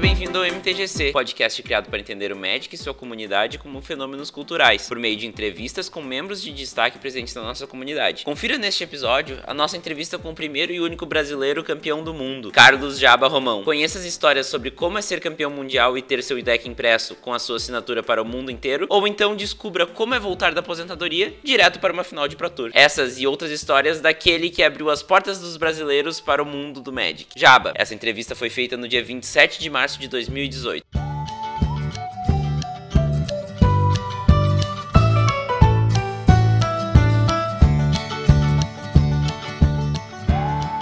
bem-vindo 0.00 0.38
ao 0.38 0.46
MTGC, 0.46 1.12
podcast 1.12 1.62
criado 1.62 1.90
para 1.90 2.00
entender 2.00 2.32
o 2.32 2.36
Magic 2.36 2.74
e 2.74 2.78
sua 2.78 2.94
comunidade 2.94 3.58
como 3.58 3.82
fenômenos 3.82 4.30
culturais, 4.30 4.88
por 4.88 4.98
meio 4.98 5.14
de 5.14 5.26
entrevistas 5.26 5.90
com 5.90 6.00
membros 6.00 6.42
de 6.42 6.50
destaque 6.52 6.98
presentes 6.98 7.34
na 7.34 7.42
nossa 7.42 7.66
comunidade. 7.66 8.24
Confira 8.24 8.56
neste 8.56 8.82
episódio 8.82 9.38
a 9.46 9.52
nossa 9.52 9.76
entrevista 9.76 10.18
com 10.18 10.30
o 10.30 10.34
primeiro 10.34 10.72
e 10.72 10.80
único 10.80 11.04
brasileiro 11.04 11.62
campeão 11.62 12.02
do 12.02 12.14
mundo, 12.14 12.50
Carlos 12.50 12.98
Jaba 12.98 13.28
Romão. 13.28 13.62
Conheça 13.62 13.98
as 13.98 14.06
histórias 14.06 14.46
sobre 14.46 14.70
como 14.70 14.96
é 14.96 15.02
ser 15.02 15.20
campeão 15.20 15.50
mundial 15.50 15.98
e 15.98 16.02
ter 16.02 16.22
seu 16.22 16.40
deck 16.42 16.66
impresso 16.66 17.14
com 17.16 17.34
a 17.34 17.38
sua 17.38 17.56
assinatura 17.56 18.02
para 18.02 18.22
o 18.22 18.24
mundo 18.24 18.50
inteiro, 18.50 18.86
ou 18.88 19.06
então 19.06 19.36
descubra 19.36 19.86
como 19.86 20.14
é 20.14 20.18
voltar 20.18 20.54
da 20.54 20.60
aposentadoria 20.60 21.34
direto 21.44 21.78
para 21.78 21.92
uma 21.92 22.04
final 22.04 22.26
de 22.26 22.36
Pro 22.36 22.48
Tour. 22.48 22.70
Essas 22.72 23.20
e 23.20 23.26
outras 23.26 23.50
histórias 23.50 24.00
daquele 24.00 24.48
que 24.48 24.62
abriu 24.62 24.88
as 24.88 25.02
portas 25.02 25.40
dos 25.40 25.58
brasileiros 25.58 26.20
para 26.20 26.42
o 26.42 26.46
mundo 26.46 26.80
do 26.80 26.90
Magic. 26.90 27.26
Jaba, 27.36 27.74
essa 27.74 27.94
entrevista 27.94 28.34
foi 28.34 28.48
feita 28.48 28.78
no 28.78 28.88
dia 28.88 29.04
27 29.04 29.60
de 29.60 29.68
março 29.68 29.89
de 29.98 30.08
2018. 30.08 31.09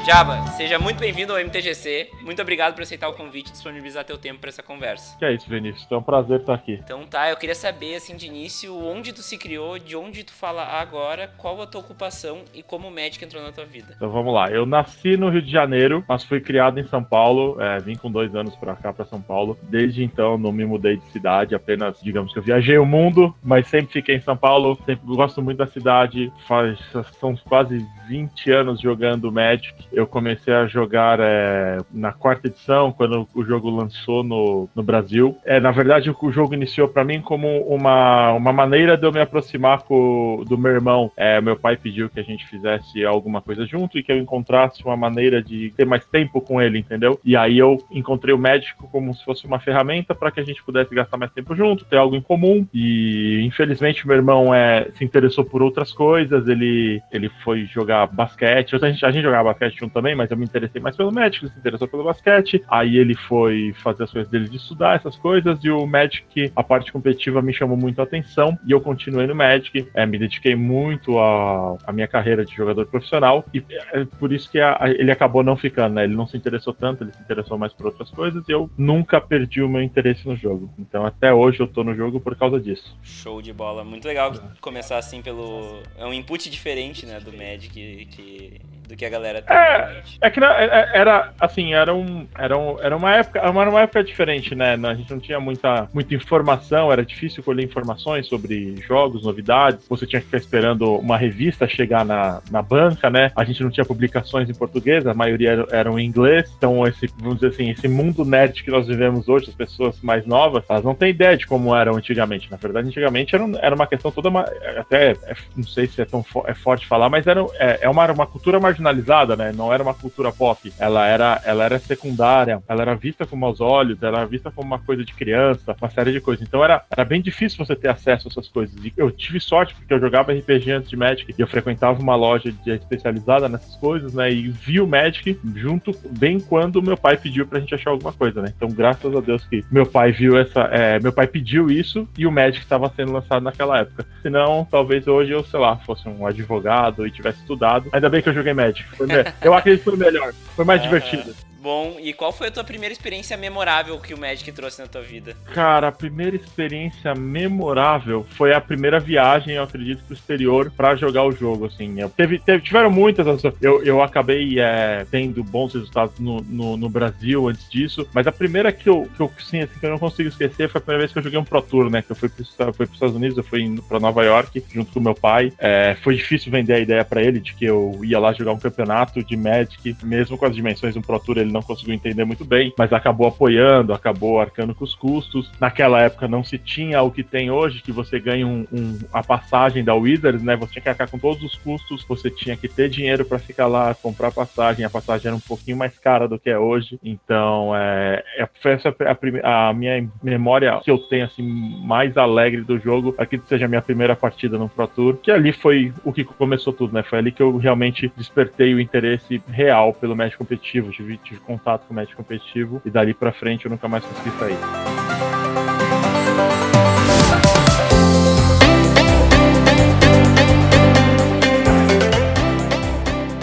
Jaba, 0.08 0.46
seja 0.46 0.78
muito 0.78 0.98
bem-vindo 0.98 1.34
ao 1.34 1.38
MTGC. 1.38 2.08
Muito 2.22 2.40
obrigado 2.40 2.72
por 2.72 2.82
aceitar 2.82 3.10
o 3.10 3.12
convite 3.12 3.50
e 3.50 3.52
disponibilizar 3.52 4.06
teu 4.06 4.16
tempo 4.16 4.40
para 4.40 4.48
essa 4.48 4.62
conversa. 4.62 5.18
Que 5.18 5.26
é 5.26 5.34
isso, 5.34 5.46
Vinícius. 5.46 5.86
É 5.90 5.94
um 5.94 6.02
prazer 6.02 6.40
estar 6.40 6.54
aqui. 6.54 6.80
Então 6.82 7.04
tá, 7.04 7.28
eu 7.28 7.36
queria 7.36 7.54
saber, 7.54 7.96
assim, 7.96 8.16
de 8.16 8.26
início, 8.26 8.74
onde 8.74 9.12
tu 9.12 9.20
se 9.20 9.36
criou, 9.36 9.78
de 9.78 9.94
onde 9.94 10.24
tu 10.24 10.32
fala 10.32 10.64
agora, 10.64 11.30
qual 11.36 11.60
a 11.60 11.66
tua 11.66 11.82
ocupação 11.82 12.40
e 12.54 12.62
como 12.62 12.88
o 12.88 12.90
Magic 12.90 13.22
entrou 13.22 13.42
na 13.42 13.52
tua 13.52 13.66
vida. 13.66 13.92
Então 13.96 14.08
vamos 14.08 14.32
lá. 14.32 14.50
Eu 14.50 14.64
nasci 14.64 15.14
no 15.14 15.28
Rio 15.28 15.42
de 15.42 15.52
Janeiro, 15.52 16.02
mas 16.08 16.24
fui 16.24 16.40
criado 16.40 16.80
em 16.80 16.86
São 16.86 17.04
Paulo. 17.04 17.60
É, 17.60 17.78
vim 17.78 17.94
com 17.94 18.10
dois 18.10 18.34
anos 18.34 18.56
para 18.56 18.74
cá, 18.76 18.94
para 18.94 19.04
São 19.04 19.20
Paulo. 19.20 19.58
Desde 19.64 20.02
então 20.02 20.38
não 20.38 20.52
me 20.52 20.64
mudei 20.64 20.96
de 20.96 21.04
cidade, 21.10 21.54
apenas, 21.54 22.00
digamos 22.00 22.32
que 22.32 22.38
eu 22.38 22.42
viajei 22.42 22.78
o 22.78 22.86
mundo, 22.86 23.36
mas 23.42 23.66
sempre 23.66 23.92
fiquei 23.92 24.16
em 24.16 24.22
São 24.22 24.38
Paulo. 24.38 24.74
Sempre 24.86 25.04
gosto 25.04 25.42
muito 25.42 25.58
da 25.58 25.66
cidade. 25.66 26.32
Faz, 26.46 26.78
são 27.20 27.36
quase 27.36 27.86
20 28.08 28.50
anos 28.50 28.80
jogando 28.80 29.30
Magic. 29.30 29.74
Eu 29.92 30.06
comecei 30.06 30.52
a 30.54 30.66
jogar 30.66 31.18
é, 31.20 31.78
na 31.92 32.12
quarta 32.12 32.48
edição, 32.48 32.90
quando 32.90 33.28
o 33.34 33.44
jogo 33.44 33.68
lançou 33.68 34.24
no, 34.24 34.68
no 34.74 34.82
Brasil. 34.82 35.36
É, 35.44 35.60
na 35.60 35.70
verdade, 35.70 36.10
o 36.10 36.32
jogo 36.32 36.54
iniciou 36.54 36.88
para 36.88 37.04
mim 37.04 37.20
como 37.20 37.60
uma, 37.62 38.32
uma 38.32 38.52
maneira 38.52 38.96
de 38.96 39.06
eu 39.06 39.12
me 39.12 39.20
aproximar 39.20 39.82
com, 39.82 40.42
do 40.48 40.56
meu 40.56 40.72
irmão. 40.72 41.12
É, 41.16 41.40
meu 41.40 41.56
pai 41.56 41.76
pediu 41.76 42.08
que 42.08 42.18
a 42.18 42.22
gente 42.22 42.46
fizesse 42.46 43.04
alguma 43.04 43.42
coisa 43.42 43.66
junto 43.66 43.98
e 43.98 44.02
que 44.02 44.10
eu 44.10 44.16
encontrasse 44.16 44.82
uma 44.84 44.96
maneira 44.96 45.42
de 45.42 45.72
ter 45.76 45.84
mais 45.84 46.04
tempo 46.06 46.40
com 46.40 46.60
ele, 46.60 46.78
entendeu? 46.78 47.20
E 47.24 47.36
aí 47.36 47.58
eu 47.58 47.76
encontrei 47.90 48.34
o 48.34 48.38
médico 48.38 48.88
como 48.90 49.14
se 49.14 49.24
fosse 49.24 49.46
uma 49.46 49.58
ferramenta 49.58 50.14
para 50.14 50.30
que 50.30 50.40
a 50.40 50.44
gente 50.44 50.62
pudesse 50.62 50.94
gastar 50.94 51.18
mais 51.18 51.32
tempo 51.32 51.54
junto, 51.54 51.84
ter 51.84 51.98
algo 51.98 52.16
em 52.16 52.22
comum. 52.22 52.66
E 52.72 53.42
infelizmente 53.44 54.06
meu 54.06 54.16
irmão 54.16 54.54
é, 54.54 54.88
se 54.96 55.04
interessou 55.04 55.44
por 55.44 55.62
outras 55.62 55.92
coisas, 55.92 56.48
ele, 56.48 57.02
ele 57.12 57.28
foi 57.44 57.66
jogar 57.66 57.97
basquete. 58.06 58.74
A 58.74 58.90
gente, 58.90 59.04
a 59.04 59.10
gente 59.10 59.22
jogava 59.22 59.50
basquete 59.50 59.78
junto 59.78 59.92
também, 59.92 60.14
mas 60.14 60.30
eu 60.30 60.36
me 60.36 60.44
interessei 60.44 60.80
mais 60.80 60.96
pelo 60.96 61.12
Magic, 61.12 61.44
ele 61.44 61.52
se 61.52 61.58
interessou 61.58 61.88
pelo 61.88 62.04
basquete. 62.04 62.62
Aí 62.68 62.96
ele 62.96 63.14
foi 63.14 63.72
fazer 63.82 64.04
as 64.04 64.12
coisas 64.12 64.30
dele 64.30 64.48
de 64.48 64.56
estudar 64.56 64.96
essas 64.96 65.16
coisas, 65.16 65.58
e 65.62 65.70
o 65.70 65.86
Magic, 65.86 66.52
a 66.54 66.62
parte 66.62 66.92
competitiva, 66.92 67.42
me 67.42 67.52
chamou 67.52 67.76
muito 67.76 68.00
a 68.00 68.04
atenção, 68.04 68.58
e 68.66 68.72
eu 68.72 68.80
continuei 68.80 69.26
no 69.26 69.34
Magic, 69.34 69.88
é, 69.94 70.06
me 70.06 70.18
dediquei 70.18 70.54
muito 70.54 71.18
à 71.18 71.92
minha 71.92 72.08
carreira 72.08 72.44
de 72.44 72.54
jogador 72.54 72.86
profissional, 72.86 73.44
e 73.52 73.62
é 73.92 74.04
por 74.04 74.32
isso 74.32 74.50
que 74.50 74.60
a, 74.60 74.76
a, 74.80 74.90
ele 74.90 75.10
acabou 75.10 75.42
não 75.42 75.56
ficando, 75.56 75.94
né? 75.94 76.04
Ele 76.04 76.16
não 76.16 76.26
se 76.26 76.36
interessou 76.36 76.72
tanto, 76.72 77.04
ele 77.04 77.12
se 77.12 77.20
interessou 77.20 77.58
mais 77.58 77.72
por 77.72 77.86
outras 77.86 78.10
coisas, 78.10 78.48
e 78.48 78.52
eu 78.52 78.70
nunca 78.76 79.20
perdi 79.20 79.62
o 79.62 79.68
meu 79.68 79.82
interesse 79.82 80.26
no 80.26 80.36
jogo. 80.36 80.72
Então 80.78 81.04
até 81.04 81.32
hoje 81.32 81.60
eu 81.60 81.66
tô 81.66 81.84
no 81.84 81.94
jogo 81.94 82.20
por 82.20 82.36
causa 82.36 82.60
disso. 82.60 82.96
Show 83.02 83.40
de 83.42 83.52
bola. 83.52 83.84
Muito 83.84 84.06
legal 84.06 84.32
começar 84.60 84.98
assim 84.98 85.22
pelo. 85.22 85.82
É 85.96 86.04
um 86.04 86.12
input 86.12 86.48
diferente, 86.50 87.06
né, 87.06 87.20
do 87.20 87.32
Magic 87.32 87.80
que 88.06 88.60
do 88.88 88.96
que 88.96 89.04
a 89.04 89.10
galera 89.10 89.42
tem. 89.42 89.54
É, 89.54 90.02
é 90.22 90.30
que 90.30 90.42
é, 90.42 90.44
é, 90.44 90.90
era 90.94 91.32
assim, 91.38 91.74
era, 91.74 91.94
um, 91.94 92.26
era, 92.36 92.56
um, 92.56 92.80
era 92.80 92.96
uma 92.96 93.14
época, 93.14 93.38
era 93.38 93.50
uma 93.50 93.82
época 93.82 94.02
diferente, 94.02 94.54
né? 94.54 94.78
A 94.82 94.94
gente 94.94 95.10
não 95.10 95.20
tinha 95.20 95.38
muita, 95.38 95.88
muita 95.92 96.14
informação, 96.14 96.90
era 96.90 97.04
difícil 97.04 97.42
colher 97.42 97.64
informações 97.64 98.26
sobre 98.26 98.76
jogos, 98.86 99.24
novidades. 99.24 99.86
Você 99.88 100.06
tinha 100.06 100.20
que 100.20 100.26
ficar 100.26 100.38
esperando 100.38 100.96
uma 100.96 101.18
revista 101.18 101.68
chegar 101.68 102.04
na, 102.04 102.40
na 102.50 102.62
banca, 102.62 103.10
né? 103.10 103.30
A 103.36 103.44
gente 103.44 103.62
não 103.62 103.70
tinha 103.70 103.84
publicações 103.84 104.48
em 104.48 104.54
português, 104.54 105.06
a 105.06 105.12
maioria 105.12 105.66
eram, 105.70 105.98
em 105.98 106.06
inglês. 106.06 106.50
Então, 106.56 106.86
esse, 106.86 107.06
vamos 107.18 107.36
dizer 107.36 107.48
assim, 107.48 107.70
esse 107.70 107.86
mundo 107.86 108.24
nerd 108.24 108.62
que 108.62 108.70
nós 108.70 108.86
vivemos 108.86 109.28
hoje, 109.28 109.50
as 109.50 109.54
pessoas 109.54 110.00
mais 110.00 110.24
novas, 110.24 110.64
elas 110.68 110.82
não 110.82 110.94
têm 110.94 111.10
ideia 111.10 111.36
de 111.36 111.46
como 111.46 111.76
eram 111.76 111.96
antigamente. 111.96 112.50
Na 112.50 112.56
verdade, 112.56 112.88
antigamente 112.88 113.34
era, 113.34 113.44
era 113.60 113.74
uma 113.74 113.86
questão 113.86 114.10
toda, 114.10 114.30
uma, 114.30 114.46
até 114.78 115.14
não 115.54 115.64
sei 115.64 115.86
se 115.86 116.00
é 116.00 116.06
tão 116.06 116.24
é 116.46 116.54
forte 116.54 116.86
falar, 116.86 117.10
mas 117.10 117.26
era, 117.26 117.44
é, 117.58 117.77
é 117.80 117.88
uma, 117.88 118.10
uma 118.12 118.26
cultura 118.26 118.60
marginalizada, 118.60 119.36
né? 119.36 119.52
Não 119.54 119.72
era 119.72 119.82
uma 119.82 119.94
cultura 119.94 120.32
pop. 120.32 120.72
Ela 120.78 121.06
era, 121.06 121.40
ela 121.44 121.64
era 121.64 121.78
secundária, 121.78 122.62
ela 122.68 122.82
era 122.82 122.94
vista 122.94 123.26
com 123.26 123.36
maus 123.36 123.60
olhos, 123.60 124.02
ela 124.02 124.18
era 124.18 124.26
vista 124.26 124.50
como 124.50 124.66
uma 124.66 124.78
coisa 124.78 125.04
de 125.04 125.12
criança, 125.14 125.76
uma 125.80 125.90
série 125.90 126.12
de 126.12 126.20
coisas. 126.20 126.46
Então 126.46 126.64
era, 126.64 126.84
era 126.90 127.04
bem 127.04 127.20
difícil 127.20 127.64
você 127.64 127.74
ter 127.74 127.88
acesso 127.88 128.28
a 128.28 128.30
essas 128.30 128.48
coisas. 128.48 128.74
E 128.84 128.92
eu 128.96 129.10
tive 129.10 129.40
sorte 129.40 129.74
porque 129.74 129.92
eu 129.92 130.00
jogava 130.00 130.32
RPG 130.32 130.70
antes 130.70 130.90
de 130.90 130.96
Magic 130.96 131.34
e 131.36 131.40
eu 131.40 131.46
frequentava 131.46 132.00
uma 132.00 132.14
loja 132.14 132.52
de, 132.52 132.70
especializada 132.70 133.48
nessas 133.48 133.76
coisas, 133.76 134.14
né? 134.14 134.30
E 134.30 134.48
vi 134.48 134.80
o 134.80 134.86
Magic 134.86 135.38
junto 135.54 135.92
bem 136.18 136.40
quando 136.40 136.82
meu 136.82 136.96
pai 136.96 137.16
pediu 137.16 137.46
pra 137.46 137.60
gente 137.60 137.74
achar 137.74 137.90
alguma 137.90 138.12
coisa, 138.12 138.42
né? 138.42 138.52
Então, 138.56 138.68
graças 138.68 139.14
a 139.14 139.20
Deus 139.20 139.44
que 139.44 139.64
meu 139.70 139.86
pai 139.86 140.12
viu 140.12 140.38
essa. 140.38 140.60
É, 140.72 141.00
meu 141.00 141.12
pai 141.12 141.26
pediu 141.26 141.70
isso 141.70 142.08
e 142.16 142.26
o 142.26 142.32
Magic 142.32 142.60
estava 142.60 142.92
sendo 142.94 143.12
lançado 143.12 143.42
naquela 143.42 143.78
época. 143.78 144.06
Senão, 144.22 144.66
talvez 144.70 145.06
hoje 145.06 145.32
eu, 145.32 145.44
sei 145.44 145.60
lá, 145.60 145.76
fosse 145.76 146.08
um 146.08 146.26
advogado 146.26 147.06
e 147.06 147.10
tivesse 147.10 147.40
estudado. 147.40 147.67
Ainda 147.92 148.08
bem 148.08 148.22
que 148.22 148.28
eu 148.28 148.34
joguei 148.34 148.52
Magic. 148.52 148.84
Foi 148.96 149.06
eu 149.42 149.54
acredito 149.54 149.84
que 149.84 149.90
foi 149.90 149.98
melhor. 149.98 150.32
Foi 150.56 150.64
mais 150.64 150.82
divertido. 150.82 151.34
Bom, 151.60 151.96
e 152.00 152.12
qual 152.12 152.32
foi 152.32 152.48
a 152.48 152.50
tua 152.50 152.62
primeira 152.62 152.92
experiência 152.92 153.36
memorável 153.36 153.98
que 153.98 154.14
o 154.14 154.18
Magic 154.18 154.50
trouxe 154.52 154.80
na 154.80 154.86
tua 154.86 155.02
vida? 155.02 155.36
Cara, 155.52 155.88
a 155.88 155.92
primeira 155.92 156.36
experiência 156.36 157.14
memorável 157.14 158.24
foi 158.30 158.54
a 158.54 158.60
primeira 158.60 159.00
viagem, 159.00 159.56
eu 159.56 159.64
acredito, 159.64 160.04
pro 160.04 160.14
exterior 160.14 160.70
para 160.76 160.94
jogar 160.94 161.24
o 161.24 161.32
jogo, 161.32 161.66
assim. 161.66 162.00
Eu, 162.00 162.08
teve, 162.08 162.38
teve, 162.38 162.62
tiveram 162.62 162.90
muitas, 162.90 163.42
eu, 163.60 163.82
eu 163.82 164.00
acabei 164.02 164.60
é, 164.60 165.04
tendo 165.10 165.42
bons 165.42 165.74
resultados 165.74 166.18
no, 166.20 166.40
no, 166.42 166.76
no, 166.76 166.88
Brasil 166.88 167.48
antes 167.48 167.68
disso, 167.68 168.08
mas 168.14 168.26
a 168.26 168.32
primeira 168.32 168.70
que 168.72 168.88
eu, 168.88 169.08
que 169.16 169.20
eu, 169.20 169.30
sim, 169.40 169.60
assim, 169.60 169.78
que 169.80 169.86
eu 169.86 169.90
não 169.90 169.98
consigo 169.98 170.28
esquecer 170.28 170.68
foi 170.68 170.78
a 170.78 170.82
primeira 170.82 171.00
vez 171.00 171.12
que 171.12 171.18
eu 171.18 171.22
joguei 171.22 171.38
um 171.38 171.44
Pro 171.44 171.60
Tour, 171.60 171.90
né? 171.90 172.02
Que 172.02 172.12
eu 172.12 172.16
fui, 172.16 172.28
pro, 172.28 172.44
fui 172.44 172.86
pros 172.86 172.92
Estados 172.92 173.16
Unidos, 173.16 173.36
eu 173.36 173.44
fui 173.44 173.80
para 173.88 173.98
Nova 173.98 174.24
York 174.24 174.64
junto 174.72 174.92
com 174.92 175.00
meu 175.00 175.14
pai. 175.14 175.52
É, 175.58 175.96
foi 176.02 176.14
difícil 176.14 176.52
vender 176.52 176.74
a 176.74 176.78
ideia 176.78 177.04
para 177.04 177.20
ele 177.20 177.40
de 177.40 177.52
que 177.54 177.64
eu 177.64 178.00
ia 178.04 178.18
lá 178.18 178.32
jogar 178.32 178.52
um 178.52 178.58
campeonato 178.58 179.24
de 179.24 179.36
Magic, 179.36 179.96
mesmo 180.04 180.38
com 180.38 180.46
as 180.46 180.54
dimensões 180.54 180.94
do 180.94 181.02
Pro 181.02 181.18
Tour, 181.18 181.38
ele 181.38 181.47
não 181.52 181.62
conseguiu 181.62 181.94
entender 181.94 182.24
muito 182.24 182.44
bem, 182.44 182.72
mas 182.78 182.92
acabou 182.92 183.26
apoiando, 183.26 183.92
acabou 183.92 184.40
arcando 184.40 184.74
com 184.74 184.84
os 184.84 184.94
custos. 184.94 185.50
Naquela 185.60 186.00
época 186.00 186.28
não 186.28 186.44
se 186.44 186.58
tinha 186.58 187.02
o 187.02 187.10
que 187.10 187.22
tem 187.22 187.50
hoje, 187.50 187.82
que 187.82 187.92
você 187.92 188.18
ganha 188.18 188.46
um, 188.46 188.66
um, 188.72 188.98
a 189.12 189.22
passagem 189.22 189.84
da 189.84 189.94
Wizards, 189.94 190.42
né? 190.42 190.56
Você 190.56 190.74
tinha 190.74 190.82
que 190.82 190.88
arcar 190.88 191.10
com 191.10 191.18
todos 191.18 191.42
os 191.42 191.56
custos, 191.56 192.04
você 192.04 192.30
tinha 192.30 192.56
que 192.56 192.68
ter 192.68 192.88
dinheiro 192.88 193.24
para 193.24 193.38
ficar 193.38 193.66
lá, 193.66 193.94
comprar 193.94 194.30
passagem. 194.30 194.84
A 194.84 194.90
passagem 194.90 195.28
era 195.28 195.36
um 195.36 195.40
pouquinho 195.40 195.76
mais 195.76 195.98
cara 195.98 196.28
do 196.28 196.38
que 196.38 196.50
é 196.50 196.58
hoje. 196.58 196.98
Então, 197.02 197.74
é, 197.74 198.22
é 198.36 198.48
essa 198.64 198.94
a, 199.42 199.68
a, 199.68 199.72
minha 199.72 200.08
memória 200.22 200.80
que 200.82 200.90
eu 200.90 200.98
tenho 200.98 201.24
assim 201.24 201.42
mais 201.84 202.16
alegre 202.16 202.62
do 202.62 202.78
jogo, 202.78 203.14
aqui 203.18 203.40
seja 203.46 203.64
a 203.64 203.68
minha 203.68 203.82
primeira 203.82 204.14
partida 204.14 204.58
no 204.58 204.68
Pro 204.68 204.86
Tour, 204.86 205.16
que 205.16 205.30
ali 205.30 205.52
foi 205.52 205.92
o 206.04 206.12
que 206.12 206.24
começou 206.24 206.72
tudo, 206.72 206.94
né? 206.94 207.02
Foi 207.02 207.18
ali 207.18 207.32
que 207.32 207.42
eu 207.42 207.56
realmente 207.56 208.12
despertei 208.16 208.74
o 208.74 208.80
interesse 208.80 209.42
real 209.48 209.92
pelo 209.92 210.16
match 210.16 210.36
competitivo. 210.36 210.90
Tive, 210.90 211.16
tive 211.18 211.37
contato 211.40 211.86
com 211.86 211.92
o 211.92 211.96
match 211.96 212.14
competitivo 212.14 212.80
e 212.84 212.90
dali 212.90 213.14
pra 213.14 213.32
frente 213.32 213.64
eu 213.66 213.70
nunca 213.70 213.88
mais 213.88 214.04
consegui 214.04 214.30
sair. 214.38 214.56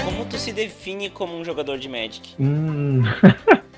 Como 0.04 0.26
tu 0.26 0.38
se 0.38 0.52
define 0.52 1.10
como 1.10 1.38
um 1.38 1.44
jogador 1.44 1.78
de 1.78 1.90
Magic? 1.90 2.36
Hum. 2.40 3.04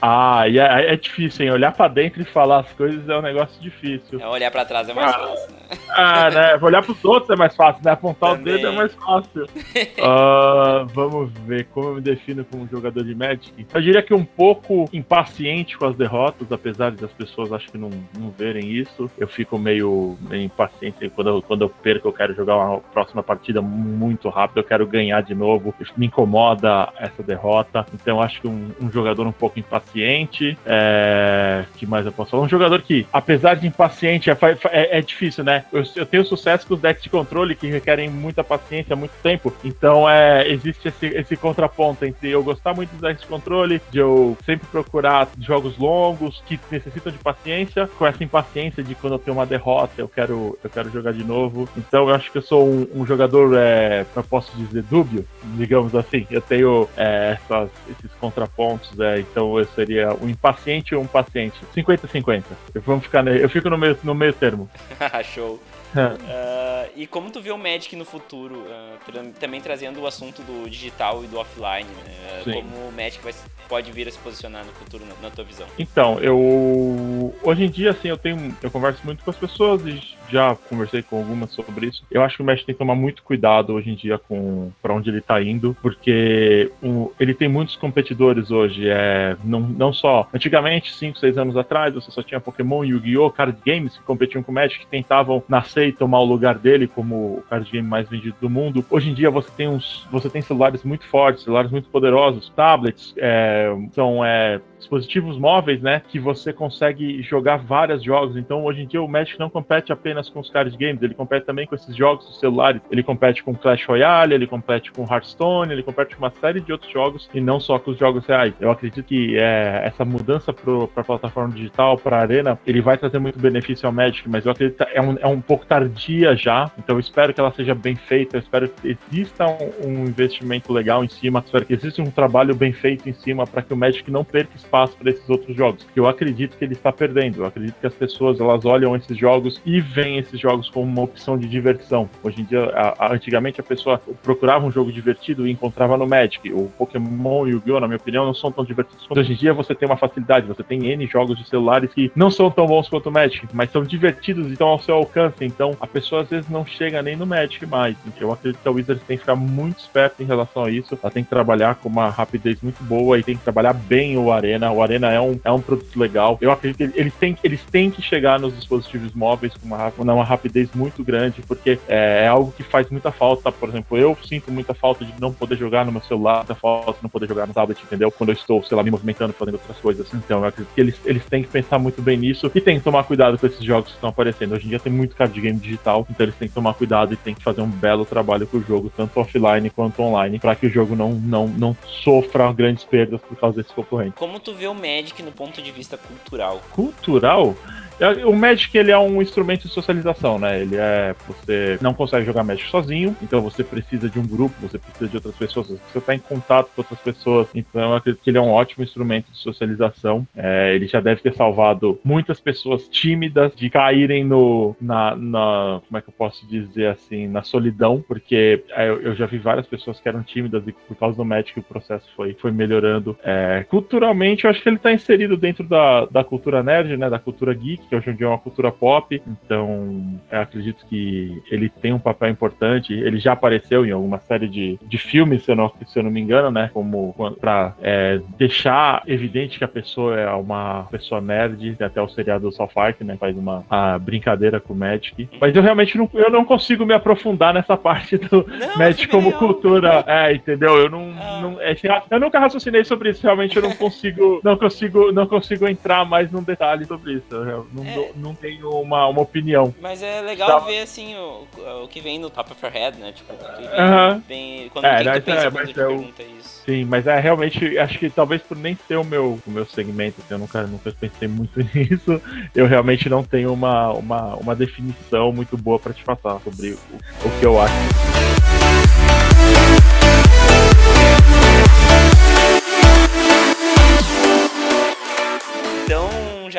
Ah, 0.00 0.48
e 0.48 0.58
é, 0.58 0.92
é, 0.92 0.96
difícil, 0.96 1.44
hein? 1.44 1.52
Olhar 1.52 1.72
pra 1.72 1.88
dentro 1.88 2.20
e 2.22 2.24
falar 2.24 2.60
as 2.60 2.72
coisas 2.72 3.08
é 3.08 3.16
um 3.16 3.22
negócio 3.22 3.60
difícil. 3.60 4.20
É 4.20 4.26
olhar 4.26 4.50
pra 4.50 4.64
trás 4.64 4.88
é 4.88 4.94
mais 4.94 5.14
ah, 5.14 5.18
fácil, 5.18 5.52
né? 5.52 5.78
Ah, 5.90 6.30
né? 6.30 6.58
Olhar 6.62 6.82
pros 6.82 7.04
outros 7.04 7.30
é 7.30 7.36
mais 7.36 7.54
fácil, 7.54 7.82
né? 7.84 7.92
Apontar 7.92 8.36
Também. 8.36 8.54
o 8.54 8.56
dedo 8.56 8.68
é 8.68 8.72
mais 8.72 8.94
fácil. 8.94 9.44
uh, 9.44 10.86
vamos 10.92 11.30
ver 11.46 11.66
como 11.66 11.88
eu 11.88 11.94
me 11.96 12.00
defino 12.00 12.44
como 12.44 12.66
jogador 12.68 13.04
de 13.04 13.14
Magic. 13.14 13.66
Eu 13.72 13.80
diria 13.80 14.02
que 14.02 14.14
um 14.14 14.24
pouco 14.24 14.88
impaciente 14.92 15.76
com 15.76 15.86
as 15.86 15.96
derrotas, 15.96 16.50
apesar 16.50 16.92
das 16.92 17.12
pessoas 17.12 17.52
acho 17.52 17.70
que 17.70 17.78
não, 17.78 17.90
não 18.18 18.30
verem 18.30 18.70
isso. 18.70 19.10
Eu 19.18 19.28
fico 19.28 19.58
meio, 19.58 20.16
meio 20.28 20.44
impaciente 20.44 21.08
quando 21.10 21.28
eu, 21.28 21.42
quando 21.42 21.62
eu 21.62 21.68
perco, 21.68 22.08
eu 22.08 22.12
quero 22.12 22.34
jogar 22.34 22.56
uma 22.56 22.80
próxima 22.80 23.22
partida 23.22 23.62
muito 23.62 24.28
rápido, 24.28 24.58
eu 24.58 24.64
quero 24.64 24.86
ganhar 24.86 25.22
de 25.22 25.34
novo. 25.34 25.74
Me 25.96 26.06
incomoda 26.06 26.92
essa 26.98 27.22
derrota. 27.22 27.86
Então 27.94 28.20
acho 28.20 28.40
que 28.40 28.48
um, 28.48 28.70
um 28.80 28.90
jogador 28.90 29.26
um 29.26 29.32
pouco 29.32 29.59
impaciente. 29.60 30.58
É... 30.66 31.64
que 31.76 31.86
mais 31.86 32.06
eu 32.06 32.12
posso 32.12 32.32
falar? 32.32 32.44
Um 32.44 32.48
jogador 32.48 32.82
que, 32.82 33.06
apesar 33.12 33.54
de 33.54 33.66
impaciente, 33.66 34.30
é, 34.30 34.36
é, 34.70 34.98
é 34.98 35.00
difícil, 35.00 35.44
né? 35.44 35.64
Eu, 35.72 35.82
eu, 35.96 36.06
tenho 36.06 36.24
sucesso 36.24 36.66
com 36.66 36.74
os 36.74 36.80
decks 36.80 37.02
de 37.02 37.10
controle 37.10 37.54
que 37.54 37.66
requerem 37.66 38.08
muita 38.10 38.42
paciência, 38.42 38.96
muito 38.96 39.12
tempo. 39.22 39.52
Então 39.64 40.08
é, 40.08 40.48
existe 40.48 40.88
esse, 40.88 41.06
esse 41.06 41.36
contraponto 41.36 42.04
entre 42.04 42.30
eu 42.30 42.42
gostar 42.42 42.74
muito 42.74 42.90
dos 42.90 43.00
decks 43.00 43.22
de 43.22 43.28
controle, 43.28 43.80
de 43.90 43.98
eu 43.98 44.36
sempre 44.44 44.66
procurar 44.66 45.28
jogos 45.40 45.78
longos 45.78 46.42
que 46.46 46.58
necessitam 46.70 47.12
de 47.12 47.18
paciência, 47.18 47.88
com 47.98 48.06
essa 48.06 48.22
impaciência 48.22 48.82
de 48.82 48.94
quando 48.94 49.14
eu 49.14 49.18
tenho 49.18 49.36
uma 49.36 49.46
derrota, 49.46 49.94
eu 49.98 50.08
quero, 50.08 50.58
eu 50.62 50.70
quero 50.70 50.90
jogar 50.90 51.12
de 51.12 51.24
novo. 51.24 51.68
Então 51.76 52.08
eu 52.08 52.14
acho 52.14 52.30
que 52.30 52.38
eu 52.38 52.42
sou 52.42 52.66
um, 52.66 52.86
um 52.94 53.06
jogador, 53.06 53.56
é, 53.56 54.06
eu 54.14 54.22
posso 54.24 54.56
dizer, 54.56 54.82
dúbio, 54.82 55.26
digamos 55.56 55.94
assim. 55.94 56.26
Eu 56.30 56.40
tenho 56.40 56.88
é, 56.96 57.38
essas, 57.40 57.70
esses 57.90 58.10
contrapontos, 58.20 58.98
é, 58.98 59.20
então 59.20 59.49
eu 59.58 59.66
seria 59.66 60.12
um 60.14 60.28
impaciente 60.28 60.94
ou 60.94 61.02
um 61.02 61.06
paciente. 61.06 61.58
50-50. 61.74 62.44
Eu, 62.74 62.82
vamos 62.82 63.04
ficar, 63.04 63.26
eu 63.26 63.48
fico 63.48 63.68
no 63.70 63.78
meio, 63.78 63.98
no 64.02 64.14
meio 64.14 64.32
termo. 64.32 64.68
Show. 65.24 65.60
uh, 65.94 66.90
e 66.94 67.06
como 67.06 67.30
tu 67.30 67.40
vê 67.40 67.50
o 67.50 67.58
Magic 67.58 67.96
no 67.96 68.04
futuro, 68.04 68.60
uh, 68.60 68.98
tra 69.04 69.22
também 69.40 69.60
trazendo 69.60 70.00
o 70.00 70.06
assunto 70.06 70.42
do 70.42 70.68
digital 70.68 71.24
e 71.24 71.26
do 71.26 71.38
offline, 71.38 71.88
né? 72.04 72.42
como 72.44 72.88
o 72.88 72.92
Magic 72.92 73.22
vai, 73.22 73.34
pode 73.68 73.90
vir 73.90 74.06
a 74.06 74.10
se 74.10 74.18
posicionar 74.18 74.64
no 74.64 74.72
futuro 74.72 75.04
na, 75.04 75.14
na, 75.20 75.30
tua 75.30 75.44
visão? 75.44 75.66
Então, 75.78 76.20
eu 76.20 77.34
hoje 77.42 77.64
em 77.64 77.70
dia 77.70 77.90
assim 77.90 78.08
eu 78.08 78.16
tenho 78.16 78.56
eu 78.62 78.70
converso 78.70 79.00
muito 79.04 79.24
com 79.24 79.30
as 79.30 79.36
pessoas 79.36 79.84
e 79.84 80.19
já 80.30 80.56
conversei 80.68 81.02
com 81.02 81.18
algumas 81.18 81.50
sobre 81.50 81.86
isso. 81.86 82.02
Eu 82.10 82.22
acho 82.22 82.36
que 82.36 82.42
o 82.42 82.46
Magic 82.46 82.66
tem 82.66 82.74
que 82.74 82.78
tomar 82.78 82.94
muito 82.94 83.22
cuidado 83.22 83.72
hoje 83.72 83.90
em 83.90 83.94
dia 83.94 84.18
com 84.18 84.70
para 84.82 84.94
onde 84.94 85.10
ele 85.10 85.18
está 85.18 85.42
indo, 85.42 85.76
porque 85.82 86.70
um, 86.82 87.10
ele 87.18 87.34
tem 87.34 87.48
muitos 87.48 87.76
competidores 87.76 88.50
hoje. 88.50 88.88
É, 88.88 89.36
não, 89.44 89.60
não 89.60 89.92
só 89.92 90.28
antigamente, 90.32 90.92
5, 90.92 91.18
6 91.18 91.38
anos 91.38 91.56
atrás, 91.56 91.94
você 91.94 92.10
só 92.10 92.22
tinha 92.22 92.40
Pokémon, 92.40 92.84
Yu-Gi-Oh, 92.84 93.30
card 93.30 93.58
games 93.64 93.96
que 93.96 94.04
competiam 94.04 94.42
com 94.42 94.52
o 94.52 94.54
Magic, 94.54 94.80
que 94.80 94.86
tentavam 94.86 95.42
nascer 95.48 95.88
e 95.88 95.92
tomar 95.92 96.20
o 96.20 96.24
lugar 96.24 96.58
dele 96.58 96.86
como 96.86 97.14
o 97.14 97.44
card 97.48 97.70
game 97.70 97.86
mais 97.86 98.08
vendido 98.08 98.36
do 98.40 98.50
mundo. 98.50 98.84
Hoje 98.90 99.10
em 99.10 99.14
dia 99.14 99.30
você 99.30 99.50
tem 99.56 99.68
uns, 99.68 100.06
você 100.10 100.28
tem 100.28 100.42
celulares 100.42 100.82
muito 100.84 101.06
fortes, 101.06 101.44
celulares 101.44 101.70
muito 101.70 101.88
poderosos, 101.88 102.50
tablets, 102.50 103.14
é, 103.16 103.74
são 103.92 104.24
é, 104.24 104.60
dispositivos 104.78 105.38
móveis, 105.38 105.80
né, 105.80 106.02
que 106.08 106.18
você 106.18 106.52
consegue 106.52 107.22
jogar 107.22 107.58
vários 107.58 108.02
jogos. 108.02 108.36
Então 108.36 108.64
hoje 108.64 108.82
em 108.82 108.86
dia 108.86 109.02
o 109.02 109.08
Magic 109.08 109.38
não 109.38 109.50
compete 109.50 109.92
apenas 109.92 110.19
apenas 110.20 110.28
com 110.28 110.40
os 110.40 110.50
card 110.50 110.76
games, 110.76 111.02
ele 111.02 111.14
compete 111.14 111.46
também 111.46 111.66
com 111.66 111.74
esses 111.74 111.94
jogos 111.96 112.26
dos 112.26 112.38
celulares. 112.38 112.80
Ele 112.90 113.02
compete 113.02 113.42
com 113.42 113.54
Clash 113.54 113.84
Royale, 113.86 114.34
ele 114.34 114.46
compete 114.46 114.92
com 114.92 115.02
Hearthstone, 115.02 115.72
ele 115.72 115.82
compete 115.82 116.14
com 116.14 116.22
uma 116.22 116.30
série 116.30 116.60
de 116.60 116.72
outros 116.72 116.92
jogos 116.92 117.28
e 117.32 117.40
não 117.40 117.58
só 117.58 117.78
com 117.78 117.90
os 117.90 117.98
jogos 117.98 118.26
reais. 118.26 118.52
Eu 118.60 118.70
acredito 118.70 119.02
que 119.02 119.36
é, 119.36 119.82
essa 119.84 120.04
mudança 120.04 120.52
para 120.52 120.72
a 120.96 121.04
plataforma 121.04 121.54
digital, 121.54 121.96
para 121.96 122.18
a 122.18 122.20
arena, 122.20 122.58
ele 122.66 122.80
vai 122.80 122.98
trazer 122.98 123.18
muito 123.18 123.38
benefício 123.38 123.86
ao 123.86 123.92
Magic, 123.92 124.28
mas 124.28 124.44
eu 124.44 124.52
acredito 124.52 124.84
que 124.84 124.96
é 124.96 125.00
um, 125.00 125.16
é 125.18 125.26
um 125.26 125.40
pouco 125.40 125.64
tardia 125.66 126.36
já, 126.36 126.70
então 126.78 126.96
eu 126.96 127.00
espero 127.00 127.32
que 127.32 127.40
ela 127.40 127.52
seja 127.52 127.74
bem 127.74 127.96
feita, 127.96 128.36
eu 128.36 128.40
espero 128.40 128.68
que 128.68 128.96
exista 129.10 129.46
um, 129.46 129.86
um 129.86 130.04
investimento 130.04 130.72
legal 130.72 131.02
em 131.04 131.08
cima, 131.08 131.42
espero 131.44 131.64
que 131.64 131.72
exista 131.72 132.02
um 132.02 132.10
trabalho 132.10 132.54
bem 132.54 132.72
feito 132.72 133.08
em 133.08 133.12
cima 133.12 133.46
para 133.46 133.62
que 133.62 133.72
o 133.72 133.76
Magic 133.76 134.10
não 134.10 134.24
perca 134.24 134.56
espaço 134.56 134.96
para 134.96 135.10
esses 135.10 135.28
outros 135.28 135.56
jogos, 135.56 135.84
porque 135.84 136.00
eu 136.00 136.08
acredito 136.08 136.56
que 136.56 136.64
ele 136.64 136.74
está 136.74 136.92
perdendo, 136.92 137.40
eu 137.40 137.46
acredito 137.46 137.76
que 137.80 137.86
as 137.86 137.94
pessoas 137.94 138.40
elas 138.40 138.64
olham 138.64 138.96
esses 138.96 139.16
jogos 139.16 139.60
e 139.64 139.80
veem 139.80 140.09
esses 140.18 140.38
jogos 140.38 140.68
como 140.68 140.86
uma 140.86 141.02
opção 141.02 141.38
de 141.38 141.48
diversão. 141.48 142.08
Hoje 142.22 142.40
em 142.40 142.44
dia, 142.44 142.64
a, 142.74 143.06
a, 143.06 143.14
antigamente 143.14 143.60
a 143.60 143.64
pessoa 143.64 144.00
procurava 144.22 144.66
um 144.66 144.70
jogo 144.70 144.92
divertido 144.92 145.46
e 145.46 145.50
encontrava 145.50 145.96
no 145.96 146.06
Magic. 146.06 146.52
O 146.52 146.70
Pokémon 146.78 147.46
e 147.46 147.50
o 147.50 147.54
Yu-Gi-Oh, 147.54 147.80
na 147.80 147.86
minha 147.86 147.96
opinião, 147.96 148.24
não 148.24 148.34
são 148.34 148.50
tão 148.50 148.64
divertidos 148.64 149.06
quanto 149.06 149.20
hoje 149.20 149.32
em 149.32 149.36
dia 149.36 149.52
você 149.52 149.74
tem 149.74 149.88
uma 149.88 149.96
facilidade, 149.96 150.46
você 150.46 150.62
tem 150.62 150.86
N 150.86 151.06
jogos 151.06 151.38
de 151.38 151.46
celulares 151.48 151.92
que 151.92 152.10
não 152.14 152.30
são 152.30 152.50
tão 152.50 152.66
bons 152.66 152.88
quanto 152.88 153.08
o 153.08 153.12
Magic, 153.12 153.46
mas 153.52 153.70
são 153.70 153.82
divertidos 153.82 154.48
e 154.48 154.52
estão 154.52 154.68
ao 154.68 154.80
seu 154.80 154.94
alcance. 154.94 155.44
Então 155.44 155.76
a 155.80 155.86
pessoa 155.86 156.22
às 156.22 156.28
vezes 156.28 156.48
não 156.48 156.64
chega 156.64 157.02
nem 157.02 157.16
no 157.16 157.26
Magic 157.26 157.64
mais. 157.66 157.96
Eu 158.20 158.32
acredito 158.32 158.60
que 158.62 158.68
a 158.68 158.70
Wizards 158.70 159.04
tem 159.06 159.16
que 159.16 159.22
ficar 159.22 159.36
muito 159.36 159.78
esperto 159.78 160.22
em 160.22 160.26
relação 160.26 160.64
a 160.64 160.70
isso. 160.70 160.98
Ela 161.00 161.10
tem 161.10 161.24
que 161.24 161.30
trabalhar 161.30 161.76
com 161.76 161.88
uma 161.88 162.08
rapidez 162.08 162.60
muito 162.62 162.82
boa 162.84 163.18
e 163.18 163.22
tem 163.22 163.36
que 163.36 163.42
trabalhar 163.42 163.72
bem 163.72 164.16
o 164.16 164.32
Arena. 164.32 164.70
O 164.70 164.82
Arena 164.82 165.10
é 165.10 165.20
um, 165.20 165.38
é 165.44 165.50
um 165.50 165.60
produto 165.60 165.98
legal. 165.98 166.38
Eu 166.40 166.50
acredito 166.50 166.92
que 166.92 167.00
eles 167.00 167.14
têm, 167.14 167.36
eles 167.42 167.64
têm 167.64 167.90
que 167.90 168.02
chegar 168.02 168.38
nos 168.38 168.54
dispositivos 168.54 169.12
móveis 169.12 169.54
com 169.54 169.66
uma, 169.66 169.90
uma 170.02 170.24
rapidez 170.24 170.68
muito 170.74 171.02
grande, 171.04 171.42
porque 171.42 171.78
é, 171.88 172.24
é, 172.24 172.28
algo 172.28 172.52
que 172.52 172.62
faz 172.62 172.88
muita 172.90 173.10
falta. 173.10 173.50
Por 173.50 173.68
exemplo, 173.68 173.96
eu 173.96 174.16
sinto 174.22 174.50
muita 174.50 174.74
falta 174.74 175.04
de 175.04 175.12
não 175.20 175.32
poder 175.32 175.56
jogar 175.56 175.84
no 175.84 175.92
meu 175.92 176.02
celular, 176.02 176.38
muita 176.38 176.54
falta 176.54 176.92
de 176.92 177.02
não 177.02 177.10
poder 177.10 177.28
jogar 177.28 177.46
no 177.46 177.54
tablet, 177.54 177.82
entendeu? 177.82 178.10
Quando 178.10 178.30
eu 178.30 178.34
estou, 178.34 178.62
sei 178.62 178.76
lá, 178.76 178.82
me 178.82 178.90
movimentando, 178.90 179.32
fazendo 179.32 179.54
outras 179.54 179.76
coisas. 179.78 180.12
Então, 180.14 180.40
eu 180.40 180.46
acredito 180.46 180.74
que 180.74 180.80
eles, 180.80 181.00
eles 181.04 181.24
têm 181.26 181.42
que 181.42 181.48
pensar 181.48 181.78
muito 181.78 182.02
bem 182.02 182.16
nisso 182.16 182.50
e 182.54 182.60
tem 182.60 182.78
que 182.78 182.84
tomar 182.84 183.04
cuidado 183.04 183.38
com 183.38 183.46
esses 183.46 183.62
jogos 183.62 183.90
que 183.90 183.96
estão 183.96 184.10
aparecendo. 184.10 184.54
Hoje 184.54 184.66
em 184.66 184.68
dia 184.68 184.80
tem 184.80 184.92
muito 184.92 185.16
card 185.16 185.38
game 185.40 185.58
digital, 185.58 186.06
então 186.10 186.24
eles 186.24 186.36
têm 186.36 186.48
que 186.48 186.54
tomar 186.54 186.74
cuidado 186.74 187.14
e 187.14 187.16
tem 187.16 187.34
que 187.34 187.42
fazer 187.42 187.60
um 187.60 187.68
belo 187.68 188.04
trabalho 188.04 188.46
com 188.46 188.58
o 188.58 188.62
jogo, 188.62 188.92
tanto 188.96 189.18
offline 189.20 189.70
quanto 189.70 190.02
online, 190.02 190.38
para 190.38 190.54
que 190.54 190.66
o 190.66 190.70
jogo 190.70 190.94
não, 190.96 191.12
não, 191.12 191.48
não 191.48 191.76
sofra 192.02 192.52
grandes 192.52 192.84
perdas 192.84 193.20
por 193.20 193.36
causa 193.36 193.62
desse 193.62 193.74
concorrente. 193.74 194.16
Como 194.16 194.38
tu 194.40 194.54
vê 194.54 194.66
o 194.66 194.74
Magic 194.74 195.22
no 195.22 195.32
ponto 195.32 195.62
de 195.62 195.70
vista 195.70 195.96
cultural? 195.96 196.60
Cultural? 196.70 197.54
É, 198.00 198.24
o 198.24 198.34
Magic 198.34 198.76
ele 198.76 198.90
é 198.90 198.98
um 198.98 199.20
instrumento 199.20 199.62
de 199.62 199.68
socialização, 199.68 200.38
né? 200.38 200.60
Ele 200.60 200.76
é. 200.76 201.14
Você 201.28 201.78
não 201.82 201.92
consegue 201.92 202.24
jogar 202.24 202.42
Magic 202.42 202.68
sozinho, 202.70 203.14
então 203.22 203.42
você 203.42 203.62
precisa 203.62 204.08
de 204.08 204.18
um 204.18 204.26
grupo, 204.26 204.54
você 204.60 204.78
precisa 204.78 205.08
de 205.08 205.16
outras 205.16 205.36
pessoas, 205.36 205.68
você 205.68 205.98
está 205.98 206.14
em 206.14 206.18
contato 206.18 206.70
com 206.74 206.80
outras 206.80 206.98
pessoas. 207.00 207.48
Então 207.54 207.80
eu 207.82 207.94
acredito 207.94 208.22
que 208.22 208.30
ele 208.30 208.38
é 208.38 208.40
um 208.40 208.50
ótimo 208.50 208.82
instrumento 208.82 209.30
de 209.30 209.38
socialização. 209.38 210.26
É, 210.34 210.74
ele 210.74 210.86
já 210.86 211.00
deve 211.00 211.20
ter 211.20 211.34
salvado 211.34 212.00
muitas 212.02 212.40
pessoas 212.40 212.88
tímidas 212.88 213.54
de 213.54 213.68
caírem 213.68 214.24
no. 214.24 214.74
Na, 214.80 215.14
na, 215.14 215.82
como 215.86 215.98
é 215.98 216.00
que 216.00 216.08
eu 216.08 216.14
posso 216.16 216.46
dizer 216.46 216.86
assim? 216.86 217.28
Na 217.28 217.42
solidão, 217.42 218.02
porque 218.06 218.64
é, 218.70 218.88
eu, 218.88 219.02
eu 219.02 219.14
já 219.14 219.26
vi 219.26 219.36
várias 219.36 219.66
pessoas 219.66 220.00
que 220.00 220.08
eram 220.08 220.22
tímidas 220.22 220.66
e 220.66 220.72
por 220.72 220.96
causa 220.96 221.16
do 221.16 221.24
Magic 221.24 221.58
o 221.58 221.62
processo 221.62 222.08
foi, 222.16 222.34
foi 222.34 222.50
melhorando. 222.50 223.16
É, 223.22 223.64
culturalmente, 223.68 224.44
eu 224.44 224.50
acho 224.50 224.62
que 224.62 224.68
ele 224.68 224.76
está 224.76 224.90
inserido 224.90 225.36
dentro 225.36 225.64
da, 225.64 226.06
da 226.06 226.24
cultura 226.24 226.62
nerd, 226.62 226.96
né? 226.96 227.10
Da 227.10 227.18
cultura 227.18 227.52
geek 227.52 227.89
que 227.90 227.96
hoje 227.96 228.10
em 228.10 228.14
dia 228.14 228.26
é 228.26 228.28
uma 228.30 228.38
cultura 228.38 228.70
pop, 228.70 229.20
então 229.26 230.20
eu 230.30 230.40
acredito 230.40 230.86
que 230.88 231.42
ele 231.50 231.68
tem 231.68 231.92
um 231.92 231.98
papel 231.98 232.30
importante. 232.30 232.94
Ele 232.94 233.18
já 233.18 233.32
apareceu 233.32 233.84
em 233.84 233.90
alguma 233.90 234.20
série 234.20 234.48
de, 234.48 234.78
de 234.80 234.96
filmes, 234.96 235.42
se 235.42 235.50
eu, 235.50 235.56
não, 235.56 235.70
se 235.86 235.98
eu 235.98 236.02
não 236.04 236.10
me 236.10 236.20
engano, 236.20 236.50
né? 236.50 236.70
Como 236.72 237.14
para 237.40 237.74
é, 237.82 238.20
deixar 238.38 239.02
evidente 239.06 239.58
que 239.58 239.64
a 239.64 239.68
pessoa 239.68 240.18
é 240.18 240.30
uma 240.30 240.84
pessoa 240.90 241.20
nerd, 241.20 241.74
tem 241.74 241.86
até 241.86 242.00
o 242.00 242.08
seriado 242.08 242.48
do 242.48 242.52
South 242.52 242.70
Park, 242.72 243.00
né? 243.00 243.16
Faz 243.18 243.36
uma 243.36 243.64
brincadeira 244.00 244.60
com 244.60 244.72
o 244.72 244.76
Magic. 244.76 245.28
Mas 245.40 245.54
eu 245.54 245.62
realmente 245.62 245.98
não, 245.98 246.08
eu 246.14 246.30
não 246.30 246.44
consigo 246.44 246.86
me 246.86 246.94
aprofundar 246.94 247.52
nessa 247.52 247.76
parte 247.76 248.16
do 248.16 248.46
não, 248.46 248.78
Magic 248.78 249.08
como 249.08 249.32
cultura. 249.32 250.04
É, 250.06 250.32
entendeu? 250.32 250.76
Eu 250.76 250.88
não, 250.88 251.12
ah. 251.18 251.40
não 251.42 251.60
é, 251.60 251.74
eu 252.10 252.20
nunca 252.20 252.38
raciocinei 252.38 252.84
sobre 252.84 253.10
isso. 253.10 253.22
Realmente 253.22 253.56
eu 253.56 253.62
não 253.62 253.72
consigo, 253.76 254.40
não 254.44 254.56
consigo, 254.56 255.12
não 255.12 255.26
consigo 255.26 255.68
entrar 255.68 256.04
mais 256.04 256.30
num 256.30 256.42
detalhe 256.42 256.84
sobre 256.84 257.14
isso. 257.14 257.34
Eu, 257.34 257.66
não, 257.72 257.79
é. 257.84 258.10
não 258.16 258.34
tenho 258.34 258.70
uma, 258.70 259.06
uma 259.06 259.22
opinião. 259.22 259.74
Mas 259.80 260.02
é 260.02 260.20
legal 260.20 260.60
tá. 260.60 260.66
ver, 260.66 260.80
assim, 260.80 261.14
o, 261.16 261.46
o 261.84 261.88
que 261.88 262.00
vem 262.00 262.18
no 262.18 262.30
top 262.30 262.52
of 262.52 262.64
your 262.64 262.72
head, 262.72 262.98
né? 262.98 263.12
Tipo, 263.12 263.34
que 263.34 263.44
vem, 263.44 263.66
uh 263.66 263.70
-huh. 263.70 264.22
vem, 264.26 264.68
quando 264.70 264.84
é, 264.84 264.96
que 265.20 265.20
tu 265.20 265.30
é, 265.30 266.22
é 266.22 266.26
isso. 266.38 266.62
Sim, 266.64 266.84
mas 266.84 267.06
é 267.06 267.18
realmente, 267.18 267.78
acho 267.78 267.98
que 267.98 268.10
talvez 268.10 268.42
por 268.42 268.56
nem 268.56 268.76
ser 268.86 268.96
o 268.96 269.04
meu, 269.04 269.38
o 269.46 269.50
meu 269.50 269.66
segmento, 269.66 270.20
assim, 270.20 270.34
eu 270.34 270.38
nunca, 270.38 270.62
nunca 270.62 270.92
pensei 270.92 271.28
muito 271.28 271.58
nisso, 271.74 272.20
eu 272.54 272.66
realmente 272.66 273.08
não 273.08 273.24
tenho 273.24 273.52
uma, 273.52 273.92
uma, 273.92 274.36
uma 274.36 274.54
definição 274.54 275.32
muito 275.32 275.56
boa 275.56 275.78
para 275.78 275.92
te 275.92 276.04
passar 276.04 276.40
sobre 276.40 276.70
o, 276.70 276.78
o 277.24 277.38
que 277.38 277.46
eu 277.46 277.60
acho. 277.60 279.19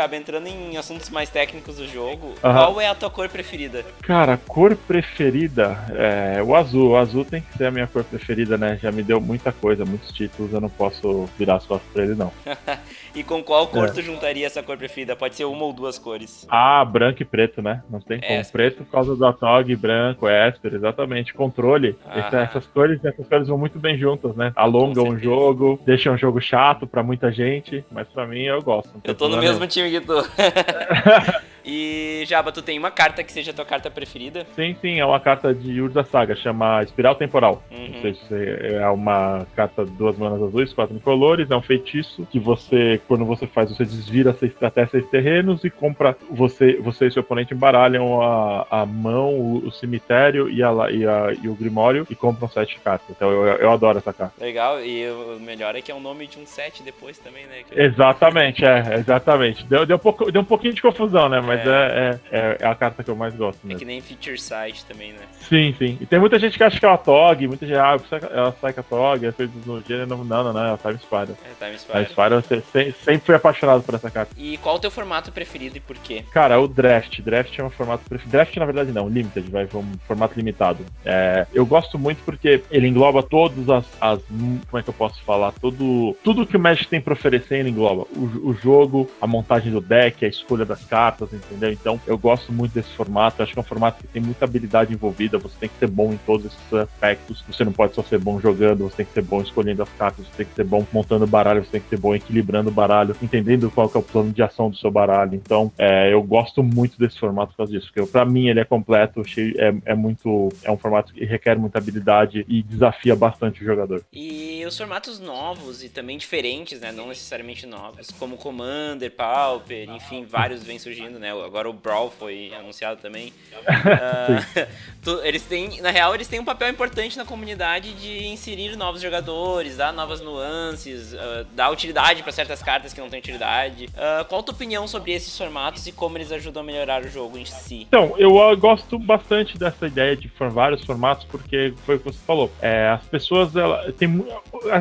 Jab, 0.01 0.15
entrando 0.15 0.47
em 0.47 0.77
assuntos 0.77 1.09
mais 1.11 1.29
técnicos 1.29 1.75
do 1.75 1.87
jogo, 1.87 2.33
qual 2.41 2.81
é 2.81 2.87
a 2.87 2.95
tua 2.95 3.09
cor 3.09 3.29
preferida? 3.29 3.85
Cara, 4.01 4.35
cor 4.35 4.75
preferida 4.75 5.77
é 5.91 6.41
o 6.41 6.55
azul. 6.55 6.91
O 6.91 6.95
azul 6.97 7.23
tem 7.23 7.41
que 7.41 7.55
ser 7.55 7.65
a 7.65 7.71
minha 7.71 7.85
cor 7.85 8.03
preferida, 8.03 8.57
né? 8.57 8.79
Já 8.81 8.91
me 8.91 9.03
deu 9.03 9.21
muita 9.21 9.51
coisa, 9.51 9.85
muitos 9.85 10.11
títulos, 10.11 10.51
eu 10.53 10.59
não 10.59 10.69
posso 10.69 11.29
virar 11.37 11.57
as 11.57 11.65
costas 11.65 11.87
pra 11.93 12.03
ele, 12.03 12.15
não. 12.15 12.31
e 13.13 13.23
com 13.23 13.43
qual 13.43 13.67
cor 13.67 13.89
é. 13.89 13.91
tu 13.91 14.01
juntaria 14.01 14.47
essa 14.47 14.63
cor 14.63 14.75
preferida? 14.75 15.15
Pode 15.15 15.35
ser 15.35 15.45
uma 15.45 15.63
ou 15.65 15.71
duas 15.73 15.99
cores. 15.99 16.47
Ah, 16.49 16.83
branco 16.83 17.21
e 17.21 17.25
preto, 17.25 17.61
né? 17.61 17.83
Não 17.87 17.99
tem 17.99 18.19
como. 18.19 18.33
Esper. 18.33 18.51
Preto 18.51 18.83
por 18.83 18.91
causa 18.91 19.15
do 19.15 19.25
Atog, 19.25 19.75
branco, 19.75 20.27
Esper, 20.27 20.73
exatamente. 20.73 21.33
Controle. 21.33 21.95
Ah. 22.07 22.41
Essas 22.41 22.65
cores, 22.65 23.03
essas 23.05 23.27
cores 23.27 23.47
vão 23.47 23.57
muito 23.57 23.77
bem 23.77 23.97
juntas, 23.97 24.35
né? 24.35 24.51
Alongam 24.55 25.09
o 25.09 25.19
jogo, 25.19 25.79
deixam 25.85 26.15
o 26.15 26.17
jogo 26.17 26.41
chato 26.41 26.87
pra 26.87 27.03
muita 27.03 27.31
gente, 27.31 27.85
mas 27.91 28.07
pra 28.07 28.25
mim 28.25 28.41
eu 28.41 28.61
gosto. 28.63 28.89
Eu 29.03 29.13
tô 29.13 29.29
no 29.29 29.37
mesmo 29.37 29.67
time 29.67 29.90
que 29.91 30.01
tu. 30.01 31.41
E, 31.65 32.23
Jaba, 32.27 32.51
tu 32.51 32.61
tem 32.61 32.77
uma 32.77 32.91
carta 32.91 33.23
que 33.23 33.31
seja 33.31 33.51
a 33.51 33.53
tua 33.53 33.65
carta 33.65 33.89
preferida? 33.89 34.45
Sim, 34.55 34.75
sim, 34.81 34.99
é 34.99 35.05
uma 35.05 35.19
carta 35.19 35.53
de 35.53 35.81
Urza 35.81 36.03
Saga, 36.03 36.35
chama 36.35 36.83
Espiral 36.83 37.15
Temporal. 37.15 37.63
Uhum. 37.71 37.91
Ou 37.95 38.01
seja, 38.01 38.35
é 38.35 38.89
uma 38.89 39.45
carta 39.55 39.85
de 39.85 39.91
duas 39.91 40.17
manas 40.17 40.41
azuis, 40.41 40.73
quatro 40.73 40.95
incolores, 40.95 41.51
é 41.51 41.55
um 41.55 41.61
feitiço 41.61 42.27
que 42.31 42.39
você, 42.39 42.99
quando 43.07 43.25
você 43.25 43.45
faz, 43.47 43.69
você 43.69 43.85
desvira 43.85 44.33
seis, 44.33 44.53
até 44.61 44.85
seis 44.87 45.05
terrenos 45.07 45.63
e 45.63 45.69
compra, 45.69 46.17
você, 46.29 46.77
você 46.77 47.07
e 47.07 47.11
seu 47.11 47.21
oponente 47.21 47.53
embaralham 47.53 48.21
a, 48.21 48.67
a 48.69 48.85
mão, 48.85 49.33
o, 49.33 49.67
o 49.67 49.71
cemitério 49.71 50.49
e, 50.49 50.63
a, 50.63 50.71
e, 50.91 51.05
a, 51.05 51.33
e 51.41 51.47
o 51.47 51.55
grimório 51.55 52.07
e 52.09 52.15
compram 52.15 52.49
sete 52.49 52.79
cartas. 52.79 53.09
Então 53.09 53.29
eu, 53.29 53.45
eu 53.45 53.71
adoro 53.71 53.97
essa 53.97 54.13
carta. 54.13 54.33
Legal, 54.39 54.81
e 54.83 55.09
o 55.09 55.39
melhor 55.39 55.75
é 55.75 55.81
que 55.81 55.91
é 55.91 55.95
o 55.95 55.99
nome 55.99 56.27
de 56.27 56.39
um 56.39 56.45
set 56.45 56.81
depois 56.83 57.17
também, 57.17 57.45
né? 57.45 57.61
Exatamente, 57.71 58.65
é, 58.65 58.95
exatamente. 58.95 59.65
Deu, 59.65 59.85
deu, 59.85 59.97
um 59.97 59.99
pouco, 59.99 60.31
deu 60.31 60.41
um 60.41 60.45
pouquinho 60.45 60.73
de 60.73 60.81
confusão, 60.81 61.29
né? 61.29 61.39
Mas 61.51 61.67
É. 61.67 61.69
é, 61.69 62.19
é, 62.31 62.37
é, 62.37 62.57
é 62.61 62.67
a 62.67 62.75
carta 62.75 63.03
que 63.03 63.09
eu 63.09 63.15
mais 63.15 63.33
gosto 63.35 63.59
É 63.63 63.67
mesmo. 63.67 63.79
que 63.79 63.85
nem 63.85 63.99
Feature 64.01 64.37
Site 64.39 64.85
também, 64.85 65.11
né? 65.11 65.19
Sim, 65.49 65.75
sim. 65.77 65.97
E 65.99 66.05
tem 66.05 66.19
muita 66.19 66.39
gente 66.39 66.57
que 66.57 66.63
acha 66.63 66.79
que 66.79 66.85
é 66.85 66.87
uma 66.87 66.97
TOG, 66.97 67.47
muita 67.47 67.65
gente, 67.67 67.77
ah, 67.77 67.97
ela 68.31 68.55
sai 68.61 68.73
com 68.73 68.79
a 68.79 68.83
TOG, 68.83 69.25
é 69.25 69.31
feito 69.31 69.51
no 69.65 69.81
gênero, 69.81 70.07
não, 70.07 70.23
não, 70.23 70.53
não, 70.53 70.65
é 70.65 70.73
a 70.73 70.77
Time 70.77 70.97
Spider. 70.99 71.35
É, 71.43 71.65
Time 71.65 71.75
A 71.75 71.77
Spider. 71.77 72.09
Spider, 72.09 72.31
eu 72.33 72.41
se- 72.41 72.63
se- 72.71 72.95
sempre 73.03 73.25
fui 73.25 73.35
apaixonado 73.35 73.83
por 73.83 73.95
essa 73.95 74.09
carta. 74.09 74.33
E 74.37 74.57
qual 74.57 74.75
o 74.75 74.79
teu 74.79 74.89
formato 74.91 75.31
preferido 75.31 75.77
e 75.77 75.79
por 75.79 75.97
quê? 75.97 76.23
Cara, 76.31 76.59
o 76.59 76.67
Draft. 76.67 77.19
Draft 77.21 77.57
é 77.59 77.63
um 77.63 77.69
formato 77.69 78.03
preferido. 78.07 78.31
Draft, 78.31 78.55
na 78.57 78.65
verdade, 78.65 78.91
não. 78.91 79.09
Limited, 79.09 79.49
vai 79.51 79.67
um 79.73 79.91
formato 80.07 80.35
limitado. 80.37 80.85
É, 81.05 81.45
eu 81.53 81.65
gosto 81.65 81.97
muito 81.99 82.21
porque 82.23 82.63
ele 82.71 82.87
engloba 82.87 83.21
todas 83.23 83.67
as, 83.69 83.85
as- 83.99 84.21
Como 84.29 84.79
é 84.79 84.83
que 84.83 84.89
eu 84.89 84.93
posso 84.93 85.21
falar? 85.23 85.51
Todo, 85.59 86.15
tudo 86.23 86.45
que 86.45 86.55
o 86.55 86.59
Magic 86.59 86.87
tem 86.87 87.01
pra 87.01 87.13
oferecer, 87.13 87.55
ele 87.59 87.69
engloba. 87.69 88.03
O, 88.15 88.49
o 88.49 88.53
jogo, 88.53 89.09
a 89.19 89.27
montagem 89.27 89.71
do 89.71 89.81
deck, 89.81 90.23
a 90.23 90.27
escolha 90.27 90.65
das 90.65 90.83
cartas, 90.85 91.29
entendeu? 91.45 91.71
Então, 91.71 91.99
eu 92.07 92.17
gosto 92.17 92.51
muito 92.51 92.73
desse 92.73 92.89
formato. 92.95 93.41
Acho 93.41 93.53
que 93.53 93.59
é 93.59 93.61
um 93.61 93.65
formato 93.65 94.01
que 94.01 94.07
tem 94.07 94.21
muita 94.21 94.45
habilidade 94.45 94.93
envolvida. 94.93 95.37
Você 95.37 95.55
tem 95.59 95.69
que 95.69 95.77
ser 95.79 95.87
bom 95.87 96.11
em 96.13 96.17
todos 96.17 96.45
esses 96.47 96.73
aspectos. 96.73 97.43
Você 97.47 97.63
não 97.63 97.71
pode 97.71 97.95
só 97.95 98.03
ser 98.03 98.17
bom 98.19 98.39
jogando, 98.39 98.83
você 98.89 98.97
tem 98.97 99.05
que 99.05 99.13
ser 99.13 99.21
bom 99.23 99.41
escolhendo 99.41 99.83
as 99.83 99.89
cartas, 99.89 100.25
você 100.25 100.31
tem 100.37 100.45
que 100.45 100.55
ser 100.55 100.63
bom 100.63 100.85
montando 100.91 101.25
baralho, 101.27 101.63
você 101.63 101.71
tem 101.71 101.81
que 101.81 101.89
ser 101.89 101.97
bom 101.99 102.15
equilibrando 102.15 102.69
o 102.69 102.73
baralho, 102.73 103.15
entendendo 103.21 103.69
qual 103.71 103.91
é 103.93 103.97
o 103.97 104.01
plano 104.01 104.31
de 104.31 104.41
ação 104.41 104.69
do 104.69 104.75
seu 104.77 104.91
baralho. 104.91 105.35
Então, 105.35 105.71
é, 105.77 106.13
eu 106.13 106.21
gosto 106.23 106.61
muito 106.63 106.97
desse 106.97 107.17
formato 107.19 107.51
por 107.51 107.57
causa 107.57 107.71
disso, 107.71 107.91
porque 107.93 108.09
pra 108.11 108.25
mim 108.25 108.47
ele 108.47 108.59
é 108.59 108.65
completo, 108.65 109.23
cheio- 109.27 109.53
é, 109.59 109.73
é 109.85 109.95
muito. 109.95 110.49
É 110.63 110.71
um 110.71 110.77
formato 110.77 111.13
que 111.13 111.23
requer 111.25 111.57
muita 111.57 111.77
habilidade 111.77 112.45
e 112.47 112.61
desafia 112.61 113.15
bastante 113.15 113.61
o 113.61 113.65
jogador. 113.65 114.03
E 114.13 114.63
os 114.65 114.77
formatos 114.77 115.19
novos 115.19 115.83
e 115.83 115.89
também 115.89 116.17
diferentes, 116.17 116.79
né? 116.81 116.91
Não 116.91 117.07
necessariamente 117.07 117.65
novos, 117.65 118.09
como 118.11 118.37
Commander, 118.37 119.11
Pauper, 119.11 119.89
enfim, 119.89 120.25
vários 120.25 120.63
vêm 120.63 120.79
surgindo, 120.79 121.19
né? 121.19 121.30
Agora 121.31 121.69
o 121.69 121.73
Brawl 121.73 122.11
foi 122.11 122.51
anunciado 122.57 122.99
também. 123.01 123.31
Ah, 123.65 124.67
tu- 125.03 125.21
eles 125.23 125.43
têm, 125.43 125.81
na 125.81 125.91
real, 125.91 126.13
eles 126.15 126.27
têm 126.27 126.39
um 126.39 126.45
papel 126.45 126.69
importante 126.69 127.17
na 127.17 127.25
comunidade 127.25 127.93
de 127.93 128.25
inserir 128.27 128.75
novos 128.75 129.01
jogadores, 129.01 129.77
dar 129.77 129.93
novas 129.93 130.21
nuances, 130.21 131.13
ah, 131.13 131.45
dar 131.53 131.69
utilidade 131.71 132.23
para 132.23 132.31
certas 132.31 132.61
cartas 132.61 132.93
que 132.93 132.99
não 132.99 133.09
têm 133.09 133.19
utilidade. 133.19 133.89
Ah, 133.95 134.25
qual 134.27 134.41
a 134.41 134.43
tua 134.43 134.53
opinião 134.53 134.87
sobre 134.87 135.11
esses 135.13 135.37
formatos 135.37 135.85
e 135.87 135.91
como 135.91 136.17
eles 136.17 136.31
ajudam 136.31 136.63
a 136.63 136.65
melhorar 136.65 137.03
o 137.03 137.07
jogo 137.09 137.37
em 137.37 137.45
si? 137.45 137.83
Então, 137.87 138.15
eu 138.17 138.31
gosto 138.57 138.97
bastante 138.99 139.57
dessa 139.57 139.85
ideia 139.87 140.15
de 140.15 140.29
vários 140.39 140.83
formatos, 140.83 141.25
porque 141.29 141.73
foi 141.85 141.95
o 141.95 141.99
que 141.99 142.05
você 142.05 142.19
falou. 142.25 142.51
É, 142.61 142.89
as 142.89 143.03
pessoas, 143.05 143.55
ela, 143.55 143.91
tem, 143.93 144.07
mu- 144.07 144.25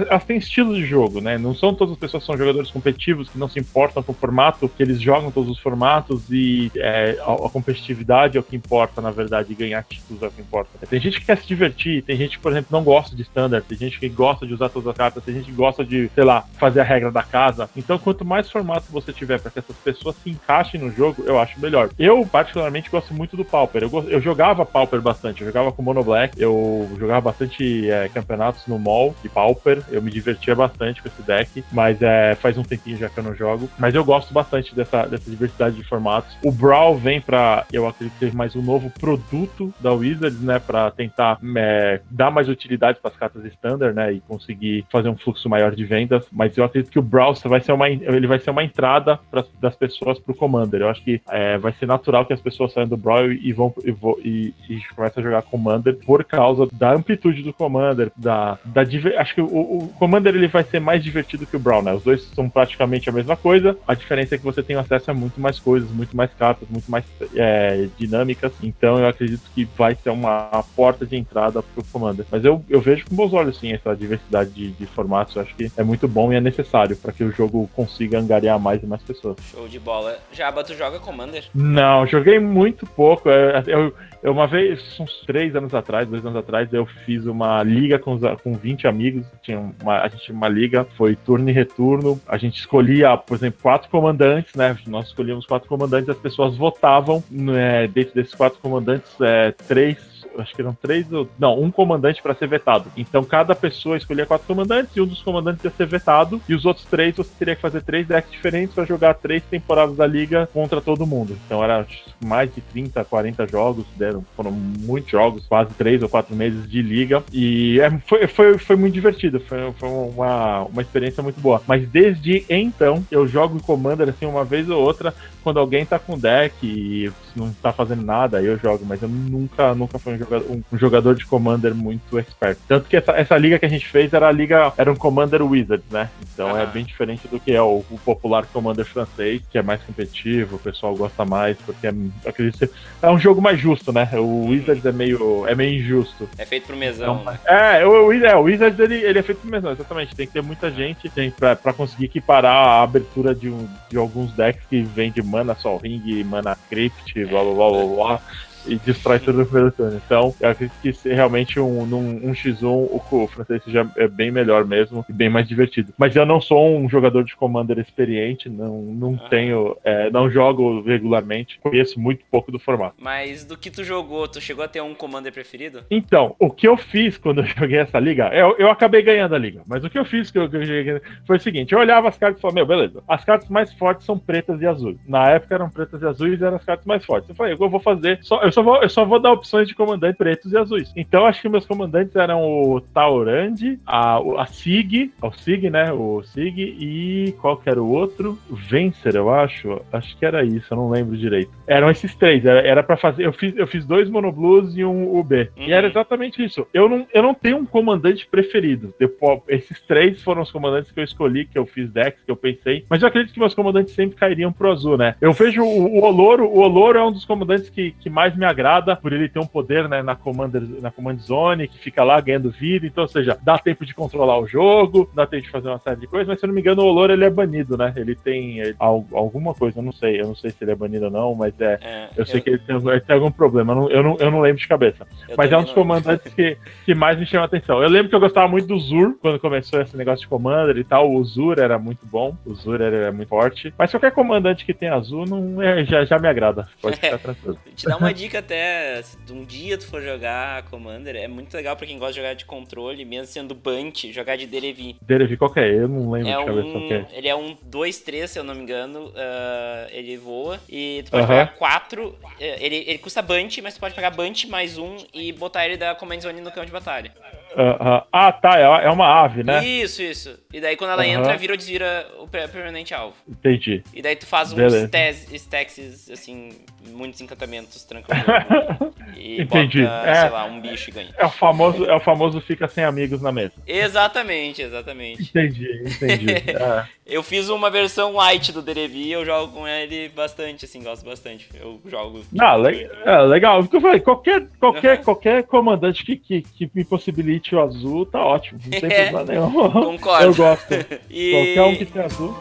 elas 0.08 0.24
têm 0.24 0.38
estilo 0.38 0.74
de 0.74 0.84
jogo, 0.86 1.20
né? 1.20 1.36
Não 1.38 1.54
são 1.54 1.74
todas 1.74 1.92
as 1.92 1.98
pessoas 1.98 2.22
que 2.22 2.26
são 2.26 2.36
jogadores 2.36 2.70
competitivos 2.70 3.28
que 3.28 3.38
não 3.38 3.48
se 3.48 3.58
importam 3.58 4.02
com 4.02 4.12
o 4.12 4.14
formato, 4.14 4.68
que 4.68 4.82
eles 4.82 5.00
jogam 5.00 5.30
todos 5.30 5.50
os 5.50 5.58
formatos 5.58 6.30
e 6.30 6.39
é, 6.76 7.18
a, 7.20 7.32
a 7.32 7.50
competitividade 7.50 8.36
é 8.36 8.40
o 8.40 8.42
que 8.42 8.56
importa, 8.56 9.00
na 9.00 9.10
verdade, 9.10 9.54
ganhar 9.54 9.82
títulos 9.84 10.22
é 10.22 10.26
o 10.26 10.30
que 10.30 10.40
importa. 10.40 10.70
Tem 10.86 11.00
gente 11.00 11.20
que 11.20 11.26
quer 11.26 11.38
se 11.38 11.46
divertir, 11.46 12.02
tem 12.02 12.16
gente 12.16 12.36
que, 12.36 12.42
por 12.42 12.52
exemplo, 12.52 12.68
não 12.70 12.82
gosta 12.82 13.14
de 13.14 13.22
standard, 13.22 13.64
tem 13.66 13.78
gente 13.78 13.98
que 13.98 14.08
gosta 14.08 14.46
de 14.46 14.54
usar 14.54 14.68
todas 14.68 14.88
as 14.88 14.96
cartas, 14.96 15.24
tem 15.24 15.34
gente 15.34 15.46
que 15.46 15.52
gosta 15.52 15.84
de, 15.84 16.10
sei 16.14 16.24
lá, 16.24 16.44
fazer 16.58 16.80
a 16.80 16.84
regra 16.84 17.10
da 17.10 17.22
casa. 17.22 17.68
Então, 17.76 17.98
quanto 17.98 18.24
mais 18.24 18.50
formato 18.50 18.86
você 18.90 19.12
tiver 19.12 19.40
para 19.40 19.50
que 19.50 19.58
essas 19.58 19.76
pessoas 19.76 20.16
se 20.16 20.30
encaixem 20.30 20.80
no 20.80 20.90
jogo, 20.90 21.22
eu 21.26 21.38
acho 21.38 21.60
melhor. 21.60 21.90
Eu, 21.98 22.26
particularmente, 22.26 22.90
gosto 22.90 23.14
muito 23.14 23.36
do 23.36 23.44
Pauper. 23.44 23.82
Eu, 23.82 24.08
eu 24.08 24.20
jogava 24.20 24.64
Pauper 24.64 25.00
bastante, 25.00 25.40
eu 25.40 25.46
jogava 25.46 25.72
com 25.72 25.82
Mono 25.82 26.02
Black, 26.02 26.40
eu 26.40 26.90
jogava 26.98 27.20
bastante 27.20 27.90
é, 27.90 28.08
campeonatos 28.08 28.66
no 28.66 28.78
mall 28.78 29.14
de 29.22 29.28
Pauper, 29.28 29.82
eu 29.90 30.02
me 30.02 30.10
divertia 30.10 30.54
bastante 30.54 31.02
com 31.02 31.08
esse 31.08 31.22
deck, 31.22 31.64
mas 31.72 32.00
é, 32.02 32.34
faz 32.34 32.56
um 32.56 32.62
tempinho 32.62 32.96
já 32.96 33.08
que 33.08 33.18
eu 33.18 33.24
não 33.24 33.34
jogo. 33.34 33.68
Mas 33.78 33.94
eu 33.94 34.04
gosto 34.04 34.32
bastante 34.32 34.74
dessa, 34.74 35.06
dessa 35.06 35.30
diversidade 35.30 35.76
de 35.76 35.84
formatos. 35.84 36.29
O 36.42 36.50
Brawl 36.50 36.96
vem 36.96 37.20
pra, 37.20 37.66
eu 37.72 37.86
acredito 37.86 38.18
que 38.18 38.36
mais 38.36 38.54
um 38.56 38.62
novo 38.62 38.90
produto 38.90 39.72
da 39.80 39.92
Wizards, 39.92 40.40
né, 40.40 40.58
pra 40.58 40.90
tentar 40.90 41.38
é, 41.56 42.00
dar 42.10 42.30
mais 42.30 42.48
utilidade 42.48 42.98
para 43.00 43.10
as 43.10 43.16
cartas 43.16 43.44
standard, 43.46 43.94
né, 43.94 44.12
e 44.12 44.20
conseguir 44.20 44.84
fazer 44.90 45.08
um 45.08 45.16
fluxo 45.16 45.48
maior 45.48 45.74
de 45.74 45.84
vendas. 45.84 46.26
Mas 46.32 46.56
eu 46.56 46.64
acredito 46.64 46.90
que 46.90 46.98
o 46.98 47.02
Brawl 47.02 47.34
vai 47.44 47.60
ser 47.60 47.72
uma, 47.72 47.88
ele 47.88 48.26
vai 48.26 48.38
ser 48.38 48.50
uma 48.50 48.64
entrada 48.64 49.18
pras, 49.30 49.46
das 49.60 49.76
pessoas 49.76 50.18
pro 50.18 50.34
Commander. 50.34 50.82
Eu 50.82 50.88
acho 50.88 51.02
que 51.02 51.20
é, 51.28 51.58
vai 51.58 51.72
ser 51.72 51.86
natural 51.86 52.26
que 52.26 52.32
as 52.32 52.40
pessoas 52.40 52.72
saiam 52.72 52.88
do 52.88 52.96
Brawl 52.96 53.32
e 53.32 53.52
vão 53.52 53.72
e, 53.84 53.94
e, 54.24 54.54
e 54.68 54.80
comecem 54.94 55.22
a 55.22 55.26
jogar 55.26 55.42
Commander 55.42 55.96
por 56.04 56.24
causa 56.24 56.68
da 56.72 56.92
amplitude 56.92 57.42
do 57.42 57.52
Commander, 57.52 58.10
da, 58.16 58.58
da 58.64 58.82
acho 59.18 59.34
que 59.34 59.40
o, 59.40 59.46
o 59.46 59.88
Commander 59.98 60.34
ele 60.34 60.48
vai 60.48 60.64
ser 60.64 60.80
mais 60.80 61.02
divertido 61.02 61.46
que 61.46 61.56
o 61.56 61.60
Brawl, 61.60 61.82
né? 61.82 61.92
Os 61.92 62.02
dois 62.02 62.22
são 62.34 62.48
praticamente 62.48 63.08
a 63.08 63.12
mesma 63.12 63.36
coisa. 63.36 63.76
A 63.86 63.94
diferença 63.94 64.34
é 64.34 64.38
que 64.38 64.44
você 64.44 64.62
tem 64.62 64.76
acesso 64.76 65.10
a 65.10 65.14
muito 65.14 65.40
mais 65.40 65.58
coisas, 65.58 65.90
muito 65.90 66.16
mais 66.16 66.19
cartas, 66.28 66.68
muito 66.68 66.90
mais 66.90 67.04
é, 67.34 67.88
dinâmicas. 67.96 68.52
Então 68.62 68.98
eu 68.98 69.06
acredito 69.06 69.42
que 69.54 69.64
vai 69.76 69.94
ser 69.94 70.10
uma 70.10 70.64
porta 70.76 71.06
de 71.06 71.16
entrada 71.16 71.62
pro 71.62 71.84
Commander. 71.84 72.26
Mas 72.30 72.44
eu, 72.44 72.62
eu 72.68 72.80
vejo 72.80 73.06
com 73.06 73.14
bons 73.14 73.32
olhos 73.32 73.58
sim 73.58 73.72
essa 73.72 73.94
diversidade 73.94 74.50
de, 74.50 74.72
de 74.72 74.86
formatos. 74.86 75.36
Eu 75.36 75.42
acho 75.42 75.54
que 75.54 75.70
é 75.76 75.82
muito 75.82 76.06
bom 76.08 76.32
e 76.32 76.36
é 76.36 76.40
necessário 76.40 76.96
para 76.96 77.12
que 77.12 77.24
o 77.24 77.30
jogo 77.30 77.68
consiga 77.74 78.18
angariar 78.18 78.58
mais 78.58 78.82
e 78.82 78.86
mais 78.86 79.02
pessoas. 79.02 79.36
Show 79.50 79.68
de 79.68 79.78
bola. 79.78 80.18
Jaba, 80.32 80.64
tu 80.64 80.74
joga 80.74 80.98
Commander? 80.98 81.44
Não, 81.54 82.06
joguei 82.06 82.38
muito 82.38 82.86
pouco. 82.86 83.28
É, 83.30 83.62
Eu, 83.66 83.94
eu 84.22 84.32
uma 84.32 84.46
vez, 84.46 84.98
uns 85.00 85.20
três 85.26 85.56
anos 85.56 85.74
atrás, 85.74 86.06
dois 86.08 86.24
anos 86.24 86.36
atrás, 86.36 86.70
eu 86.72 86.84
fiz 86.84 87.24
uma 87.26 87.62
liga 87.62 87.98
com, 87.98 88.12
os- 88.14 88.42
com 88.42 88.54
20 88.54 88.86
amigos. 88.86 89.24
Tinha 89.42 89.58
uma, 89.82 90.00
a 90.00 90.08
gente 90.08 90.24
tinha 90.24 90.36
uma 90.36 90.48
liga, 90.48 90.86
foi 90.96 91.16
turno 91.16 91.48
e 91.48 91.52
retorno. 91.52 92.20
A 92.28 92.36
gente 92.36 92.58
escolhia, 92.58 93.16
por 93.16 93.34
exemplo, 93.36 93.58
quatro 93.62 93.88
comandantes, 93.88 94.54
né? 94.54 94.76
Nós 94.86 95.06
escolhíamos 95.06 95.46
quatro 95.46 95.68
comandantes, 95.68 96.08
as 96.10 96.18
pessoas 96.18 96.56
votavam 96.56 97.22
né, 97.30 97.86
dentro 97.88 98.14
desses 98.14 98.34
quatro 98.34 98.58
comandantes, 98.60 99.10
é, 99.20 99.52
três 99.52 99.96
acho 100.38 100.54
que 100.54 100.60
eram 100.60 100.74
três 100.74 101.10
ou. 101.12 101.28
Não, 101.38 101.60
um 101.60 101.70
comandante 101.70 102.22
para 102.22 102.34
ser 102.34 102.48
vetado. 102.48 102.90
Então 102.96 103.22
cada 103.24 103.54
pessoa 103.54 103.96
escolhia 103.96 104.26
quatro 104.26 104.46
comandantes 104.46 104.96
e 104.96 105.00
um 105.00 105.06
dos 105.06 105.22
comandantes 105.22 105.64
ia 105.64 105.70
ser 105.70 105.86
vetado. 105.86 106.40
E 106.48 106.54
os 106.54 106.64
outros 106.64 106.86
três 106.86 107.16
você 107.16 107.30
teria 107.38 107.56
que 107.56 107.62
fazer 107.62 107.82
três 107.82 108.06
decks 108.06 108.30
diferentes 108.30 108.74
para 108.74 108.84
jogar 108.84 109.14
três 109.14 109.42
temporadas 109.44 109.96
da 109.96 110.06
liga 110.06 110.48
contra 110.52 110.80
todo 110.80 111.06
mundo. 111.06 111.36
Então 111.46 111.62
era 111.62 111.86
mais 112.24 112.54
de 112.54 112.60
30, 112.60 113.04
40 113.04 113.46
jogos, 113.46 113.84
deram, 113.96 114.24
foram 114.36 114.50
muitos 114.50 115.10
jogos, 115.10 115.46
quase 115.46 115.72
três 115.74 116.02
ou 116.02 116.08
quatro 116.08 116.34
meses 116.34 116.68
de 116.68 116.82
liga. 116.82 117.22
E 117.32 117.80
é, 117.80 117.90
foi, 118.00 118.26
foi, 118.26 118.58
foi 118.58 118.76
muito 118.76 118.94
divertido, 118.94 119.40
foi, 119.40 119.72
foi 119.72 119.88
uma, 119.88 120.62
uma 120.64 120.82
experiência 120.82 121.22
muito 121.22 121.40
boa. 121.40 121.62
Mas 121.66 121.86
desde 121.88 122.44
então 122.48 123.04
eu 123.10 123.26
jogo 123.26 123.60
Commander 123.62 124.08
assim 124.08 124.26
uma 124.26 124.44
vez 124.44 124.68
ou 124.68 124.80
outra 124.82 125.14
quando 125.42 125.58
alguém 125.58 125.84
tá 125.84 125.98
com 125.98 126.18
deck 126.18 126.54
e 126.62 127.10
não 127.34 127.52
tá 127.52 127.72
fazendo 127.72 128.02
nada, 128.02 128.38
aí 128.38 128.46
eu 128.46 128.58
jogo, 128.58 128.84
mas 128.86 129.02
eu 129.02 129.08
nunca, 129.08 129.74
nunca 129.74 129.98
fui 129.98 130.14
um 130.14 130.18
jogador, 130.18 130.50
um, 130.50 130.62
um 130.72 130.78
jogador 130.78 131.14
de 131.14 131.26
Commander 131.26 131.74
muito 131.74 132.18
expert. 132.18 132.58
Tanto 132.66 132.88
que 132.88 132.96
essa, 132.96 133.12
essa 133.12 133.36
liga 133.36 133.58
que 133.58 133.66
a 133.66 133.68
gente 133.68 133.86
fez 133.86 134.12
era 134.12 134.28
a 134.28 134.32
liga, 134.32 134.72
era 134.76 134.90
um 134.90 134.96
Commander 134.96 135.42
Wizards, 135.42 135.86
né? 135.90 136.08
Então 136.32 136.56
é 136.56 136.66
bem 136.66 136.84
diferente 136.84 137.28
do 137.28 137.38
que 137.38 137.52
é 137.52 137.62
o, 137.62 137.84
o 137.90 137.98
popular 138.04 138.46
Commander 138.52 138.84
francês, 138.84 139.42
que 139.50 139.58
é 139.58 139.62
mais 139.62 139.82
competitivo, 139.82 140.56
o 140.56 140.58
pessoal 140.58 140.94
gosta 140.94 141.24
mais, 141.24 141.56
porque 141.58 141.86
é, 141.86 141.94
acredito 142.26 142.58
ser, 142.58 142.70
é 143.02 143.10
um 143.10 143.18
jogo 143.18 143.40
mais 143.40 143.58
justo, 143.58 143.92
né? 143.92 144.08
O 144.14 144.46
Wizards 144.48 144.84
é 144.84 144.92
meio, 144.92 145.46
é 145.46 145.54
meio 145.54 145.78
injusto. 145.80 146.28
É 146.36 146.44
feito 146.44 146.66
pro 146.66 146.76
mesão, 146.76 147.20
Então, 147.20 147.32
né? 147.32 147.38
é, 147.46 147.86
o, 147.86 148.08
o, 148.08 148.12
é, 148.12 148.36
o 148.36 148.42
Wizards 148.42 148.78
ele, 148.78 148.96
ele 148.96 149.18
é 149.18 149.22
feito 149.22 149.46
mesmo, 149.46 149.70
exatamente. 149.70 150.14
Tem 150.14 150.26
que 150.26 150.32
ter 150.32 150.42
muita 150.42 150.70
gente 150.70 151.08
tem, 151.08 151.30
pra, 151.30 151.54
pra 151.56 151.72
conseguir 151.72 152.06
equiparar 152.06 152.54
a 152.54 152.82
abertura 152.82 153.34
de, 153.34 153.48
um, 153.48 153.68
de 153.88 153.96
alguns 153.96 154.32
decks 154.32 154.64
que 154.68 154.82
vem 154.82 155.10
de 155.10 155.22
mana 155.30 155.54
Sol 155.54 155.78
Ring, 155.78 156.24
mana 156.24 156.56
Crypt, 156.68 157.14
blá 157.28 157.42
blá 157.42 157.54
blá 157.54 157.70
blá 157.70 157.86
blá. 157.86 158.20
E 158.66 158.76
destrói 158.76 159.18
tudo 159.18 159.44
primeiro 159.44 159.72
turno. 159.72 160.00
Então, 160.04 160.34
eu 160.40 160.50
acredito 160.50 160.76
que 160.80 160.92
se 160.92 161.12
realmente 161.12 161.58
um, 161.58 161.86
num 161.86 162.28
um 162.28 162.32
X1 162.32 162.62
o, 162.62 163.02
o 163.10 163.26
francês 163.26 163.62
seja 163.64 163.90
é 163.96 164.08
bem 164.08 164.30
melhor 164.30 164.64
mesmo 164.64 165.04
e 165.08 165.12
bem 165.12 165.28
mais 165.28 165.46
divertido. 165.46 165.92
Mas 165.96 166.14
eu 166.16 166.26
não 166.26 166.40
sou 166.40 166.76
um 166.76 166.88
jogador 166.88 167.24
de 167.24 167.34
Commander 167.36 167.78
experiente, 167.78 168.48
não, 168.48 168.82
não 168.82 169.20
ah. 169.22 169.28
tenho, 169.28 169.76
é, 169.84 170.10
não 170.10 170.30
jogo 170.30 170.82
regularmente, 170.82 171.58
conheço 171.60 171.98
muito 171.98 172.24
pouco 172.30 172.52
do 172.52 172.58
formato. 172.58 172.96
Mas 172.98 173.44
do 173.44 173.56
que 173.56 173.70
tu 173.70 173.84
jogou, 173.84 174.26
tu 174.28 174.40
chegou 174.40 174.64
a 174.64 174.68
ter 174.68 174.80
um 174.80 174.94
Commander 174.94 175.32
preferido? 175.32 175.84
Então, 175.90 176.34
o 176.38 176.50
que 176.50 176.66
eu 176.66 176.76
fiz 176.76 177.16
quando 177.16 177.40
eu 177.42 177.46
joguei 177.46 177.78
essa 177.78 177.98
liga, 177.98 178.28
eu, 178.28 178.56
eu 178.58 178.70
acabei 178.70 179.02
ganhando 179.02 179.34
a 179.34 179.38
liga, 179.38 179.62
mas 179.66 179.84
o 179.84 179.90
que 179.90 179.98
eu 179.98 180.04
fiz 180.04 180.30
que 180.30 180.38
eu, 180.38 180.50
joguei 180.50 181.00
foi 181.26 181.36
o 181.36 181.40
seguinte, 181.40 181.72
eu 181.72 181.78
olhava 181.78 182.08
as 182.08 182.18
cartas 182.18 182.38
e 182.38 182.42
falava, 182.42 182.56
meu, 182.56 182.66
beleza, 182.66 183.02
as 183.08 183.24
cartas 183.24 183.48
mais 183.48 183.72
fortes 183.74 184.04
são 184.04 184.18
pretas 184.18 184.60
e 184.60 184.66
azuis. 184.66 184.98
Na 185.06 185.30
época 185.30 185.54
eram 185.54 185.70
pretas 185.70 186.02
e 186.02 186.06
azuis 186.06 186.40
e 186.40 186.44
eram 186.44 186.56
as 186.56 186.64
cartas 186.64 186.86
mais 186.86 187.04
fortes. 187.04 187.28
Eu 187.28 187.34
falei, 187.34 187.52
eu 187.52 187.70
vou 187.70 187.80
fazer, 187.80 188.18
só, 188.22 188.49
eu, 188.50 188.52
só 188.52 188.62
vou, 188.62 188.82
eu 188.82 188.88
só 188.88 189.04
vou 189.04 189.20
dar 189.20 189.32
opções 189.32 189.68
de 189.68 189.74
comandante 189.74 190.16
pretos 190.16 190.52
e 190.52 190.56
azuis. 190.56 190.92
Então 190.96 191.24
acho 191.24 191.40
que 191.40 191.48
meus 191.48 191.64
comandantes 191.64 192.16
eram 192.16 192.42
o 192.42 192.80
Taurandi, 192.80 193.78
a, 193.86 194.18
a 194.38 194.46
Sig, 194.46 195.12
o 195.22 195.32
Sig, 195.32 195.70
né? 195.70 195.92
O 195.92 196.22
Sig 196.22 196.58
e 196.58 197.32
qual 197.40 197.56
que 197.56 197.68
era 197.68 197.82
o 197.82 197.90
outro? 197.90 198.38
Vencer, 198.50 199.14
eu 199.14 199.30
acho. 199.32 199.80
Acho 199.92 200.16
que 200.18 200.26
era 200.26 200.44
isso, 200.44 200.66
eu 200.72 200.76
não 200.76 200.90
lembro 200.90 201.16
direito. 201.16 201.50
Eram 201.66 201.90
esses 201.90 202.14
três, 202.14 202.44
era, 202.44 202.60
era 202.60 202.82
para 202.82 202.96
fazer. 202.96 203.24
Eu 203.24 203.32
fiz, 203.32 203.56
eu 203.56 203.66
fiz 203.66 203.86
dois 203.86 204.10
monoblues 204.10 204.76
e 204.76 204.84
um 204.84 205.18
UB. 205.18 205.32
Uhum. 205.34 205.66
E 205.66 205.72
era 205.72 205.86
exatamente 205.86 206.44
isso. 206.44 206.66
Eu 206.74 206.88
não, 206.88 207.06
eu 207.12 207.22
não 207.22 207.34
tenho 207.34 207.58
um 207.58 207.66
comandante 207.66 208.26
preferido. 208.26 208.92
Depois, 208.98 209.40
esses 209.48 209.80
três 209.82 210.22
foram 210.22 210.42
os 210.42 210.50
comandantes 210.50 210.90
que 210.90 210.98
eu 210.98 211.04
escolhi, 211.04 211.46
que 211.46 211.58
eu 211.58 211.66
fiz 211.66 211.90
decks, 211.90 212.22
que 212.24 212.30
eu 212.30 212.36
pensei. 212.36 212.84
Mas 212.88 213.02
eu 213.02 213.08
acredito 213.08 213.32
que 213.32 213.40
meus 213.40 213.54
comandantes 213.54 213.94
sempre 213.94 214.16
cairiam 214.16 214.52
pro 214.52 214.72
azul, 214.72 214.96
né? 214.96 215.14
Eu 215.20 215.32
vejo 215.32 215.62
o, 215.62 215.98
o 215.98 216.04
Oloro, 216.04 216.46
o 216.46 216.58
Oloro 216.58 216.98
é 216.98 217.04
um 217.04 217.12
dos 217.12 217.24
comandantes 217.24 217.68
que, 217.68 217.92
que 217.92 218.10
mais 218.10 218.36
me 218.40 218.46
agrada, 218.46 218.96
por 218.96 219.12
ele 219.12 219.28
ter 219.28 219.38
um 219.38 219.46
poder 219.46 219.88
né, 219.88 220.02
na, 220.02 220.16
Commander, 220.16 220.62
na 220.80 220.90
Command 220.90 221.18
Zone, 221.18 221.68
que 221.68 221.78
fica 221.78 222.02
lá 222.02 222.20
ganhando 222.20 222.50
vida. 222.50 222.86
Então, 222.86 223.02
ou 223.02 223.08
seja, 223.08 223.38
dá 223.42 223.58
tempo 223.58 223.84
de 223.84 223.94
controlar 223.94 224.38
o 224.40 224.46
jogo, 224.46 225.10
dá 225.14 225.26
tempo 225.26 225.44
de 225.44 225.50
fazer 225.50 225.68
uma 225.68 225.78
série 225.78 226.00
de 226.00 226.06
coisas, 226.06 226.26
mas 226.26 226.40
se 226.40 226.44
eu 226.44 226.48
não 226.48 226.54
me 226.54 226.60
engano, 226.60 226.82
o 226.82 226.86
Oloro 226.86 227.12
ele 227.12 227.24
é 227.24 227.30
banido, 227.30 227.76
né? 227.76 227.92
Ele 227.96 228.14
tem 228.14 228.58
ele, 228.58 228.74
alguma 228.78 229.54
coisa, 229.54 229.78
eu 229.78 229.82
não 229.82 229.92
sei, 229.92 230.20
eu 230.20 230.26
não 230.26 230.34
sei 230.34 230.50
se 230.50 230.64
ele 230.64 230.72
é 230.72 230.74
banido 230.74 231.04
ou 231.06 231.10
não, 231.10 231.34
mas 231.34 231.58
é. 231.60 231.78
é 231.82 232.08
eu 232.16 232.24
sei 232.24 232.40
eu... 232.40 232.42
que 232.42 232.50
ele 232.50 232.58
tem, 232.58 232.76
ele 232.76 233.00
tem, 233.00 233.14
algum 233.14 233.30
problema, 233.30 233.72
eu 233.72 233.76
não, 233.76 233.90
eu 233.90 234.02
não, 234.02 234.16
eu 234.18 234.30
não 234.30 234.40
lembro 234.40 234.60
de 234.60 234.68
cabeça. 234.68 235.06
Eu 235.28 235.36
mas 235.36 235.52
é 235.52 235.58
um 235.58 235.62
dos 235.62 235.72
comandantes 235.72 236.32
que, 236.32 236.56
que 236.84 236.94
mais 236.94 237.18
me 237.18 237.26
chama 237.26 237.44
a 237.44 237.46
atenção. 237.46 237.82
Eu 237.82 237.88
lembro 237.88 238.08
que 238.08 238.14
eu 238.14 238.20
gostava 238.20 238.48
muito 238.48 238.66
do 238.66 238.78
Zur, 238.78 239.18
quando 239.20 239.38
começou 239.38 239.80
esse 239.80 239.96
negócio 239.96 240.22
de 240.22 240.28
Commander 240.28 240.76
e 240.76 240.84
tal. 240.84 241.12
O 241.12 241.22
Zur 241.24 241.58
era 241.58 241.78
muito 241.78 242.06
bom, 242.06 242.36
o 242.46 242.54
Zur 242.54 242.80
era 242.80 243.12
muito 243.12 243.28
forte. 243.28 243.72
Mas 243.78 243.90
qualquer 243.90 244.12
comandante 244.12 244.64
que 244.64 244.74
tem 244.74 244.88
azul 244.88 245.24
não 245.26 245.62
é, 245.62 245.84
já, 245.84 246.04
já 246.04 246.18
me 246.18 246.28
agrada. 246.28 246.68
Pode 246.80 246.96
ficar 246.96 247.18
tranquilo. 247.18 247.58
Te 247.74 247.86
dar 247.86 247.96
uma 247.96 248.12
dica 248.12 248.29
até, 248.36 249.02
se 249.02 249.16
um 249.32 249.44
dia 249.44 249.76
tu 249.78 249.86
for 249.86 250.02
jogar 250.02 250.62
Commander, 250.64 251.16
é 251.16 251.28
muito 251.28 251.54
legal 251.54 251.76
pra 251.76 251.86
quem 251.86 251.98
gosta 251.98 252.12
de 252.12 252.18
jogar 252.18 252.34
de 252.34 252.44
controle, 252.44 253.04
mesmo 253.04 253.26
sendo 253.26 253.54
Bunt, 253.54 254.06
jogar 254.12 254.36
de 254.36 254.46
Derevi. 254.46 254.96
Derevi 255.02 255.36
qual 255.36 255.52
que 255.52 255.60
é? 255.60 255.70
Eu 255.72 255.88
não 255.88 256.10
lembro 256.10 256.28
é 256.28 256.38
de 256.38 256.44
cabeça 256.44 256.78
um, 256.78 256.92
é. 256.92 257.06
Ele 257.12 257.28
é 257.28 257.36
um 257.36 257.56
2-3, 257.68 258.26
se 258.26 258.38
eu 258.38 258.44
não 258.44 258.54
me 258.54 258.62
engano. 258.62 259.08
Uh, 259.08 259.90
ele 259.90 260.16
voa 260.16 260.60
e 260.68 261.02
tu 261.04 261.10
pode 261.10 261.22
uh 261.22 261.26
-huh. 261.26 261.28
pegar 261.28 261.56
4. 261.56 262.18
Eh, 262.40 262.66
ele, 262.66 262.76
ele 262.86 262.98
custa 262.98 263.22
Bunt, 263.22 263.58
mas 263.62 263.74
tu 263.74 263.80
pode 263.80 263.94
pegar 263.94 264.10
Bunt 264.10 264.44
mais 264.46 264.78
um 264.78 264.96
e 265.12 265.32
botar 265.32 265.66
ele 265.66 265.76
da 265.76 265.94
Command 265.94 266.20
Zone 266.20 266.40
no 266.40 266.50
campo 266.50 266.66
de 266.66 266.72
batalha. 266.72 267.12
Uh, 267.52 268.04
ah, 268.12 268.32
tá. 268.32 268.58
É, 268.58 268.86
é 268.86 268.90
uma 268.90 269.06
ave, 269.06 269.42
né? 269.42 269.64
Isso, 269.64 270.02
isso. 270.02 270.38
E 270.52 270.60
daí 270.60 270.76
quando 270.76 270.90
ela 270.90 271.06
entra, 271.06 271.36
vira 271.36 271.52
ou 271.52 271.56
desvira 271.56 272.06
o 272.18 272.28
permanente 272.28 272.94
alvo. 272.94 273.16
Entendi. 273.28 273.82
E 273.94 274.02
daí 274.02 274.16
tu 274.16 274.26
faz 274.26 274.52
Beleza. 274.52 274.84
uns 274.84 275.32
stacks, 275.32 276.10
assim, 276.10 276.50
muitos 276.88 277.20
encantamentos 277.20 277.84
tranquilos. 277.84 278.24
e 279.16 279.42
Entendi. 279.42 279.82
bota, 279.82 280.10
é, 280.10 280.14
sei 280.14 280.30
lá, 280.30 280.44
um 280.44 280.60
bicho 280.60 280.90
e 280.90 280.92
ganha. 280.92 281.14
É 281.16 281.26
o, 281.26 281.30
famoso, 281.30 281.84
é 281.84 281.94
o 281.94 282.00
famoso 282.00 282.40
fica 282.40 282.66
sem 282.68 282.84
amigos 282.84 283.20
na 283.20 283.32
mesa. 283.32 283.52
Exatamente, 283.66 284.62
exatamente. 284.62 285.22
Entendi, 285.22 285.84
entendi. 285.86 286.32
é. 286.50 286.86
Eu 287.06 287.22
fiz 287.24 287.48
uma 287.48 287.70
versão 287.70 288.16
white 288.16 288.52
do 288.52 288.62
Derevi 288.62 289.10
eu 289.10 289.24
jogo 289.24 289.52
com 289.52 289.66
ele 289.66 290.08
bastante, 290.10 290.64
assim, 290.64 290.82
gosto 290.82 291.04
bastante. 291.04 291.48
Eu 291.54 291.80
jogo. 291.86 292.24
Ah, 292.38 292.56
le 292.56 292.88
é, 293.04 293.18
legal. 293.22 293.66
Eu 293.72 293.80
falei, 293.80 294.00
qualquer, 294.00 294.46
qualquer, 294.58 294.98
uhum. 294.98 295.04
qualquer 295.04 295.42
comandante 295.44 296.04
que, 296.04 296.16
que, 296.16 296.42
que 296.42 296.70
me 296.74 296.84
possibilite 296.84 297.39
o 297.54 297.60
azul, 297.60 298.06
tá 298.06 298.24
ótimo. 298.24 298.60
Não 298.64 298.80
tem 298.80 298.90
problema 299.10 299.24
nenhum. 299.24 299.70
Concordo. 299.70 300.24
Eu 300.24 300.34
gosto. 300.34 300.74
e... 301.10 301.32
Qualquer 301.32 301.62
um 301.62 301.76
que 301.76 301.84
tem 301.86 302.02
azul. 302.02 302.34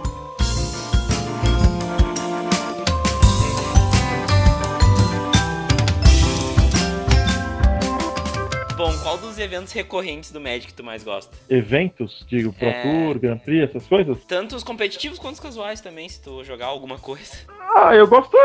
Bom, 8.79 8.97
qual 9.03 9.17
dos 9.17 9.37
eventos 9.37 9.73
recorrentes 9.73 10.31
do 10.31 10.39
Magic 10.39 10.73
tu 10.73 10.83
mais 10.85 11.03
gosta? 11.03 11.35
Eventos? 11.49 12.25
Digo, 12.29 12.53
Pro 12.53 12.67
é... 12.67 12.81
Tour, 12.81 13.19
Grand 13.19 13.37
Prix, 13.37 13.69
essas 13.69 13.85
coisas? 13.85 14.23
Tanto 14.23 14.55
os 14.55 14.63
competitivos 14.63 15.19
quanto 15.19 15.33
os 15.33 15.39
casuais 15.41 15.81
também, 15.81 16.07
se 16.07 16.21
tu 16.21 16.45
jogar 16.45 16.67
alguma 16.67 16.97
coisa. 16.97 17.35
Ah, 17.81 17.95
eu 17.95 18.05
gosto. 18.07 18.35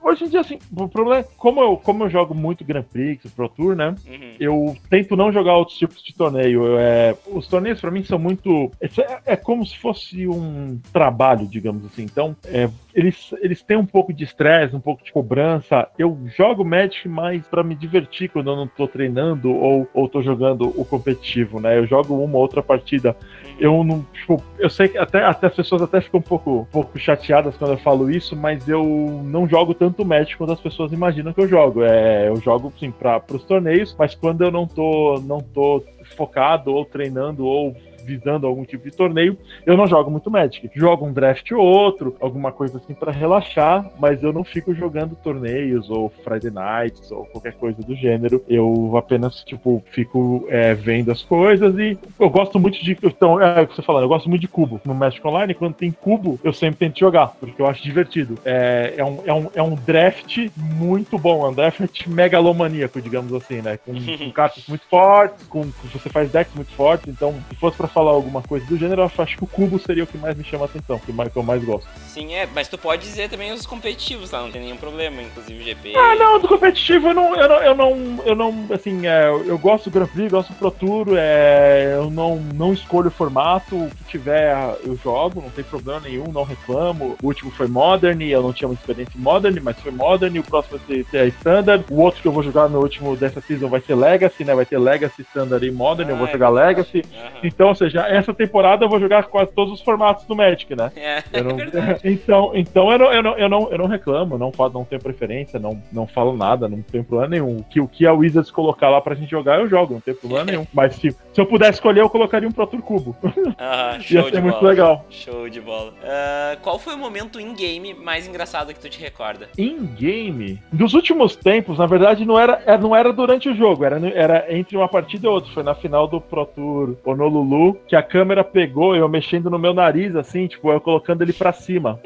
Hoje 0.00 0.24
em 0.24 0.28
dia, 0.28 0.40
assim, 0.40 0.58
o 0.76 0.88
problema 0.88 1.20
é 1.20 1.28
como 1.36 1.60
eu, 1.60 1.76
como 1.76 2.04
eu 2.04 2.08
jogo 2.08 2.32
muito 2.32 2.64
Grand 2.64 2.84
Prix, 2.84 3.28
Pro 3.32 3.48
Tour, 3.48 3.74
né? 3.74 3.92
Uhum. 4.06 4.36
Eu 4.38 4.76
tento 4.88 5.16
não 5.16 5.32
jogar 5.32 5.56
outros 5.56 5.76
tipos 5.76 6.00
de 6.00 6.14
torneio. 6.14 6.64
Eu, 6.64 6.78
é, 6.78 7.16
os 7.26 7.48
torneios, 7.48 7.80
para 7.80 7.90
mim, 7.90 8.04
são 8.04 8.20
muito. 8.20 8.70
É, 8.80 9.32
é, 9.32 9.36
como 9.36 9.66
se 9.66 9.76
fosse 9.76 10.28
um 10.28 10.80
trabalho, 10.92 11.44
digamos 11.46 11.84
assim. 11.86 12.04
Então, 12.04 12.36
é, 12.44 12.70
eles, 12.98 13.32
eles 13.40 13.62
têm 13.62 13.76
um 13.76 13.86
pouco 13.86 14.12
de 14.12 14.24
estresse, 14.24 14.74
um 14.74 14.80
pouco 14.80 15.04
de 15.04 15.12
cobrança. 15.12 15.88
Eu 15.96 16.18
jogo 16.36 16.64
Magic 16.64 17.08
mais 17.08 17.46
para 17.46 17.62
me 17.62 17.76
divertir 17.76 18.28
quando 18.28 18.50
eu 18.50 18.56
não 18.56 18.66
tô 18.66 18.88
treinando 18.88 19.54
ou, 19.54 19.88
ou 19.94 20.08
tô 20.08 20.20
jogando 20.20 20.68
o 20.76 20.84
competitivo, 20.84 21.60
né? 21.60 21.78
Eu 21.78 21.86
jogo 21.86 22.16
uma 22.16 22.36
outra 22.36 22.60
partida. 22.60 23.16
Eu 23.56 23.84
não, 23.84 24.04
tipo, 24.12 24.42
eu 24.58 24.68
sei 24.68 24.88
que 24.88 24.98
até, 24.98 25.22
até 25.22 25.46
as 25.46 25.54
pessoas 25.54 25.80
até 25.80 26.00
ficam 26.00 26.18
um 26.18 26.22
pouco, 26.22 26.60
um 26.62 26.64
pouco 26.64 26.98
chateadas 26.98 27.56
quando 27.56 27.70
eu 27.70 27.78
falo 27.78 28.10
isso, 28.10 28.34
mas 28.34 28.68
eu 28.68 28.84
não 29.24 29.48
jogo 29.48 29.74
tanto 29.74 30.04
Magic 30.04 30.36
quanto 30.36 30.52
as 30.52 30.60
pessoas 30.60 30.92
imaginam 30.92 31.32
que 31.32 31.40
eu 31.40 31.46
jogo. 31.46 31.84
É, 31.84 32.28
eu 32.28 32.36
jogo, 32.40 32.72
sim, 32.80 32.90
para 32.90 33.22
os 33.32 33.44
torneios, 33.44 33.94
mas 33.96 34.16
quando 34.16 34.42
eu 34.42 34.50
não 34.50 34.66
tô, 34.66 35.22
não 35.24 35.38
tô 35.38 35.84
focado 36.16 36.74
ou 36.74 36.84
treinando 36.84 37.46
ou 37.46 37.76
visando 38.08 38.46
algum 38.46 38.64
tipo 38.64 38.88
de 38.88 38.96
torneio, 38.96 39.36
eu 39.66 39.76
não 39.76 39.86
jogo 39.86 40.10
muito 40.10 40.30
Magic. 40.30 40.70
Jogo 40.74 41.06
um 41.06 41.12
draft 41.12 41.50
ou 41.52 41.60
outro, 41.60 42.16
alguma 42.20 42.50
coisa 42.50 42.78
assim 42.78 42.94
para 42.94 43.12
relaxar, 43.12 43.84
mas 43.98 44.22
eu 44.22 44.32
não 44.32 44.42
fico 44.42 44.74
jogando 44.74 45.14
torneios 45.16 45.90
ou 45.90 46.08
Friday 46.24 46.50
Nights 46.50 47.10
ou 47.10 47.26
qualquer 47.26 47.52
coisa 47.54 47.82
do 47.82 47.94
gênero. 47.94 48.42
Eu 48.48 48.96
apenas, 48.96 49.42
tipo, 49.44 49.82
fico 49.90 50.46
é, 50.48 50.74
vendo 50.74 51.12
as 51.12 51.22
coisas 51.22 51.76
e 51.78 51.98
eu 52.18 52.30
gosto 52.30 52.58
muito 52.58 52.82
de. 52.82 52.96
Então, 53.02 53.40
é 53.40 53.62
o 53.62 53.66
que 53.66 53.76
você 53.76 53.82
falando, 53.82 54.04
eu 54.04 54.08
gosto 54.08 54.28
muito 54.28 54.40
de 54.40 54.48
cubo. 54.48 54.80
No 54.84 54.94
Magic 54.94 55.26
Online, 55.26 55.54
quando 55.54 55.74
tem 55.74 55.90
cubo, 55.90 56.40
eu 56.42 56.52
sempre 56.52 56.78
tento 56.78 56.98
jogar, 56.98 57.28
porque 57.38 57.60
eu 57.60 57.66
acho 57.66 57.82
divertido. 57.82 58.36
É, 58.44 58.94
é, 58.96 59.04
um, 59.04 59.22
é, 59.26 59.34
um, 59.34 59.50
é 59.56 59.62
um 59.62 59.74
draft 59.74 60.48
muito 60.56 61.18
bom, 61.18 61.46
é 61.46 61.50
um 61.50 61.54
draft 61.54 62.06
megalomaníaco, 62.06 63.00
digamos 63.00 63.32
assim, 63.32 63.60
né? 63.60 63.78
Com, 63.78 63.92
com 63.94 64.30
cartas 64.32 64.66
muito 64.66 64.84
fortes, 64.88 65.46
com, 65.46 65.62
você 65.92 66.08
faz 66.08 66.30
decks 66.30 66.54
muito 66.54 66.72
fortes, 66.72 67.08
então, 67.08 67.34
se 67.48 67.56
fosse 67.56 67.76
pra 67.76 67.88
falar 67.98 68.12
alguma 68.12 68.40
coisa 68.42 68.64
do 68.66 68.78
gênero, 68.78 69.02
eu 69.02 69.10
acho 69.18 69.36
que 69.36 69.42
o 69.42 69.46
cubo 69.46 69.76
seria 69.80 70.04
o 70.04 70.06
que 70.06 70.16
mais 70.16 70.36
me 70.36 70.44
chama 70.44 70.66
a 70.66 70.68
atenção, 70.68 71.00
que 71.00 71.10
eu 71.10 71.42
mais 71.42 71.64
gosto. 71.64 71.88
Sim, 72.06 72.32
é, 72.32 72.46
mas 72.54 72.68
tu 72.68 72.78
pode 72.78 73.02
dizer 73.02 73.28
também 73.28 73.50
os 73.52 73.66
competitivos, 73.66 74.30
tá? 74.30 74.40
Não 74.40 74.52
tem 74.52 74.62
nenhum 74.62 74.76
problema, 74.76 75.20
inclusive 75.20 75.60
o 75.60 75.64
GP. 75.64 75.96
Ah, 75.96 76.14
não, 76.14 76.38
do 76.38 76.46
competitivo 76.46 77.08
eu 77.08 77.14
não, 77.14 77.34
eu 77.34 77.48
não, 77.48 77.62
eu 77.62 77.74
não, 77.74 78.22
eu 78.24 78.34
não 78.36 78.66
assim, 78.72 79.06
é, 79.06 79.28
eu 79.28 79.58
gosto 79.58 79.90
do 79.90 79.94
Grand 79.94 80.06
Prix, 80.06 80.30
gosto 80.30 80.52
do 80.52 80.58
Pro 80.58 80.70
Tour, 80.70 81.08
é, 81.16 81.94
eu 81.96 82.08
não, 82.08 82.36
não 82.36 82.72
escolho 82.72 83.08
o 83.08 83.10
formato, 83.10 83.74
o 83.76 83.90
que 83.90 84.04
tiver 84.04 84.54
eu 84.84 84.96
jogo, 85.02 85.42
não 85.42 85.50
tem 85.50 85.64
problema 85.64 86.00
nenhum, 86.00 86.30
não 86.30 86.44
reclamo. 86.44 87.16
O 87.20 87.26
último 87.26 87.50
foi 87.50 87.66
Modern, 87.66 88.20
eu 88.22 88.42
não 88.42 88.52
tinha 88.52 88.68
uma 88.68 88.74
experiência 88.74 89.18
em 89.18 89.20
Modern, 89.20 89.58
mas 89.62 89.80
foi 89.80 89.90
Modern, 89.90 90.38
o 90.38 90.44
próximo 90.44 90.78
vai 90.78 91.04
ser 91.04 91.28
Standard, 91.38 91.84
o 91.90 92.00
outro 92.00 92.22
que 92.22 92.28
eu 92.28 92.32
vou 92.32 92.42
jogar 92.42 92.68
no 92.68 92.80
último 92.80 93.16
dessa 93.16 93.40
season 93.40 93.68
vai 93.68 93.80
ser 93.80 93.96
Legacy, 93.96 94.44
né? 94.44 94.54
Vai 94.54 94.66
ter 94.66 94.78
Legacy, 94.78 95.22
Standard 95.22 95.66
e 95.66 95.70
Modern, 95.70 96.08
ah, 96.08 96.12
eu 96.12 96.16
vou 96.16 96.26
ah, 96.26 96.28
é 96.28 96.32
jogar 96.32 96.48
Legacy. 96.50 96.98
Uhum. 96.98 97.40
Então, 97.42 97.68
ou 97.68 97.74
seja, 97.74 97.87
seja, 97.90 98.06
essa 98.06 98.32
temporada 98.34 98.84
eu 98.84 98.88
vou 98.88 99.00
jogar 99.00 99.24
quase 99.24 99.52
todos 99.52 99.74
os 99.74 99.80
formatos 99.80 100.24
do 100.24 100.36
Magic, 100.36 100.74
né? 100.74 100.92
É, 100.96 101.22
não, 101.42 101.58
é 101.58 101.98
então, 102.04 102.52
então 102.54 102.92
eu 102.92 102.98
não, 102.98 103.12
eu 103.12 103.22
não, 103.22 103.38
eu 103.38 103.48
não, 103.48 103.70
eu 103.70 103.78
não 103.78 103.86
reclamo, 103.86 104.38
não, 104.38 104.52
não 104.72 104.84
tenho 104.84 105.02
preferência, 105.02 105.58
não, 105.58 105.80
não 105.92 106.06
falo 106.06 106.36
nada, 106.36 106.68
não 106.68 106.82
tem 106.82 107.02
problema 107.02 107.30
nenhum. 107.30 107.58
O 107.58 107.64
que, 107.64 107.80
o 107.80 107.88
que 107.88 108.06
a 108.06 108.12
Wizards 108.12 108.50
colocar 108.50 108.88
lá 108.88 109.00
pra 109.00 109.14
gente 109.14 109.30
jogar, 109.30 109.58
eu 109.58 109.68
jogo, 109.68 109.94
não 109.94 110.00
tem 110.00 110.14
problema 110.14 110.44
nenhum. 110.50 110.66
Mas 110.72 110.94
se, 110.96 111.10
se 111.10 111.40
eu 111.40 111.46
pudesse 111.46 111.74
escolher, 111.74 112.00
eu 112.00 112.10
colocaria 112.10 112.48
um 112.48 112.52
Pro 112.52 112.66
Tour 112.66 112.82
Cubo. 112.82 113.16
Aham, 113.58 114.00
show 114.00 114.16
Ia 114.16 114.22
de 114.24 114.30
ser 114.30 114.42
muito 114.42 114.58
bola. 114.58 114.68
legal. 114.68 115.06
Show 115.10 115.48
de 115.48 115.60
bola. 115.60 115.92
Ah, 116.02 116.56
qual 116.62 116.78
foi 116.78 116.94
o 116.94 116.98
momento 116.98 117.40
in-game 117.40 117.94
mais 117.94 118.26
engraçado 118.26 118.72
que 118.72 118.80
tu 118.80 118.88
te 118.88 119.00
recorda? 119.00 119.48
In-game. 119.56 120.60
Dos 120.72 120.94
últimos 120.94 121.36
tempos, 121.36 121.78
na 121.78 121.86
verdade, 121.86 122.24
não 122.24 122.38
era, 122.38 122.62
é, 122.66 122.76
não 122.76 122.94
era 122.94 123.12
durante 123.12 123.48
o 123.48 123.54
jogo, 123.54 123.84
era, 123.84 123.98
era 124.10 124.46
entre 124.56 124.76
uma 124.76 124.88
partida 124.88 125.26
e 125.26 125.30
outra. 125.30 125.52
Foi 125.52 125.62
na 125.62 125.74
final 125.74 126.06
do 126.06 126.20
Pro 126.20 126.46
Tour 126.46 126.96
Honolulu, 127.04 127.77
que 127.86 127.94
a 127.96 128.02
câmera 128.02 128.42
pegou 128.42 128.94
eu 128.96 129.08
mexendo 129.08 129.48
no 129.50 129.58
meu 129.58 129.72
nariz, 129.74 130.14
assim, 130.16 130.46
tipo, 130.46 130.70
eu 130.72 130.80
colocando 130.80 131.22
ele 131.22 131.32
pra 131.32 131.52
cima. 131.52 131.98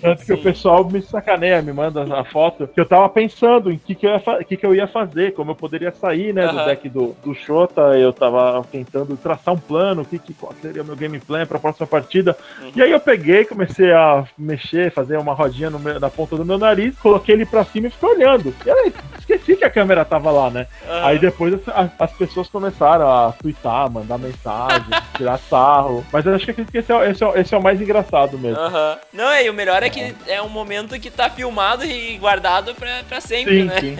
Tanto 0.00 0.24
que 0.24 0.32
o 0.32 0.38
pessoal 0.38 0.84
me 0.88 1.02
sacaneia, 1.02 1.60
me 1.60 1.72
manda 1.72 2.04
a 2.16 2.22
foto, 2.22 2.68
que 2.68 2.80
eu 2.80 2.86
tava 2.86 3.08
pensando 3.08 3.68
em 3.70 3.74
o 3.74 3.78
que, 3.80 3.96
que, 3.96 4.06
eu 4.06 4.12
ia 4.12 4.44
que, 4.44 4.56
que 4.56 4.64
eu 4.64 4.72
ia 4.72 4.86
fazer, 4.86 5.34
como 5.34 5.50
eu 5.50 5.56
poderia 5.56 5.90
sair, 5.90 6.32
né, 6.32 6.46
do 6.46 6.64
deck 6.66 6.88
do, 6.88 7.16
do 7.24 7.34
Shota, 7.34 7.80
eu 7.98 8.12
tava 8.12 8.64
tentando 8.70 9.16
traçar 9.16 9.54
um 9.54 9.58
plano, 9.58 10.02
o 10.02 10.04
que, 10.04 10.18
que 10.20 10.32
qual 10.34 10.52
seria 10.62 10.82
o 10.82 10.84
meu 10.84 10.94
game 10.94 11.18
plan 11.18 11.44
pra 11.46 11.58
próxima 11.58 11.84
partida. 11.86 12.36
Uhum. 12.62 12.70
E 12.76 12.82
aí 12.82 12.92
eu 12.92 13.00
peguei, 13.00 13.44
comecei 13.44 13.90
a 13.92 14.24
mexer, 14.38 14.92
fazer 14.92 15.18
uma 15.18 15.34
rodinha 15.34 15.68
no 15.68 15.80
meu- 15.80 15.98
na 15.98 16.08
ponta 16.08 16.36
do 16.36 16.44
meu 16.44 16.58
nariz, 16.58 16.96
coloquei 17.00 17.34
ele 17.34 17.44
pra 17.46 17.64
cima 17.64 17.88
e 17.88 17.90
fiquei 17.90 18.08
olhando. 18.08 18.54
E 18.64 18.70
aí, 18.70 18.92
esqueci 19.18 19.56
que 19.56 19.64
a 19.64 19.70
câmera 19.70 20.04
tava 20.04 20.30
lá, 20.30 20.48
né? 20.48 20.68
Aí 21.02 21.18
depois 21.18 21.54
as- 21.74 21.90
as 21.98 22.12
pessoas 22.12 22.46
começaram 22.48 23.08
a 23.08 23.32
twittar, 23.32 23.90
mandar 23.90 24.16
mensagem, 24.16 24.87
tirar 25.16 25.38
sarro. 25.38 26.04
Mas 26.12 26.24
eu 26.26 26.34
acho 26.34 26.44
que 26.44 26.50
acredito 26.52 26.72
que 26.72 26.78
esse 26.78 26.92
é, 26.92 27.10
esse 27.10 27.24
é- 27.24 27.40
esse 27.40 27.54
é 27.54 27.58
o 27.58 27.62
mais 27.62 27.80
engraçado 27.80 28.38
mesmo. 28.38 28.58
Aham. 28.60 28.98
Não, 29.12 29.28
é, 29.30 29.44
e 29.44 29.50
o 29.50 29.54
melhor 29.54 29.82
é 29.82 29.90
que 29.90 30.14
é 30.26 30.40
um 30.42 30.48
momento 30.48 30.98
que 30.98 31.10
tá 31.10 31.28
filmado 31.30 31.84
e 31.84 32.16
guardado 32.18 32.74
pra, 32.74 33.02
pra 33.08 33.20
sempre, 33.20 33.60
Sim, 33.60 33.64
né? 33.66 33.80
sim. 33.80 33.98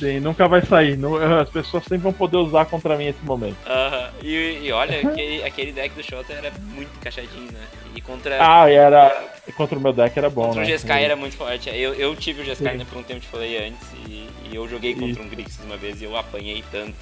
Sim, 0.00 0.18
nunca 0.18 0.48
vai 0.48 0.60
sair. 0.62 0.96
Nu- 0.98 1.16
As 1.40 1.48
pessoas 1.48 1.84
sempre 1.84 1.98
vão 1.98 2.12
poder 2.12 2.36
usar 2.36 2.64
contra 2.66 2.96
mim 2.96 3.06
esse 3.06 3.24
momento. 3.24 3.56
Aham. 3.64 4.10
E, 4.20 4.58
e 4.64 4.72
olha, 4.72 4.98
aquele, 5.08 5.44
aquele 5.44 5.70
deck 5.72 5.94
do 5.94 6.02
Shota 6.02 6.32
era 6.32 6.50
muito 6.74 6.90
encaixadinho, 6.96 7.52
né? 7.52 7.60
E 7.94 8.00
contra, 8.00 8.38
Ah, 8.40 8.68
e 8.68 8.74
era. 8.74 9.16
Contra 9.56 9.78
o 9.78 9.80
meu 9.80 9.92
deck 9.92 10.18
era 10.18 10.28
bom, 10.28 10.46
contra 10.46 10.60
né? 10.62 10.66
o 10.66 10.70
Jeskai 10.70 11.04
era 11.04 11.14
muito 11.14 11.36
forte. 11.36 11.68
Eu, 11.68 11.94
eu 11.94 12.16
tive 12.16 12.42
o 12.42 12.44
Jeskai 12.44 12.76
né, 12.76 12.84
por 12.88 12.98
um 12.98 13.02
tempo, 13.04 13.20
te 13.20 13.26
falei 13.28 13.56
antes, 13.68 13.86
e, 14.08 14.26
e 14.50 14.54
eu 14.56 14.68
joguei 14.68 14.94
contra 14.96 15.22
um 15.22 15.28
Grixis 15.28 15.60
uma 15.64 15.76
vez 15.76 16.00
e 16.00 16.04
eu 16.06 16.16
apanhei 16.16 16.64
tanto. 16.72 16.96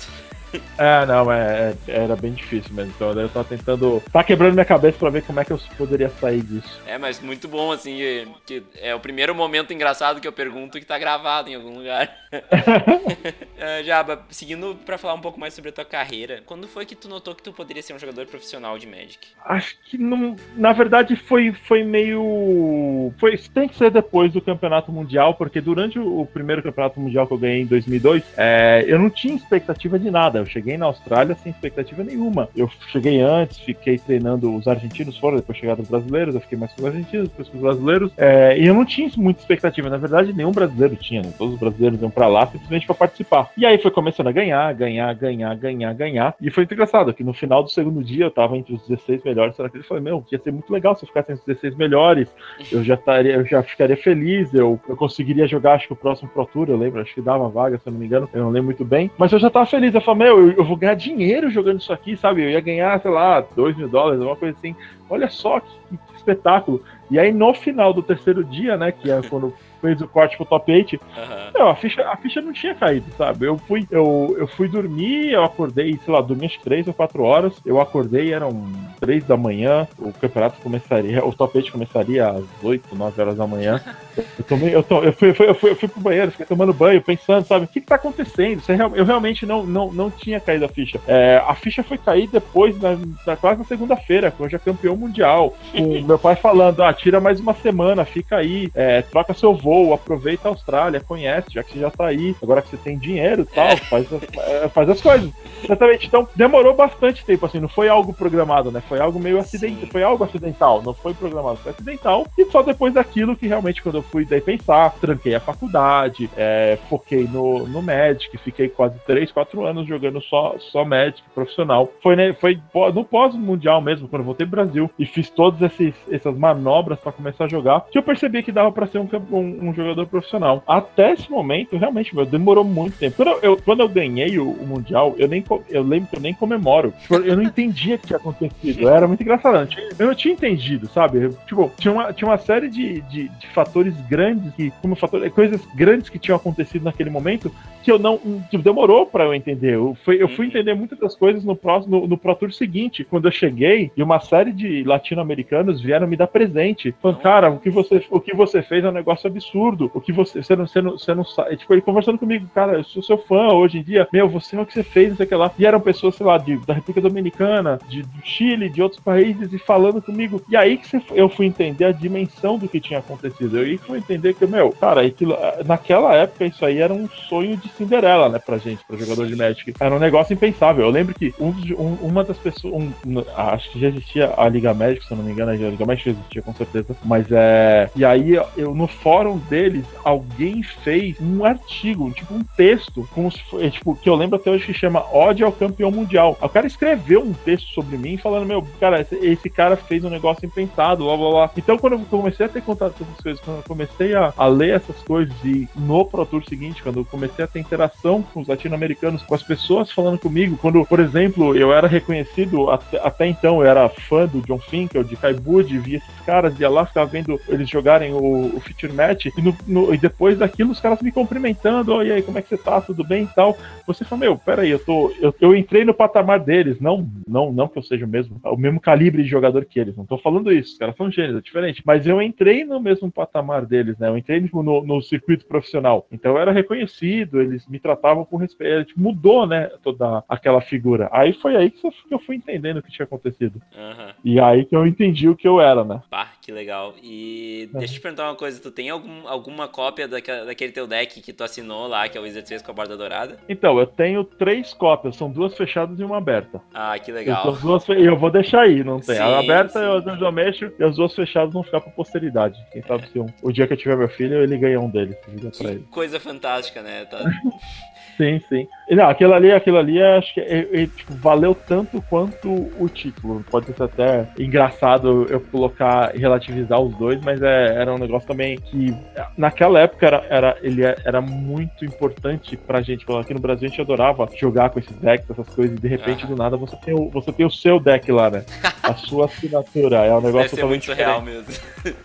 É, 0.79 1.05
não, 1.05 1.31
é, 1.31 1.75
é- 1.87 1.93
era 2.05 2.17
bem 2.17 2.33
difícil 2.33 2.73
mesmo. 2.73 2.93
Então 2.97 3.13
eu 3.13 3.29
tava 3.29 3.45
tentando. 3.47 4.03
Tá 4.11 4.25
quebrando 4.25 4.55
minha 4.55 4.65
cabeça 4.65 4.99
pra 4.99 5.11
ver 5.11 5.23
como 5.23 5.39
é 5.39 5.45
que 5.45 5.53
eu 5.53 5.61
poderia 5.77 6.09
sair 6.09 6.43
disso. 6.43 6.81
É, 6.87 6.97
mas 6.97 7.21
muito 7.21 7.47
bom, 7.47 7.71
assim, 7.71 7.99
que, 8.47 8.63
é 8.77 8.95
o 8.95 9.01
primeiro 9.01 9.35
momento 9.35 9.73
engraçado 9.75 10.21
que 10.21 10.27
eu 10.27 10.33
pergunto 10.33 10.79
que 10.79 10.87
tá 10.87 10.99
gravado 10.99 11.51
em 11.51 11.55
algum 11.55 11.77
lugar. 11.79 12.11
Ah, 13.63 13.83
Jaba, 13.83 14.25
seguindo 14.31 14.75
pra 14.87 14.97
falar 14.97 15.13
um 15.13 15.21
pouco 15.21 15.39
mais 15.39 15.53
sobre 15.53 15.69
a 15.69 15.73
tua 15.73 15.85
carreira, 15.85 16.43
quando 16.47 16.67
foi 16.67 16.87
que 16.87 16.95
tu 16.95 17.09
notou 17.11 17.35
que 17.35 17.43
tu 17.43 17.53
poderia 17.53 17.83
ser 17.83 17.93
um 17.93 17.99
jogador 17.99 18.25
profissional 18.25 18.79
de 18.79 18.87
Magic? 18.87 19.19
Acho 19.45 19.77
que 19.85 19.99
não. 19.99 20.35
Na 20.57 20.73
verdade, 20.73 21.15
foi, 21.15 21.53
foi 21.53 21.85
meio. 21.85 23.13
Foi, 23.19 23.37
tem 23.37 23.69
que 23.69 23.77
ser 23.77 23.91
depois 23.91 24.33
do 24.33 24.41
campeonato 24.41 24.91
mundial, 24.91 25.35
porque 25.35 25.61
durante 25.61 25.99
o, 25.99 26.21
o 26.23 26.27
primeiro 26.27 26.63
campeonato 26.63 26.99
mundial 26.99 27.27
que 27.27 27.35
eu 27.35 27.39
ganhei 27.39 27.61
em 27.61 27.67
2002, 27.67 28.23
é, 28.39 28.83
eu 28.87 28.99
não 28.99 29.11
tinha 29.11 29.35
expectativa 29.35 29.99
de 29.99 30.11
nada. 30.11 30.40
Eu 30.41 30.47
cheguei 30.47 30.77
na 30.77 30.87
Austrália 30.87 31.35
sem 31.37 31.51
expectativa 31.53 32.03
nenhuma. 32.03 32.49
Eu 32.57 32.69
cheguei 32.91 33.21
antes, 33.21 33.59
fiquei 33.59 33.99
treinando. 33.99 34.55
Os 34.55 34.67
argentinos 34.67 35.17
foram, 35.19 35.37
depois 35.37 35.59
chegaram 35.59 35.83
os 35.83 35.89
brasileiros, 35.89 36.35
eu 36.35 36.41
fiquei 36.41 36.59
mais 36.59 36.73
com 36.73 36.83
os 36.83 36.87
argentinos, 36.87 37.29
depois 37.29 37.49
com 37.49 37.57
os 37.57 37.63
brasileiros. 37.63 38.13
é, 38.17 38.59
e 38.59 38.67
eu 38.67 38.75
não 38.75 38.85
tinha 38.85 39.11
muita 39.17 39.41
expectativa. 39.41 39.89
Na 39.89 39.97
verdade, 39.97 40.33
nenhum 40.33 40.53
brasileiro 40.53 40.97
tinha, 40.97 41.23
né? 41.23 41.33
Todos 41.37 41.55
os 41.55 41.61
brasileiros 41.61 42.01
iam 42.01 42.11
pra 42.11 42.27
lá 42.27 42.47
simplesmente 42.47 42.87
pra 42.87 42.95
participar. 42.95 43.51
E 43.57 43.65
aí 43.67 43.79
foi 43.79 43.91
começando 43.91 44.29
a 44.29 44.33
ganhar, 44.33 44.73
ganhar, 44.75 45.15
ganhar, 45.15 45.55
ganhar, 45.57 45.95
ganhar. 45.95 46.35
E 46.41 46.51
foi 46.51 46.65
engraçado 46.65 47.13
que 47.13 47.25
no 47.25 47.33
final 47.33 47.63
do 47.63 47.71
segundo 47.71 48.03
dia 48.03 48.25
eu 48.27 48.31
tava 48.31 48.57
entre 48.57 48.75
os 48.75 48.87
16 48.87 49.23
melhores. 49.25 49.57
Será 49.57 49.69
que 49.69 49.77
ele 49.77 49.85
falou, 49.85 50.03
meu, 50.03 50.25
ia 50.31 50.39
ser 50.39 50.53
muito 50.53 50.73
legal 50.73 50.95
se 50.97 51.05
eu 51.05 51.09
ficasse 51.09 51.33
entre 51.33 51.41
os 51.41 51.47
16 51.47 51.77
melhores. 51.77 52.29
Eu 52.71 52.83
já 52.83 52.95
estaria, 52.95 53.35
eu 53.35 53.45
já 53.45 53.63
ficaria 53.63 53.97
feliz, 53.97 54.53
eu, 54.55 54.81
eu 54.89 54.97
conseguiria 54.97 55.47
jogar, 55.47 55.75
acho 55.75 55.87
que 55.87 55.93
o 55.93 55.97
próximo 55.97 56.31
Pro 56.31 56.47
Tour, 56.47 56.69
eu 56.69 56.77
lembro, 56.77 57.01
acho 57.01 57.15
que 57.15 57.21
dava 57.21 57.49
vaga, 57.49 57.79
se 57.79 57.87
eu 57.87 57.93
não 57.93 58.01
me 58.01 58.07
engano, 58.07 58.29
eu 58.33 58.43
não 58.43 58.51
lembro 58.51 58.67
muito 58.67 58.85
bem. 58.85 59.11
Mas 59.19 59.33
eu 59.33 59.39
já 59.39 59.51
tava 59.51 59.67
feliz, 59.67 59.95
eu 59.95 60.01
falei, 60.01 60.27
meu, 60.27 60.30
eu, 60.31 60.53
eu 60.53 60.65
vou 60.65 60.77
ganhar 60.77 60.95
dinheiro 60.95 61.51
jogando 61.51 61.81
isso 61.81 61.93
aqui, 61.93 62.17
sabe? 62.17 62.43
Eu 62.43 62.51
ia 62.51 62.61
ganhar, 62.61 63.01
sei 63.01 63.11
lá, 63.11 63.41
2 63.41 63.77
mil 63.77 63.89
dólares, 63.89 64.21
alguma 64.21 64.37
coisa 64.37 64.57
assim. 64.57 64.75
Olha 65.09 65.29
só 65.29 65.61
que, 65.61 65.69
que 65.91 66.17
espetáculo. 66.17 66.83
E 67.11 67.19
aí 67.19 67.33
no 67.33 67.53
final 67.53 67.93
do 67.93 68.03
terceiro 68.03 68.45
dia, 68.45 68.77
né, 68.77 68.93
que 68.93 69.11
é 69.11 69.21
quando 69.29 69.55
fez 69.81 70.01
o 70.01 70.09
corte 70.09 70.37
pro 70.37 70.47
top 70.47 70.71
8, 70.73 71.01
Aham. 71.17 71.51
não, 71.55 71.69
a 71.71 71.75
ficha, 71.77 72.03
a 72.09 72.17
ficha 72.17 72.41
não 72.41 72.53
tinha 72.53 72.75
caído, 72.75 73.07
sabe? 73.17 73.47
Eu 73.47 73.59
fui, 73.59 73.87
eu, 73.91 74.35
eu 74.39 74.47
fui 74.47 74.69
dormir, 74.69 75.33
eu 75.33 75.45
acordei, 75.45 75.99
sei 76.05 76.13
lá, 76.15 76.21
dormi 76.21 76.49
que 76.49 76.61
3 76.61 76.87
ou 76.89 76.95
4 76.95 77.23
horas. 77.23 77.55
Eu 77.65 77.81
acordei, 77.81 78.33
eram 78.33 78.71
3 79.01 79.25
da 79.25 79.37
manhã, 79.37 79.87
o 79.99 80.13
campeonato 80.13 80.61
começaria, 80.63 81.25
o 81.25 81.33
top 81.33 81.57
8 81.59 81.73
começaria 81.73 82.29
às 82.29 82.45
8, 82.63 82.95
9 82.95 83.21
horas 83.21 83.37
da 83.37 83.47
manhã. 83.47 83.81
Eu 84.37 84.45
tomei, 84.45 84.75
eu, 84.75 84.83
to, 84.83 84.97
eu, 84.97 85.13
fui, 85.13 85.31
eu, 85.31 85.35
fui, 85.35 85.49
eu, 85.49 85.55
fui, 85.55 85.71
eu 85.71 85.77
fui 85.77 85.89
pro 85.89 86.01
banheiro, 86.01 86.31
fiquei 86.31 86.45
tomando 86.45 86.75
banho, 86.75 87.01
pensando, 87.01 87.47
sabe, 87.47 87.65
o 87.65 87.69
que, 87.69 87.81
que 87.81 87.87
tá 87.87 87.95
acontecendo? 87.95 88.61
É 88.69 88.99
eu 89.01 89.05
realmente 89.05 89.47
não, 89.47 89.65
não, 89.65 89.91
não 89.93 90.11
tinha 90.11 90.39
caído 90.41 90.65
a 90.65 90.69
ficha. 90.69 91.01
É, 91.07 91.43
a 91.47 91.55
ficha 91.55 91.83
foi 91.83 91.97
cair 91.97 92.27
depois, 92.29 92.79
na, 92.81 92.99
na- 93.27 93.37
quase 93.37 93.61
na 93.61 93.65
segunda-feira, 93.65 94.31
quando 94.31 94.49
eu 94.49 94.51
já 94.51 94.59
campeão 94.59 94.97
mundial. 94.97 95.55
Com 95.73 96.01
meu 96.05 96.19
pai 96.19 96.37
falando, 96.37 96.83
ah, 96.83 96.93
tira 96.93 97.21
mais 97.21 97.41
uma 97.41 97.55
semana, 97.55 98.05
fica 98.05 98.37
aí, 98.37 98.69
é, 98.75 99.01
troca 99.03 99.33
seu 99.33 99.55
voo, 99.55 99.70
aproveita 99.95 100.49
a 100.49 100.51
Austrália, 100.51 101.01
conhece, 101.01 101.49
já 101.53 101.63
que 101.63 101.73
você 101.75 101.81
já 101.81 101.91
tá 101.91 102.07
aí, 102.07 102.35
agora 102.43 102.63
que 102.63 102.69
você 102.71 102.77
tem 102.77 102.99
dinheiro 102.99 103.43
e 103.43 103.55
tal, 103.55 103.77
faz, 103.77 104.07
as- 104.13 104.23
é, 104.39 104.69
faz 104.69 104.89
as 104.91 105.01
coisas. 105.01 105.31
Exatamente. 105.63 106.07
Então, 106.07 106.29
demorou 106.35 106.75
bastante 106.75 107.25
tempo, 107.25 107.47
assim, 107.47 107.61
não 107.61 107.69
foi 107.69 107.89
algo 107.89 108.13
programado, 108.13 108.71
né? 108.71 108.83
Foi 108.89 108.99
algo 109.01 109.19
meio 109.21 109.39
acidental, 109.39 109.87
foi 109.91 110.03
algo 110.03 110.25
acidental, 110.25 110.83
não 110.83 110.95
foi 110.95 111.15
programado, 111.15 111.59
foi 111.59 111.73
acidental. 111.73 112.27
E 112.39 112.45
só 112.47 112.63
depois 112.63 112.95
daquilo 112.95 113.37
que 113.37 113.47
realmente, 113.47 113.83
quando 113.83 113.97
eu 113.99 114.03
fui 114.03 114.25
daí 114.25 114.41
pensar, 114.41 114.95
tranquei 115.01 115.35
a 115.35 115.41
faculdade, 115.41 116.31
é, 116.37 116.79
foquei 116.89 117.25
no, 117.31 117.67
no 117.67 117.83
Magic, 117.83 118.37
fiquei 118.39 118.69
quase 118.69 118.99
3, 119.07 119.31
4 119.31 119.65
anos 119.65 119.87
jogando 119.87 120.21
só, 120.23 120.55
só 120.59 120.85
Magic 120.85 121.23
profissional. 121.35 121.89
Foi, 122.03 122.17
né, 122.17 122.33
foi 122.33 122.59
no 122.95 123.05
pós-mundial 123.05 123.81
mesmo, 123.81 124.09
quando 124.09 124.21
eu 124.23 124.27
voltei 124.27 124.47
pro 124.47 124.57
Brasil 124.57 124.91
e 124.99 125.05
fiz 125.07 125.29
todas 125.31 125.61
esses, 125.63 125.95
essas 126.11 126.37
manobras 126.37 126.99
pra 126.99 127.13
começar 127.13 127.45
a 127.45 127.49
jogar, 127.49 127.85
que 127.91 127.99
eu 127.99 128.03
percebi 128.03 128.43
que 128.43 128.53
dava 128.53 128.73
pra 128.73 128.87
ser 128.87 128.99
um, 128.99 129.09
um, 129.31 129.59
um 129.65 129.75
jogador 129.75 130.07
profissional. 130.07 130.63
Até 130.67 131.13
esse 131.13 131.31
momento, 131.31 131.77
realmente, 131.77 132.15
meu, 132.15 132.25
demorou 132.25 132.65
muito 132.65 132.99
tempo. 132.99 133.17
Quando 133.17 133.39
eu, 133.43 133.57
quando 133.57 133.81
eu 133.81 133.89
ganhei 133.89 134.39
o, 134.39 134.51
o 134.51 134.67
Mundial, 134.67 135.15
eu 135.19 135.29
nem 135.29 135.45
eu 135.69 135.83
lembro 135.83 136.09
que 136.09 136.17
eu 136.17 136.21
nem 136.21 136.35
comemoro. 136.35 136.93
Eu 137.11 137.37
não 137.37 137.43
entendia 137.43 137.97
o 137.97 137.99
que 137.99 138.07
tinha 138.09 138.17
acontecido. 138.19 138.89
Era 138.89 139.07
muito 139.09 139.23
engraçado. 139.23 139.55
Eu 139.55 139.61
não 139.61 139.67
tinha- 139.67 139.89
Eu 139.99 140.07
não 140.07 140.15
tinha 140.15 140.35
entendido, 140.35 140.87
sabe? 140.89 141.19
Eu, 141.25 141.33
tipo, 141.47 141.71
tinha 141.79 141.93
uma, 141.93 142.13
tinha 142.13 142.29
uma 142.29 142.39
série 142.39 142.69
de, 142.69 143.01
de, 143.03 143.29
de 143.29 143.47
fatores 143.49 143.95
grandes 144.09 144.53
que, 144.55 144.71
como 144.83 144.95
fator, 144.97 145.29
coisas 145.31 145.61
grandes 145.75 146.09
que 146.09 146.19
tinham 146.19 146.37
acontecido 146.37 146.85
naquele 146.85 147.11
momento 147.11 147.53
que 147.83 147.91
eu 147.91 147.99
não. 147.99 148.19
Tipo, 148.51 148.63
demorou 148.63 149.07
pra 149.07 149.25
eu 149.25 149.35
entender. 149.35 149.75
Eu 149.75 149.97
fui, 150.05 150.23
eu 150.23 150.29
fui 150.29 150.47
Uhum. 150.47 150.51
entender 150.51 150.75
muitas 150.75 150.99
das 150.99 151.15
coisas 151.15 151.45
no, 151.45 151.55
próximo, 151.55 152.01
no, 152.01 152.07
no 152.09 152.17
Pro 152.19 152.35
Tour 152.35 152.53
seguinte, 152.53 153.05
quando 153.05 153.27
eu 153.29 153.33
cheguei 153.33 153.91
e 153.97 154.03
uma 154.03 154.21
série 154.21 154.53
de 154.53 154.83
latino-americanos 154.85 155.81
vieram 155.81 156.07
me 156.07 156.17
dar 156.17 156.27
presente. 156.27 156.95
Falando, 157.03 157.19
cara, 157.21 157.51
o 157.51 157.59
que 157.59 157.71
você, 157.71 158.03
o 158.11 158.21
que 158.21 158.35
você 158.35 158.63
fez 158.63 158.85
é 158.85 158.89
um 158.89 158.93
negócio 158.93 159.27
absurdo. 159.29 159.50
O 159.95 160.01
que 160.01 160.13
você. 160.13 160.43
Você 160.43 160.57
não, 160.57 160.67
você 160.67 160.81
não, 160.81 160.93
você 160.93 161.15
não 161.15 161.25
sabe. 161.25 161.57
Tipo, 161.57 161.75
ele 161.75 161.81
conversando 161.83 162.19
comigo, 162.19 162.47
cara, 162.55 162.73
eu 162.79 162.85
sou 162.85 163.03
seu 163.03 163.19
fã 163.19 163.53
hoje 163.53 163.79
em 163.79 163.83
dia. 163.83 164.07
Meu, 164.13 164.29
você 164.29 164.57
é 164.57 164.61
o 164.61 164.67
que 164.67 164.73
você 164.75 164.83
fez, 164.83 165.11
não 165.11 165.17
sei 165.17 165.27
o 165.27 165.29
que 165.29 165.35
lá. 165.35 165.51
E 165.59 165.67
eram 165.67 165.81
pessoas, 165.81 166.15
sei 166.15 166.27
lá, 166.27 166.39
de, 166.39 166.57
da 166.67 166.75
República 166.75 167.01
Dominicana, 167.09 167.79
de, 167.89 168.03
do 168.03 168.21
Chile, 168.25 168.69
de 168.69 168.83
outros 168.83 169.01
países, 169.01 169.53
e 169.53 169.59
falando 169.59 170.01
comigo. 170.03 170.43
E 170.49 170.57
aí 170.57 170.77
que 170.77 170.87
você- 170.89 171.03
eu 171.13 171.29
fui 171.29 171.47
entender 171.47 171.85
a 171.85 171.93
dimensão 171.93 172.59
do 172.59 172.69
que 172.69 172.81
tinha 172.81 172.99
acontecido. 173.01 173.59
Eu 173.59 173.79
fui 173.79 173.99
entender 173.99 174.35
que, 174.35 174.47
meu, 174.47 174.71
cara, 174.73 175.01
aquilo, 175.03 175.37
naquela 175.67 176.15
época 176.15 176.45
isso 176.47 176.65
aí 176.65 176.79
era 176.79 176.93
um 176.93 177.09
sonho 177.29 177.57
de 177.57 177.69
Cinderela, 177.71 178.29
né, 178.29 178.39
pra 178.39 178.59
gente, 178.59 178.85
pra 178.87 178.97
jogador 178.97 179.27
de 179.27 179.37
Magic. 179.37 179.75
Era 179.81 179.95
um 179.95 179.99
negócio 179.99 180.33
impensável. 180.35 180.85
Eu 180.85 180.91
lembro 180.91 181.15
que 181.15 181.35
um 181.39 181.51
um- 181.79 181.99
uma 182.03 182.25
das 182.25 182.39
pessoas. 182.39 182.73
um- 182.75 182.93
acho 183.37 183.71
que 183.71 183.81
já 183.81 183.89
existia 183.89 184.33
a 184.37 184.49
Liga 184.49 184.73
Magic, 184.75 185.05
se 185.05 185.11
eu 185.13 185.17
não 185.17 185.25
me 185.25 185.33
engano, 185.33 185.51
a 185.51 185.55
Liga 185.55 185.85
Magic 185.87 186.11
existia 186.11 186.43
com 186.43 186.53
certeza. 186.55 186.97
Mas 187.05 187.27
é. 187.31 187.91
E 187.97 188.05
aí, 188.05 188.35
eu 188.57 188.75
no 188.75 188.87
fórum 188.87 189.40
deles, 189.41 189.85
alguém 190.05 190.63
fez 190.63 191.21
um 191.21 191.45
artigo, 191.45 192.11
tipo 192.13 192.35
um 192.35 192.45
texto, 192.57 193.09
como 193.13 193.31
se 193.31 193.43
foi, 193.45 193.71
tipo, 193.71 193.95
que 193.97 194.09
eu 194.09 194.15
lembro 194.15 194.37
até 194.37 194.51
hoje 194.51 194.67
que 194.67 194.75
chama 194.75 195.05
Ódio 195.13 195.47
ao 195.47 195.53
Campeão 195.53 195.91
Mundial. 195.91 196.39
O 196.41 196.49
cara 196.49 196.67
escreveu 196.67 197.23
um 197.23 197.33
texto 197.33 197.69
sobre 197.75 197.97
mim 197.97 198.17
falando, 198.17 198.47
meu, 198.47 198.67
cara, 198.79 199.01
esse, 199.01 199.15
esse 199.17 199.51
cara 199.51 199.77
fez 199.77 200.05
um 200.05 200.11
negócio 200.11 200.47
impensado, 200.47 201.05
blá 201.05 201.17
blá 201.17 201.31
blá. 201.31 201.51
Então, 201.57 201.79
quando 201.79 201.95
eu 201.95 202.01
comecei 202.11 202.47
a 202.47 202.49
ter 202.49 202.63
contato 202.63 202.95
com 202.99 203.05
essas 203.05 203.21
coisas, 203.21 203.41
quando 203.43 203.57
eu 203.59 203.63
comecei 203.63 204.15
a, 204.15 204.33
a 204.37 204.47
ler 204.47 204.77
essas 204.77 204.97
coisas 205.03 205.35
e 205.45 205.69
no 205.77 206.05
Pro 206.05 206.27
Tour 206.27 206.45
seguinte, 206.45 206.83
quando 206.83 207.01
eu 207.01 207.05
comecei 207.05 207.45
a 207.45 207.49
ter 207.49 207.61
interação 207.61 208.23
com 208.23 208.41
os 208.41 208.49
latino-americanos, 208.49 209.23
com 209.23 209.35
as 209.35 209.43
pessoas 209.43 209.91
falando 209.91 210.19
comigo, 210.19 210.57
quando, 210.57 210.85
por 210.85 211.01
exemplo, 211.01 211.57
eu 211.57 211.73
era 211.73 211.87
reconhecido 211.87 212.71
até, 212.71 212.99
até 212.99 213.27
então, 213.27 213.61
eu 213.61 213.67
era 213.67 213.89
fã 213.89 214.27
do 214.27 214.41
John 214.43 214.59
Finkel, 214.59 215.05
de 215.05 215.17
Kai 215.17 215.35
Bud, 215.35 215.79
via 215.79 215.99
esses 215.99 216.21
caras, 216.27 216.59
ia 216.59 216.69
lá, 216.69 216.87
ficava 216.87 217.07
vendo 217.07 217.41
eles 217.49 217.69
jogarem 217.69 218.13
o, 218.13 218.57
o 218.57 218.61
feature 218.61 218.93
match, 218.93 219.27
E, 219.37 219.43
no, 219.43 219.57
no, 219.67 219.95
e 219.95 219.99
depois 219.99 220.39
daquilo, 220.39 220.71
os 220.71 220.81
caras 220.81 221.01
me 221.03 221.13
cumprimentando, 221.13 221.95
oh, 221.95 222.03
e 222.03 222.13
aí, 222.13 222.23
como 222.23 222.39
é 222.39 222.43
que 222.43 222.49
você 222.49 222.59
tá? 222.59 222.81
Tudo 222.81 223.05
bem 223.05 223.25
e 223.25 223.29
tal. 223.29 223.57
Você 223.87 224.05
fala, 224.05 224.21
meu, 224.21 224.39
peraí, 224.39 224.71
eu 224.71 224.79
tô. 224.79 225.13
Eu, 225.21 225.35
eu 225.41 225.57
entrei 225.57 225.85
no 225.85 225.95
patamar 225.95 226.41
deles, 226.41 226.81
não, 226.81 227.09
não, 227.27 227.53
não 227.53 227.69
que 227.69 227.79
eu 227.79 227.83
seja 227.83 228.05
o 228.05 228.09
mesmo, 228.09 228.41
o 228.43 228.57
mesmo 228.57 228.81
calibre 228.81 229.23
de 229.23 229.29
jogador 229.29 229.65
que 229.65 229.79
eles. 229.79 229.97
Não 229.97 230.07
tô 230.07 230.19
falando 230.19 230.53
isso, 230.53 230.73
os 230.73 230.79
caras 230.79 230.97
são 230.97 231.11
gênios, 231.11 231.37
é 231.37 231.41
diferente. 231.41 231.83
Mas 231.85 232.07
eu 232.07 232.21
entrei 232.21 232.65
no 232.65 232.81
mesmo 232.81 233.11
patamar 233.11 233.67
deles, 233.67 233.99
né? 233.99 234.09
Eu 234.09 234.17
entrei 234.17 234.41
tipo, 234.41 234.63
no, 234.63 234.85
no 234.85 235.01
circuito 235.03 235.47
profissional. 235.47 236.07
Então 236.11 236.33
eu 236.33 236.39
era 236.39 236.53
reconhecido, 236.53 237.41
eles 237.41 237.67
me 237.67 237.79
tratavam 237.79 238.25
com 238.25 238.37
respeito. 238.37 238.89
Tipo, 238.89 239.01
mudou, 239.01 239.47
né? 239.47 239.71
Toda 239.83 240.25
aquela 240.29 240.61
figura. 240.61 241.09
Aí 241.13 241.33
foi 241.33 241.57
aí 241.57 241.71
que 241.71 241.87
eu 242.11 242.19
fui 242.19 242.37
entendendo 242.37 242.79
o 242.79 242.83
que 242.83 242.91
tinha 242.91 243.05
acontecido. 243.05 243.61
Uhum. 243.75 244.13
E 244.25 244.41
aí 244.41 244.65
que 244.65 244.77
eu 244.77 244.87
entendi 244.87 245.29
o 245.29 245.37
que 245.37 245.49
eu 245.49 245.61
era, 245.61 245.85
né? 245.85 246.01
Bah, 246.11 246.29
que 246.41 246.51
legal. 246.51 246.95
E 247.03 247.69
é. 247.75 247.79
deixa 247.79 247.95
eu 247.95 247.99
te 247.99 248.01
perguntar 248.01 248.29
uma 248.29 248.37
coisa: 248.37 248.61
tu 248.61 248.71
tem 248.71 248.89
algum, 248.91 249.29
alguma 249.29 249.69
cópia 249.69 250.09
daquela, 250.09 250.47
daquele 250.47 250.73
teu 250.73 250.87
deck 250.87 251.21
que 251.21 251.33
tu 251.33 251.45
assinou 251.45 251.87
lá, 251.87 252.09
que 252.09 252.17
é 252.17 252.21
o 252.21 252.25
Wizard 252.25 252.47
3 252.47 252.63
com 252.63 252.71
a 252.71 252.75
borda 252.75 252.97
dourada? 252.97 253.39
Então, 253.49 253.79
eu 253.79 253.87
tenho 253.87 254.25
três 254.25 254.73
cópias, 254.73 255.17
são 255.17 255.31
duas 255.31 255.57
fechadas 255.57 255.99
e 255.99 256.05
uma 256.05 256.19
aberta. 256.19 256.61
Ah, 256.73 256.99
que 256.99 257.13
legal. 257.13 257.47
Eu, 257.47 257.53
duas, 257.53 257.89
eu 257.89 258.17
vou 258.17 258.31
deixar 258.31 258.63
aí, 258.63 258.83
não 258.83 259.01
tem. 259.01 259.17
Sim, 259.17 259.23
a 259.23 259.39
aberta 259.39 259.79
sim. 259.79 260.11
eu, 260.11 260.17
eu 260.17 260.33
mexo 260.33 260.73
e 260.79 260.85
as 260.85 260.97
duas 260.97 261.15
fechadas 261.15 261.53
vão 261.53 261.63
ficar 261.63 261.81
pra 261.81 261.93
posteridade. 261.93 262.59
Quem 262.73 262.83
sabe 262.83 263.05
é. 263.05 263.07
se 263.09 263.19
um, 263.19 263.27
o 263.43 263.53
dia 263.53 263.67
que 263.67 263.75
eu 263.75 263.77
tiver 263.77 263.97
meu 263.97 264.09
filho, 264.09 264.43
ele 264.43 264.57
ganha 264.57 264.81
um 264.81 264.89
deles. 264.89 265.17
Que 265.53 265.79
coisa 265.91 266.19
fantástica, 266.19 266.83
né? 266.83 267.05
Tá... 267.05 267.19
Sim, 268.21 268.39
sim. 268.51 268.69
Não, 268.91 269.09
aquilo 269.09 269.33
ali, 269.33 269.51
aquilo 269.51 269.79
ali, 269.79 270.03
acho 270.03 270.35
que 270.35 270.41
é, 270.41 270.83
é, 270.83 270.87
tipo, 270.87 271.15
valeu 271.15 271.55
tanto 271.55 272.03
quanto 272.03 272.51
o 272.79 272.87
título. 272.87 273.43
Pode 273.51 273.73
ser 273.73 273.85
até 273.85 274.29
engraçado 274.39 275.27
eu 275.31 275.41
colocar, 275.41 276.13
relativizar 276.15 276.79
os 276.79 276.95
dois, 276.97 277.19
mas 277.23 277.41
é, 277.41 277.77
era 277.77 277.95
um 277.95 277.99
negócio 277.99 278.29
também 278.29 278.59
que 278.59 278.95
naquela 279.39 279.81
época 279.81 280.07
era, 280.07 280.27
era, 280.29 280.59
ele 280.61 280.85
é, 280.85 280.97
era 281.03 281.23
muito 281.23 281.83
importante 281.83 282.59
pra 282.59 282.83
gente. 282.83 283.07
Aqui 283.11 283.33
no 283.33 283.41
Brasil 283.41 283.67
a 283.67 283.71
gente 283.71 283.81
adorava 283.81 284.29
jogar 284.37 284.69
com 284.69 284.79
esses 284.79 284.97
decks, 284.97 285.31
essas 285.31 285.49
coisas, 285.55 285.79
e 285.79 285.81
de 285.81 285.89
repente 285.89 286.27
do 286.27 286.37
nada 286.37 286.59
você 286.59 286.77
tem, 286.77 286.93
o, 286.93 287.09
você 287.09 287.33
tem 287.33 287.47
o 287.47 287.51
seu 287.51 287.81
deck 287.81 288.11
lá, 288.13 288.29
né? 288.29 288.45
A 288.83 288.95
sua 288.95 289.27
assinatura. 289.27 290.05
É 290.05 290.13
um 290.13 290.21
negócio 290.21 290.51
totalmente 290.51 290.89
muito 290.89 290.99
real 290.99 291.23
mesmo. 291.23 291.53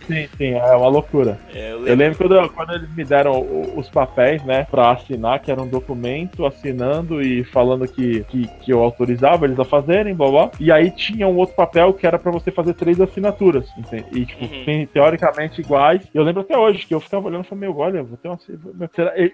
Sim, 0.06 0.28
sim, 0.36 0.52
é 0.52 0.76
uma 0.76 0.88
loucura. 0.88 1.36
É, 1.52 1.72
eu, 1.72 1.78
lembro. 1.78 1.90
eu 1.90 1.96
lembro, 1.96 2.18
quando, 2.18 2.50
quando 2.50 2.74
eles 2.74 2.94
me 2.94 3.04
deram 3.04 3.44
os 3.74 3.88
papéis, 3.88 4.44
né, 4.44 4.66
pra 4.70 4.92
assinar, 4.92 5.40
que 5.40 5.50
era 5.50 5.60
um 5.60 5.66
documento 5.66 6.05
documento 6.06 6.46
assinando 6.46 7.20
e 7.20 7.44
falando 7.44 7.86
que, 7.88 8.22
que, 8.24 8.48
que 8.60 8.72
eu 8.72 8.82
autorizava 8.82 9.44
eles 9.44 9.58
a 9.58 9.64
fazerem, 9.64 10.14
blá 10.14 10.30
blá. 10.30 10.50
E 10.60 10.70
aí 10.70 10.90
tinha 10.90 11.26
um 11.26 11.36
outro 11.36 11.56
papel 11.56 11.92
que 11.92 12.06
era 12.06 12.18
para 12.18 12.30
você 12.30 12.50
fazer 12.50 12.74
três 12.74 13.00
assinaturas. 13.00 13.68
Entende? 13.76 14.06
E, 14.12 14.26
tipo, 14.26 14.44
uhum. 14.44 14.86
teoricamente 14.86 15.60
iguais. 15.60 16.08
Eu 16.14 16.22
lembro 16.22 16.42
até 16.42 16.56
hoje 16.56 16.86
que 16.86 16.94
eu 16.94 17.00
ficava 17.00 17.26
olhando 17.26 17.44
e 17.44 17.48
falei, 17.48 17.68
meu, 17.68 17.78
olha, 17.78 18.02
vou 18.02 18.16
ter 18.16 18.28
uma. 18.28 18.38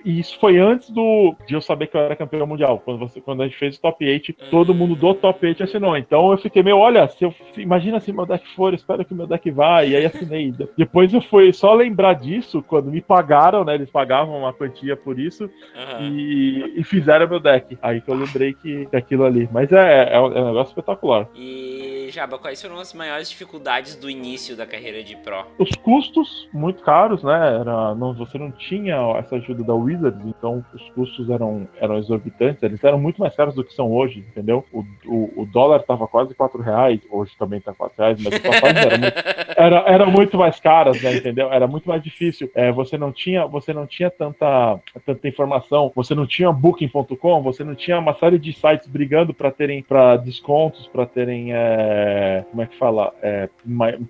E 0.04 0.18
isso 0.18 0.38
foi 0.40 0.58
antes 0.58 0.90
do 0.90 1.34
de 1.46 1.54
eu 1.54 1.60
saber 1.60 1.88
que 1.88 1.96
eu 1.96 2.00
era 2.00 2.16
campeão 2.16 2.46
mundial. 2.46 2.80
Quando, 2.84 2.98
você, 2.98 3.20
quando 3.20 3.42
a 3.42 3.46
gente 3.46 3.58
fez 3.58 3.76
o 3.76 3.80
top 3.80 4.04
8, 4.04 4.28
uhum. 4.28 4.50
todo 4.50 4.74
mundo 4.74 4.94
do 4.94 5.14
top 5.14 5.46
8 5.46 5.62
assinou. 5.64 5.96
Então 5.96 6.32
eu 6.32 6.38
fiquei 6.38 6.62
meio, 6.62 6.76
olha, 6.76 7.06
se 7.08 7.24
eu. 7.24 7.34
Imagina 7.56 8.00
se 8.00 8.12
meu 8.12 8.26
deck 8.26 8.46
for, 8.54 8.72
espero 8.72 9.04
que 9.04 9.14
meu 9.14 9.26
deck 9.26 9.50
vá. 9.50 9.84
E 9.84 9.96
aí 9.96 10.06
assinei. 10.06 10.52
Depois 10.76 11.12
eu 11.12 11.20
fui 11.20 11.52
só 11.52 11.74
lembrar 11.74 12.14
disso 12.14 12.62
quando 12.66 12.90
me 12.90 13.00
pagaram, 13.00 13.64
né? 13.64 13.74
Eles 13.74 13.90
pagavam 13.90 14.38
uma 14.38 14.52
quantia 14.52 14.96
por 14.96 15.18
isso. 15.18 15.44
Uhum. 15.44 16.08
E 16.08 16.61
e, 16.66 16.84
fizeram 16.84 17.28
meu 17.28 17.40
deck. 17.40 17.78
Aí 17.82 18.00
que 18.00 18.10
eu 18.10 18.14
lembrei 18.14 18.52
que, 18.54 18.86
que 18.86 18.96
aquilo 18.96 19.24
ali. 19.24 19.48
Mas 19.52 19.70
é, 19.72 20.14
é, 20.14 20.20
um, 20.20 20.32
é 20.32 20.40
um 20.40 20.46
negócio 20.46 20.70
espetacular. 20.70 21.28
E, 21.34 22.01
Jaba, 22.12 22.38
quais 22.38 22.60
foram 22.60 22.78
as 22.78 22.92
maiores 22.92 23.30
dificuldades 23.30 23.96
do 23.96 24.10
início 24.10 24.54
da 24.54 24.66
carreira 24.66 25.02
de 25.02 25.16
Pro? 25.16 25.46
Os 25.58 25.70
custos, 25.76 26.46
muito 26.52 26.82
caros, 26.82 27.22
né? 27.22 27.58
Era, 27.60 27.94
não, 27.94 28.12
você 28.12 28.36
não 28.36 28.50
tinha 28.50 28.96
essa 29.18 29.36
ajuda 29.36 29.64
da 29.64 29.72
Wizards, 29.72 30.20
então 30.26 30.62
os 30.74 30.90
custos 30.90 31.30
eram, 31.30 31.66
eram 31.80 31.96
exorbitantes. 31.96 32.62
Eles 32.62 32.84
eram 32.84 32.98
muito 32.98 33.18
mais 33.18 33.34
caros 33.34 33.54
do 33.54 33.64
que 33.64 33.72
são 33.72 33.90
hoje, 33.90 34.18
entendeu? 34.18 34.62
O, 34.70 34.84
o, 35.06 35.42
o 35.42 35.46
dólar 35.46 35.82
tava 35.84 36.06
quase 36.06 36.34
4 36.34 36.60
reais, 36.60 37.00
hoje 37.10 37.32
também 37.38 37.62
tá 37.62 37.72
4 37.72 37.96
reais, 37.96 38.22
mas 38.22 38.34
eram 38.34 38.98
muito, 38.98 39.14
era, 39.56 39.76
era 39.86 40.06
muito 40.06 40.36
mais 40.36 40.60
caras, 40.60 41.00
né? 41.02 41.16
Entendeu? 41.16 41.50
Era 41.50 41.66
muito 41.66 41.88
mais 41.88 42.02
difícil. 42.02 42.50
É, 42.54 42.70
você 42.70 42.98
não 42.98 43.10
tinha, 43.10 43.46
você 43.46 43.72
não 43.72 43.86
tinha 43.86 44.10
tanta, 44.10 44.78
tanta 45.06 45.28
informação, 45.28 45.90
você 45.94 46.14
não 46.14 46.26
tinha 46.26 46.52
Booking.com, 46.52 47.42
você 47.42 47.64
não 47.64 47.74
tinha 47.74 47.98
uma 47.98 48.14
série 48.14 48.38
de 48.38 48.52
sites 48.52 48.86
brigando 48.86 49.32
para 49.32 49.50
terem 49.50 49.82
para 49.82 50.16
descontos, 50.18 50.86
para 50.88 51.06
terem 51.06 51.54
é, 51.54 52.01
como 52.50 52.62
é 52.62 52.66
que 52.66 52.76
fala, 52.76 53.12
é, 53.22 53.48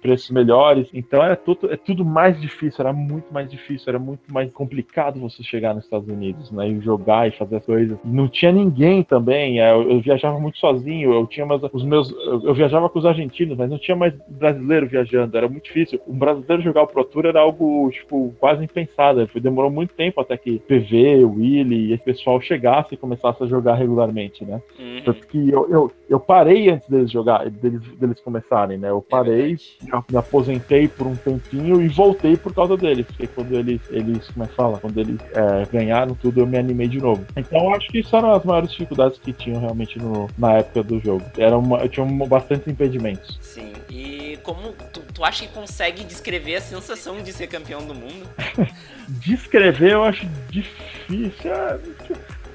preços 0.01 0.31
melhores. 0.31 0.89
Então 0.93 1.23
era 1.23 1.37
tudo, 1.37 1.73
é 1.73 1.77
tudo 1.77 2.05
mais 2.05 2.41
difícil, 2.41 2.81
era 2.81 2.93
muito 2.93 3.33
mais 3.33 3.51
difícil, 3.51 3.89
era 3.89 3.99
muito 3.99 4.33
mais 4.33 4.53
complicado 4.53 5.21
você 5.21 5.43
chegar 5.43 5.75
nos 5.75 5.85
Estados 5.85 6.09
Unidos, 6.09 6.51
né, 6.51 6.69
e 6.69 6.81
jogar 6.81 7.29
e 7.29 7.33
fazer 7.33 7.57
as 7.57 7.67
coisas. 7.67 7.99
Não 8.05 8.29
tinha 8.29 8.53
ninguém 8.53 9.03
também. 9.03 9.61
É, 9.61 9.73
eu, 9.73 9.91
eu, 9.91 10.01
viajava 10.01 10.39
muito 10.39 10.59
sozinho. 10.59 11.13
Eu 11.13 11.27
tinha 11.27 11.47
mais, 11.47 11.61
os 11.73 11.85
meus, 11.85 12.11
eu, 12.11 12.43
eu, 12.45 12.55
viajava 12.55 12.89
com 12.89 12.99
os 12.99 13.07
argentinos, 13.07 13.57
mas 13.57 13.71
não 13.71 13.79
tinha 13.79 13.97
mais 13.97 14.15
brasileiro 14.29 14.87
viajando. 14.87 15.37
Era 15.37 15.49
muito 15.49 15.65
difícil. 15.65 16.01
Um 16.07 16.19
brasileiro 16.19 16.63
jogar 16.63 16.83
o 16.83 16.87
Pro 16.87 17.05
Tour 17.05 17.27
era 17.27 17.41
algo 17.41 17.91
tipo 17.91 18.35
quase 18.39 18.65
impensado. 18.65 19.29
Demorou 19.41 19.71
muito 19.71 19.95
tempo 19.95 20.21
até 20.21 20.37
que 20.37 20.59
PV, 20.61 21.25
Willy 21.25 21.89
e 21.89 21.93
esse 21.93 22.05
pessoal 22.05 22.41
chegasse 22.41 22.95
e 22.95 22.97
começasse 22.97 23.43
a 23.43 23.47
jogar 23.47 23.75
regularmente, 23.75 24.45
né? 24.45 24.61
Uhum. 24.79 25.03
Porque 25.05 25.39
eu, 25.39 25.69
eu, 25.71 25.93
eu, 26.09 26.21
parei 26.21 26.71
antes 26.71 26.89
deles 26.89 27.11
jogar, 27.11 27.49
deles, 27.51 27.72
deles 27.79 28.21
começarem, 28.21 28.79
né? 28.79 28.91
Eu 28.91 29.05
é 29.07 29.11
parei, 29.11 29.59
é 29.83 30.13
me 30.13 30.19
aposentei 30.19 30.89
por 30.89 31.07
um 31.07 31.17
tempinho 31.17 31.81
e 31.81 31.89
voltei 31.89 32.37
por 32.37 32.55
causa 32.55 32.77
deles. 32.77 33.07
Porque 33.07 33.27
quando 33.27 33.53
eles, 33.55 33.81
eles 33.91 34.29
como 34.31 34.45
é 34.45 34.49
que 34.49 34.55
fala? 34.55 34.79
Quando 34.79 34.99
eles 34.99 35.21
é, 35.35 35.67
ganharam 35.73 36.15
tudo, 36.15 36.41
eu 36.41 36.47
me 36.47 36.59
animei 36.59 36.89
de 36.89 36.99
novo. 36.99 37.25
Então 37.37 37.65
eu 37.65 37.75
acho 37.75 37.89
que 37.89 38.01
isso 38.01 38.15
eram 38.17 38.33
as 38.33 38.45
maiores 38.45 38.71
dificuldades 38.71 39.19
que 39.19 39.33
tinham 39.33 39.61
realmente 39.61 39.99
no, 39.99 40.29
na 40.39 40.55
época 40.55 40.83
do 40.83 41.01
jogo. 41.01 41.25
Era 41.37 41.57
uma, 41.57 41.79
eu 41.79 41.89
tinha 41.89 42.07
bastante 42.27 42.71
impedimentos. 42.71 43.39
Sim. 43.41 43.73
E 43.91 44.39
como 44.43 44.73
tu, 44.93 45.01
tu 45.13 45.25
acha 45.25 45.47
que 45.47 45.53
consegue 45.53 46.05
descrever 46.05 46.57
a 46.57 46.61
sensação 46.61 47.23
de 47.23 47.33
ser 47.33 47.47
campeão 47.47 47.87
do 47.87 47.95
mundo? 47.95 48.29
descrever 49.21 49.93
eu 49.93 50.05
acho 50.05 50.27
difícil. 50.51 51.53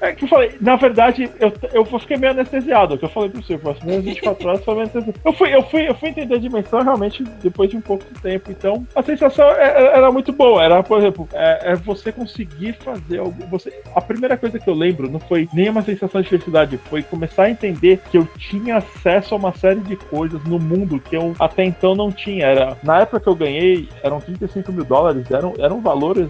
É, 0.00 0.12
que 0.12 0.24
eu 0.24 0.28
falei, 0.28 0.54
na 0.60 0.76
verdade, 0.76 1.28
eu, 1.40 1.52
eu 1.72 1.84
fiquei 1.84 2.16
meio 2.16 2.32
anestesiado, 2.32 2.96
que 2.96 3.04
eu 3.04 3.08
falei 3.08 3.30
pro 3.30 3.42
você, 3.42 3.54
as 3.54 3.78
primeiras 3.78 4.04
24 4.04 4.48
horas 4.48 4.64
foi 4.64 4.74
meio. 4.74 4.88
Eu 5.24 5.32
fui, 5.32 5.54
eu, 5.54 5.62
fui, 5.64 5.88
eu 5.88 5.94
fui 5.94 6.08
entender 6.10 6.36
a 6.36 6.38
dimensão 6.38 6.82
realmente 6.82 7.24
depois 7.42 7.70
de 7.70 7.76
um 7.76 7.80
pouco 7.80 8.04
de 8.04 8.20
tempo, 8.20 8.50
então 8.50 8.86
a 8.94 9.02
sensação 9.02 9.48
é, 9.50 9.64
é, 9.64 9.96
era 9.96 10.12
muito 10.12 10.32
boa. 10.32 10.62
Era, 10.62 10.82
por 10.82 10.98
exemplo, 10.98 11.28
é, 11.32 11.72
é, 11.72 11.76
você 11.76 12.12
conseguir 12.12 12.74
fazer 12.74 13.18
algo. 13.18 13.34
Você, 13.50 13.72
a 13.94 14.00
primeira 14.00 14.36
coisa 14.36 14.58
que 14.58 14.68
eu 14.68 14.74
lembro 14.74 15.10
não 15.10 15.20
foi 15.20 15.48
nem 15.52 15.68
uma 15.68 15.82
sensação 15.82 16.20
de 16.22 16.28
felicidade, 16.28 16.78
foi 16.88 17.02
começar 17.02 17.44
a 17.44 17.50
entender 17.50 18.00
que 18.10 18.18
eu 18.18 18.26
tinha 18.38 18.76
acesso 18.76 19.34
a 19.34 19.38
uma 19.38 19.52
série 19.52 19.80
de 19.80 19.96
coisas 19.96 20.42
no 20.44 20.58
mundo 20.58 21.00
que 21.00 21.16
eu 21.16 21.34
até 21.40 21.64
então 21.64 21.94
não 21.94 22.12
tinha. 22.12 22.46
Era, 22.46 22.76
na 22.82 23.00
época 23.00 23.20
que 23.20 23.28
eu 23.28 23.34
ganhei, 23.34 23.88
eram 24.02 24.20
35 24.20 24.72
mil 24.72 24.84
dólares, 24.84 25.28
eram, 25.30 25.54
eram 25.58 25.80
valores. 25.80 26.28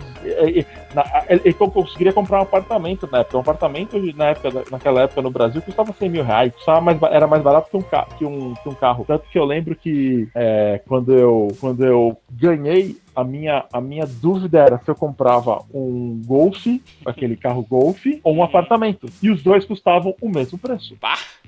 Na, 0.94 1.04
eu 1.44 1.54
conseguiria 1.54 2.12
comprar 2.12 2.38
um 2.38 2.42
apartamento 2.42 3.08
na 3.10 3.18
época, 3.18 3.36
um 3.36 3.40
apartamento 3.40 3.57
apartamento 3.58 3.98
na 4.16 4.26
época, 4.26 4.64
naquela 4.70 5.02
época 5.02 5.20
no 5.20 5.30
Brasil 5.30 5.60
custava 5.60 5.92
100 5.92 6.08
mil 6.08 6.24
reais, 6.24 6.52
custava 6.54 6.80
mais, 6.80 7.02
era 7.02 7.26
mais 7.26 7.42
barato 7.42 7.68
que 7.68 7.76
um, 7.76 7.82
que 8.16 8.24
um, 8.24 8.54
que 8.54 8.68
um 8.68 8.74
carro. 8.74 9.04
Tanto 9.06 9.28
que 9.28 9.38
eu 9.38 9.44
lembro 9.44 9.74
que 9.74 10.28
é, 10.34 10.80
quando, 10.86 11.12
eu, 11.12 11.48
quando 11.60 11.84
eu 11.84 12.16
ganhei 12.30 12.96
a 13.18 13.24
minha, 13.24 13.64
a 13.72 13.80
minha 13.80 14.06
dúvida 14.06 14.60
era 14.60 14.78
se 14.78 14.88
eu 14.88 14.94
comprava 14.94 15.64
um 15.74 16.22
Golf, 16.24 16.64
aquele 17.04 17.36
carro 17.36 17.66
Golf, 17.68 18.06
ou 18.22 18.36
um 18.36 18.44
apartamento. 18.44 19.08
E 19.20 19.28
os 19.28 19.42
dois 19.42 19.64
custavam 19.64 20.14
o 20.22 20.28
mesmo 20.28 20.56
preço. 20.56 20.96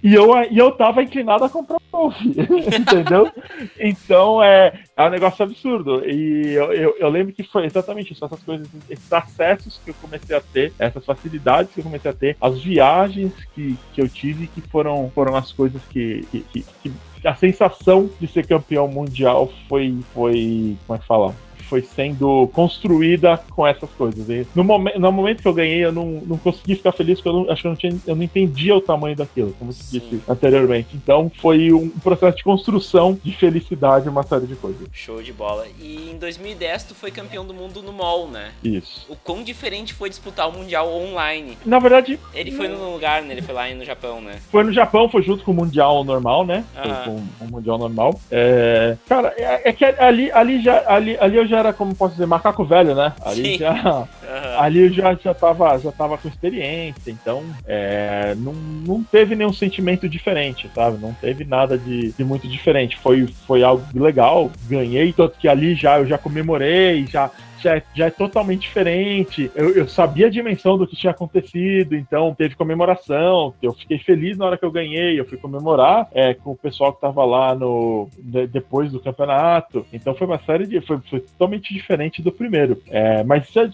E 0.02 0.12
eu, 0.12 0.30
e 0.50 0.58
eu 0.58 0.72
tava 0.72 1.00
inclinado 1.00 1.44
a 1.44 1.48
comprar 1.48 1.76
um 1.76 1.90
Golf, 1.92 2.16
entendeu? 2.26 3.30
Então 3.78 4.42
é, 4.42 4.80
é 4.96 5.06
um 5.06 5.10
negócio 5.10 5.44
absurdo. 5.44 6.04
E 6.04 6.54
eu, 6.54 6.72
eu, 6.72 6.96
eu, 6.98 7.08
lembro 7.08 7.32
que 7.32 7.44
foi 7.44 7.66
exatamente 7.66 8.12
isso, 8.12 8.24
essas 8.24 8.42
coisas, 8.42 8.66
esses 8.88 9.12
acessos 9.12 9.80
que 9.84 9.90
eu 9.90 9.94
comecei 10.02 10.34
a 10.34 10.40
ter, 10.40 10.72
essas 10.76 11.04
facilidades 11.04 11.72
que 11.72 11.78
eu 11.78 11.84
comecei 11.84 12.10
a 12.10 12.14
ter, 12.14 12.36
as 12.40 12.60
viagens 12.60 13.32
que, 13.54 13.78
que 13.94 14.02
eu 14.02 14.08
tive 14.08 14.48
que 14.48 14.60
foram, 14.60 15.08
foram 15.14 15.36
as 15.36 15.52
coisas 15.52 15.80
que, 15.84 16.26
que, 16.32 16.40
que, 16.52 16.64
que 16.82 17.28
a 17.28 17.34
sensação 17.36 18.10
de 18.18 18.26
ser 18.26 18.44
campeão 18.44 18.88
mundial 18.88 19.52
foi, 19.68 19.96
foi 20.12 20.76
como 20.84 20.96
é 20.96 21.00
que 21.00 21.06
fala? 21.06 21.32
Foi 21.70 21.82
sendo 21.82 22.48
construída 22.52 23.38
com 23.50 23.64
essas 23.64 23.88
coisas. 23.90 24.28
E 24.28 24.44
no, 24.56 24.64
momen 24.64 24.98
no 24.98 25.12
momento 25.12 25.40
que 25.40 25.46
eu 25.46 25.54
ganhei, 25.54 25.84
eu 25.84 25.92
não, 25.92 26.20
não 26.26 26.36
consegui 26.36 26.74
ficar 26.74 26.90
feliz, 26.90 27.20
porque 27.20 27.28
eu 27.28 27.44
não, 27.44 27.50
acho 27.50 27.62
que 27.62 27.68
eu 27.68 27.70
não, 27.70 27.76
tinha, 27.76 27.96
eu 28.08 28.16
não 28.16 28.22
entendia 28.24 28.74
o 28.74 28.80
tamanho 28.80 29.14
daquilo, 29.14 29.54
como 29.56 29.72
você 29.72 30.00
disse 30.00 30.20
anteriormente. 30.28 30.88
Então 30.94 31.30
foi 31.40 31.72
um 31.72 31.88
processo 31.88 32.38
de 32.38 32.42
construção 32.42 33.16
de 33.22 33.32
felicidade, 33.32 34.08
uma 34.08 34.24
série 34.24 34.46
de 34.46 34.56
coisas. 34.56 34.88
Show 34.92 35.22
de 35.22 35.32
bola. 35.32 35.64
E 35.78 36.10
em 36.10 36.18
2010 36.18 36.84
tu 36.84 36.94
foi 36.94 37.12
campeão 37.12 37.46
do 37.46 37.54
mundo 37.54 37.80
no 37.82 37.92
MOL, 37.92 38.28
né? 38.28 38.50
Isso. 38.64 39.06
O 39.08 39.14
quão 39.14 39.44
diferente 39.44 39.94
foi 39.94 40.08
disputar 40.08 40.48
o 40.48 40.52
Mundial 40.52 40.92
online? 40.92 41.56
Na 41.64 41.78
verdade... 41.78 42.18
Ele 42.34 42.50
foi 42.50 42.66
no 42.66 42.92
lugar, 42.92 43.22
né? 43.22 43.32
Ele 43.32 43.42
foi 43.42 43.54
lá 43.54 43.68
no 43.72 43.84
Japão, 43.84 44.20
né? 44.20 44.40
Foi 44.50 44.64
no 44.64 44.72
Japão, 44.72 45.08
foi 45.08 45.22
junto 45.22 45.44
com 45.44 45.52
o 45.52 45.54
Mundial 45.54 46.02
normal, 46.02 46.44
né? 46.44 46.64
Foi 46.74 47.04
com 47.04 47.44
o 47.44 47.48
Mundial 47.48 47.78
normal. 47.78 48.20
É... 48.28 48.96
Cara, 49.08 49.32
é, 49.36 49.68
é 49.68 49.72
que 49.72 49.84
ali, 49.84 50.32
ali, 50.32 50.60
já, 50.62 50.82
ali, 50.86 51.16
ali 51.20 51.36
eu 51.36 51.46
já 51.46 51.59
era, 51.60 51.72
como 51.72 51.94
posso 51.94 52.12
dizer, 52.12 52.26
macaco 52.26 52.64
velho, 52.64 52.94
né? 52.94 53.12
Ali 53.24 53.52
Sim. 53.52 53.58
já. 53.58 54.06
Uhum. 54.30 54.60
Ali 54.60 54.78
eu 54.78 54.92
já, 54.92 55.12
já, 55.14 55.34
tava, 55.34 55.76
já 55.78 55.90
tava 55.90 56.16
com 56.16 56.28
experiência, 56.28 57.10
então 57.10 57.42
é, 57.66 58.32
não, 58.36 58.52
não 58.52 59.02
teve 59.02 59.34
nenhum 59.34 59.52
sentimento 59.52 60.08
diferente, 60.08 60.70
sabe? 60.72 60.98
Não 60.98 61.12
teve 61.12 61.44
nada 61.44 61.76
de, 61.76 62.12
de 62.12 62.22
muito 62.22 62.46
diferente. 62.46 62.96
Foi, 62.96 63.26
foi 63.44 63.64
algo 63.64 63.84
legal, 63.92 64.48
ganhei, 64.68 65.12
tanto 65.12 65.36
que 65.36 65.48
ali 65.48 65.74
já 65.74 65.98
eu 65.98 66.06
já 66.06 66.16
comemorei, 66.16 67.06
já 67.08 67.28
já 67.62 67.76
é, 67.76 67.82
já 67.94 68.06
é 68.06 68.10
totalmente 68.10 68.62
diferente. 68.62 69.50
Eu, 69.54 69.74
eu, 69.74 69.88
sabia 69.88 70.26
a 70.26 70.30
dimensão 70.30 70.76
do 70.78 70.86
que 70.86 70.96
tinha 70.96 71.10
acontecido, 71.10 71.94
então 71.94 72.34
teve 72.34 72.54
comemoração. 72.54 73.54
Eu 73.62 73.72
fiquei 73.72 73.98
feliz 73.98 74.36
na 74.36 74.46
hora 74.46 74.58
que 74.58 74.64
eu 74.64 74.70
ganhei. 74.70 75.18
Eu 75.18 75.24
fui 75.24 75.38
comemorar 75.38 76.08
é, 76.12 76.34
com 76.34 76.52
o 76.52 76.56
pessoal 76.56 76.92
que 76.92 77.00
tava 77.00 77.24
lá 77.24 77.54
no 77.54 78.08
de, 78.18 78.46
depois 78.46 78.92
do 78.92 79.00
campeonato. 79.00 79.86
Então 79.92 80.14
foi 80.14 80.26
uma 80.26 80.38
série 80.40 80.66
de. 80.66 80.80
Foi, 80.80 80.98
foi 81.08 81.20
totalmente 81.20 81.74
diferente 81.74 82.22
do 82.22 82.32
primeiro. 82.32 82.80
É, 82.88 83.22
mas 83.24 83.54
a 83.56 83.64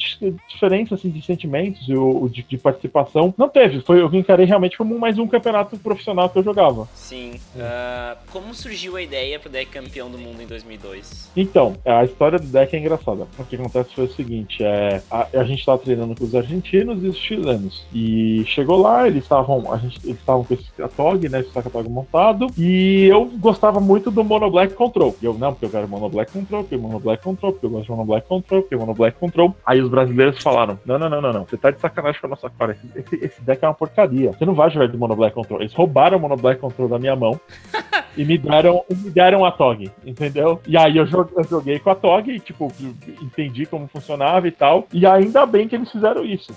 diferença 0.48 0.94
assim, 0.94 1.10
de 1.10 1.22
sentimentos 1.22 1.88
e 1.88 1.94
o, 1.94 2.28
de, 2.28 2.42
de, 2.42 2.58
participação 2.58 3.32
não 3.36 3.48
teve. 3.48 3.80
Foi, 3.80 4.00
eu 4.00 4.12
encarei 4.14 4.46
realmente 4.46 4.76
como 4.76 4.98
mais 4.98 5.18
um 5.18 5.26
campeonato 5.26 5.78
profissional 5.78 6.28
que 6.28 6.38
eu 6.38 6.42
jogava. 6.42 6.88
Sim. 6.94 7.34
Uh, 7.54 8.16
como 8.30 8.54
surgiu 8.54 8.96
a 8.96 9.02
ideia 9.02 9.38
pro 9.38 9.50
deck 9.50 9.70
campeão 9.70 10.10
do 10.10 10.18
mundo 10.18 10.42
em 10.42 10.46
2002? 10.46 11.30
Então, 11.36 11.76
a 11.84 12.04
história 12.04 12.38
do 12.38 12.46
deck 12.46 12.74
é 12.74 12.78
engraçada. 12.78 13.26
Porque 13.36 13.56
acontece 13.56 13.75
foi 13.84 14.04
o 14.04 14.12
seguinte: 14.12 14.62
é, 14.62 15.02
a, 15.10 15.26
a 15.34 15.44
gente 15.44 15.60
estava 15.60 15.78
treinando 15.78 16.14
com 16.14 16.24
os 16.24 16.34
argentinos 16.34 17.02
e 17.02 17.08
os 17.08 17.16
chilenos. 17.16 17.86
E 17.92 18.44
chegou 18.46 18.80
lá, 18.80 19.06
eles 19.06 19.22
estavam. 19.22 19.72
A 19.72 19.76
gente, 19.78 19.98
eles 20.04 20.18
estavam 20.18 20.44
com 20.44 20.54
esse 20.54 20.82
Atog, 20.82 21.28
né? 21.28 21.40
Esse 21.40 21.58
Atog 21.58 21.88
montado. 21.88 22.46
E 22.56 23.06
eu 23.06 23.26
gostava 23.38 23.80
muito 23.80 24.10
do 24.10 24.24
Mono 24.24 24.50
Black 24.50 24.74
Control. 24.74 25.14
E 25.20 25.24
eu, 25.24 25.34
não, 25.34 25.52
porque 25.52 25.66
eu 25.66 25.70
quero 25.70 25.88
Mono 25.88 26.08
Black 26.08 26.32
Control, 26.32 26.62
porque 26.62 26.76
Mono 26.76 27.00
Black 27.00 27.22
Control, 27.22 27.52
porque 27.52 27.66
eu 27.66 27.70
gosto 27.70 27.84
de 27.84 27.90
Mono 27.90 28.04
Black 28.04 28.28
Control, 28.28 28.62
porque 28.62 28.76
Mono 28.76 28.94
Black 28.94 29.18
Control. 29.18 29.54
Aí 29.64 29.80
os 29.80 29.90
brasileiros 29.90 30.42
falaram: 30.42 30.78
não, 30.84 30.98
não, 30.98 31.08
não, 31.08 31.20
não, 31.20 31.32
não. 31.32 31.44
Você 31.44 31.56
tá 31.56 31.70
de 31.70 31.80
sacanagem 31.80 32.20
com 32.20 32.26
a 32.26 32.30
nossa 32.30 32.50
cara. 32.50 32.72
Esse, 32.72 32.98
esse, 32.98 33.24
esse 33.24 33.42
deck 33.42 33.64
é 33.64 33.68
uma 33.68 33.74
porcaria. 33.74 34.32
Você 34.32 34.44
não 34.44 34.54
vai 34.54 34.70
jogar 34.70 34.88
de 34.88 34.96
Mono 34.96 35.16
Black 35.16 35.34
Control. 35.34 35.60
Eles 35.60 35.74
roubaram 35.74 36.18
o 36.18 36.20
Mono 36.20 36.36
Black 36.36 36.60
Control 36.60 36.88
da 36.88 36.98
minha 36.98 37.16
mão. 37.16 37.38
e 38.16 38.24
me 38.24 38.38
deram, 38.38 38.82
me 38.90 39.10
deram 39.10 39.44
a 39.44 39.52
TOG, 39.52 39.90
entendeu? 40.04 40.60
E 40.66 40.76
aí 40.76 40.96
eu 40.96 41.06
joguei, 41.06 41.34
eu 41.36 41.44
joguei 41.44 41.78
com 41.78 41.90
a 41.90 41.94
TOG 41.94 42.30
e, 42.30 42.40
tipo, 42.40 42.72
entendi 43.20 43.65
como 43.66 43.88
funcionava 43.88 44.48
e 44.48 44.52
tal. 44.52 44.86
E 44.92 45.06
ainda 45.06 45.44
bem 45.44 45.68
que 45.68 45.76
eles 45.76 45.90
fizeram 45.90 46.24
isso 46.24 46.52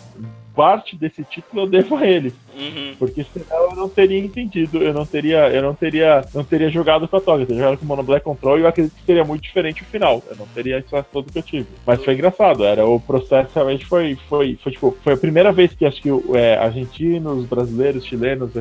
parte 0.59 0.93
desse 0.97 1.23
título 1.23 1.61
eu 1.61 1.67
devo 1.67 1.95
a 1.95 2.05
eles. 2.05 2.33
Uhum. 2.53 2.93
Porque 2.99 3.25
senão 3.31 3.69
eu 3.69 3.75
não 3.77 3.87
teria 3.87 4.19
entendido, 4.19 4.83
eu 4.83 4.93
não 4.93 5.05
teria, 5.05 5.47
eu 5.47 5.61
não 5.61 5.73
teria, 5.73 6.21
não 6.33 6.43
teria 6.43 6.69
jogado 6.69 7.07
com 7.07 7.15
a 7.15 7.21
Toga, 7.21 7.43
eu 7.43 7.47
teria 7.47 7.61
jogado 7.61 7.79
com 7.79 7.85
o 7.85 7.87
Mono 7.87 8.03
Black 8.03 8.25
Control 8.25 8.57
e 8.57 8.61
eu 8.63 8.67
acredito 8.67 8.93
que 8.93 9.05
seria 9.05 9.23
muito 9.23 9.41
diferente 9.41 9.83
o 9.83 9.85
final. 9.85 10.21
Eu 10.29 10.35
não 10.35 10.45
teria 10.47 10.79
isso 10.79 10.89
todo 11.13 11.31
que 11.31 11.39
eu 11.39 11.43
tive. 11.43 11.67
Mas 11.87 12.03
foi 12.03 12.13
engraçado, 12.13 12.65
era 12.65 12.85
o 12.85 12.99
processo 12.99 13.51
realmente 13.55 13.85
foi, 13.85 14.17
foi, 14.27 14.59
foi 14.61 14.71
tipo, 14.73 14.97
foi 15.01 15.13
a 15.13 15.17
primeira 15.17 15.53
vez 15.53 15.73
que 15.73 15.85
acho 15.85 16.01
que 16.01 16.09
é, 16.35 16.57
argentinos, 16.57 17.45
brasileiros, 17.45 18.03
chilenos 18.03 18.51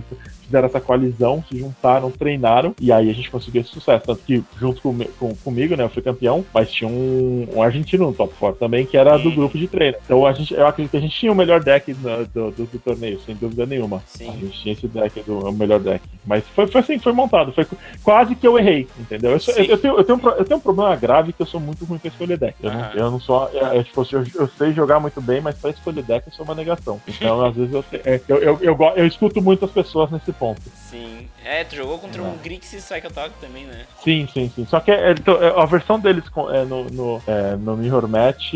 fizeram 0.44 0.68
essa 0.68 0.80
coalizão, 0.80 1.44
se 1.50 1.58
juntaram, 1.58 2.12
treinaram 2.12 2.76
e 2.80 2.92
aí 2.92 3.10
a 3.10 3.12
gente 3.12 3.28
conseguiu 3.28 3.62
esse 3.62 3.70
sucesso. 3.70 4.06
Tanto 4.06 4.22
que 4.22 4.44
junto 4.56 4.80
com, 4.80 4.96
com 5.18 5.34
comigo, 5.34 5.74
né, 5.74 5.82
eu 5.82 5.88
fui 5.88 6.02
campeão, 6.02 6.44
mas 6.54 6.70
tinha 6.70 6.88
um, 6.88 7.48
um 7.56 7.60
argentino 7.60 8.06
no 8.06 8.12
top 8.12 8.32
4 8.38 8.60
também 8.60 8.86
que 8.86 8.96
era 8.96 9.16
do 9.18 9.32
grupo 9.32 9.58
de 9.58 9.66
treino. 9.66 9.96
Então 10.04 10.24
a 10.24 10.32
gente, 10.32 10.54
eu 10.54 10.66
acredito 10.66 10.92
que 10.92 10.96
a 10.96 11.00
gente 11.00 11.18
tinha 11.18 11.32
o 11.32 11.34
melhor 11.34 11.60
deck 11.60 11.87
deck 11.94 12.30
do, 12.32 12.50
do, 12.50 12.66
do, 12.66 12.78
torneio, 12.78 13.20
sem 13.20 13.34
dúvida 13.34 13.66
nenhuma. 13.66 14.02
Sim. 14.06 14.30
A 14.30 14.32
gente 14.32 14.60
tinha 14.60 14.72
esse 14.72 14.88
deck 14.88 15.22
do 15.22 15.38
o 15.38 15.52
melhor 15.52 15.80
deck. 15.80 16.04
Mas 16.26 16.44
foi, 16.48 16.66
foi 16.66 16.80
assim, 16.80 16.98
foi 16.98 17.12
montado. 17.12 17.52
Foi 17.52 17.66
quase 18.02 18.34
que 18.34 18.46
eu 18.46 18.58
errei, 18.58 18.86
entendeu? 18.98 19.32
Eu, 19.32 19.38
eu, 19.56 19.64
eu, 19.64 19.78
tenho, 19.78 19.96
eu, 19.98 20.04
tenho, 20.04 20.20
eu 20.30 20.44
tenho 20.44 20.58
um 20.58 20.62
problema 20.62 20.94
grave 20.96 21.32
que 21.32 21.42
eu 21.42 21.46
sou 21.46 21.60
muito 21.60 21.84
ruim 21.84 21.98
pra 21.98 22.08
escolher 22.08 22.38
deck. 22.38 22.54
Eu, 22.62 22.72
não, 22.72 22.92
eu 22.92 23.10
não 23.10 23.20
sou. 23.20 23.50
É, 23.52 23.78
é, 23.78 23.82
tipo, 23.82 24.06
eu, 24.12 24.26
eu 24.34 24.48
sei 24.48 24.72
jogar 24.72 25.00
muito 25.00 25.20
bem, 25.20 25.40
mas 25.40 25.56
pra 25.56 25.70
escolher 25.70 26.02
deck 26.02 26.26
eu 26.26 26.32
sou 26.32 26.44
uma 26.44 26.54
negação. 26.54 27.00
Então, 27.06 27.40
às 27.44 27.54
vezes, 27.54 27.72
eu, 27.72 27.84
é, 27.92 28.20
eu, 28.28 28.36
eu, 28.38 28.58
eu, 28.60 28.78
eu, 28.96 29.06
escuto 29.06 29.40
muitas 29.40 29.70
pessoas 29.70 30.10
nesse 30.10 30.32
ponto. 30.32 30.62
Sim. 30.74 31.26
É, 31.48 31.64
tu 31.64 31.74
jogou 31.74 31.98
contra 31.98 32.20
é. 32.20 32.24
um 32.26 32.36
Grixis 32.36 32.84
Psycho 32.84 33.10
Talk 33.10 33.30
também, 33.40 33.64
né? 33.64 33.86
Sim, 34.04 34.28
sim, 34.30 34.52
sim. 34.54 34.66
Só 34.66 34.80
que 34.80 34.90
é, 34.90 35.12
então, 35.12 35.42
é, 35.42 35.58
a 35.58 35.64
versão 35.64 35.98
deles 35.98 36.24
é, 36.52 36.64
no, 36.66 36.84
no, 36.84 37.22
é, 37.26 37.56
no 37.56 37.74
Mirror 37.74 38.06
Match 38.06 38.52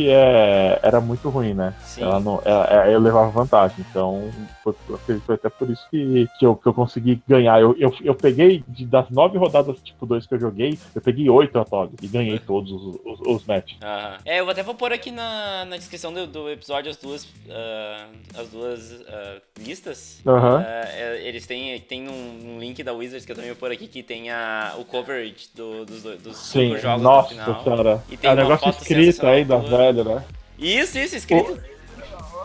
era 0.83 1.01
muito 1.01 1.31
ruim, 1.31 1.55
né? 1.55 1.73
Sim. 1.83 2.03
Ela 2.03 2.21
não, 2.21 2.43
ela, 2.45 2.91
eu 2.91 3.01
levava 3.01 3.31
vantagem. 3.31 3.79
Então, 3.89 4.31
foi, 4.63 4.75
foi 5.21 5.35
até 5.35 5.49
por 5.49 5.69
isso 5.69 5.85
que, 5.91 6.29
que, 6.39 6.47
eu, 6.47 6.55
que 6.55 6.67
eu 6.67 6.75
consegui 6.75 7.21
ganhar. 7.27 7.61
Eu, 7.61 7.75
eu, 7.79 7.95
eu 8.03 8.15
peguei, 8.15 8.63
de, 8.69 8.87
das 8.87 9.11
nove 9.11 9.39
rodadas 9.39 9.81
tipo 9.83 10.07
2 10.07 10.27
que 10.27 10.35
eu 10.35 10.41
joguei, 10.41 10.79
eu 10.95 11.01
peguei 11.01 11.29
oito 11.29 11.59
Atog 11.59 11.93
e 12.01 12.07
ganhei 12.07 12.39
todos 12.39 12.71
os, 12.71 13.01
os, 13.05 13.21
os 13.27 13.45
matches. 13.45 13.77
É, 14.25 14.41
eu 14.41 14.49
até 14.49 14.63
vou 14.63 14.75
pôr 14.75 14.93
aqui 14.93 15.11
na, 15.11 15.65
na 15.65 15.77
descrição 15.77 16.13
do, 16.13 16.27
do 16.27 16.49
episódio 16.51 16.91
as 16.91 16.97
duas, 16.97 17.25
uh, 17.25 18.39
as 18.39 18.49
duas 18.49 18.93
uh, 18.93 19.43
listas. 19.59 20.21
Uhum. 20.25 20.59
Uh, 20.59 21.17
eles 21.23 21.47
têm, 21.47 21.81
tem 21.81 22.09
um, 22.09 22.55
um 22.55 22.59
link 22.61 22.83
da 22.83 22.93
Wizards, 22.93 23.25
que 23.27 23.33
eu 23.33 23.37
também 23.37 23.51
vou 23.51 23.59
pôr 23.59 23.73
aqui, 23.73 23.89
que 23.89 24.03
tem 24.03 24.31
a, 24.31 24.75
o 24.79 24.85
coverage 24.85 25.49
do, 25.55 25.85
dos, 25.85 26.03
dos 26.03 26.37
Sim, 26.37 26.77
jogos 26.79 27.03
nossa, 27.03 27.29
final. 27.31 27.65
Senhora. 27.65 28.05
E 28.09 28.17
tem 28.17 28.31
é 28.31 28.33
um 28.33 28.37
negócio 28.37 28.69
escrito 28.71 29.27
aí 29.27 29.45
da 29.45 29.57
velha, 29.57 30.05
né? 30.05 30.25
Isso, 30.59 30.99
isso, 30.99 31.17
escrito. 31.17 31.53
O... 31.53 31.72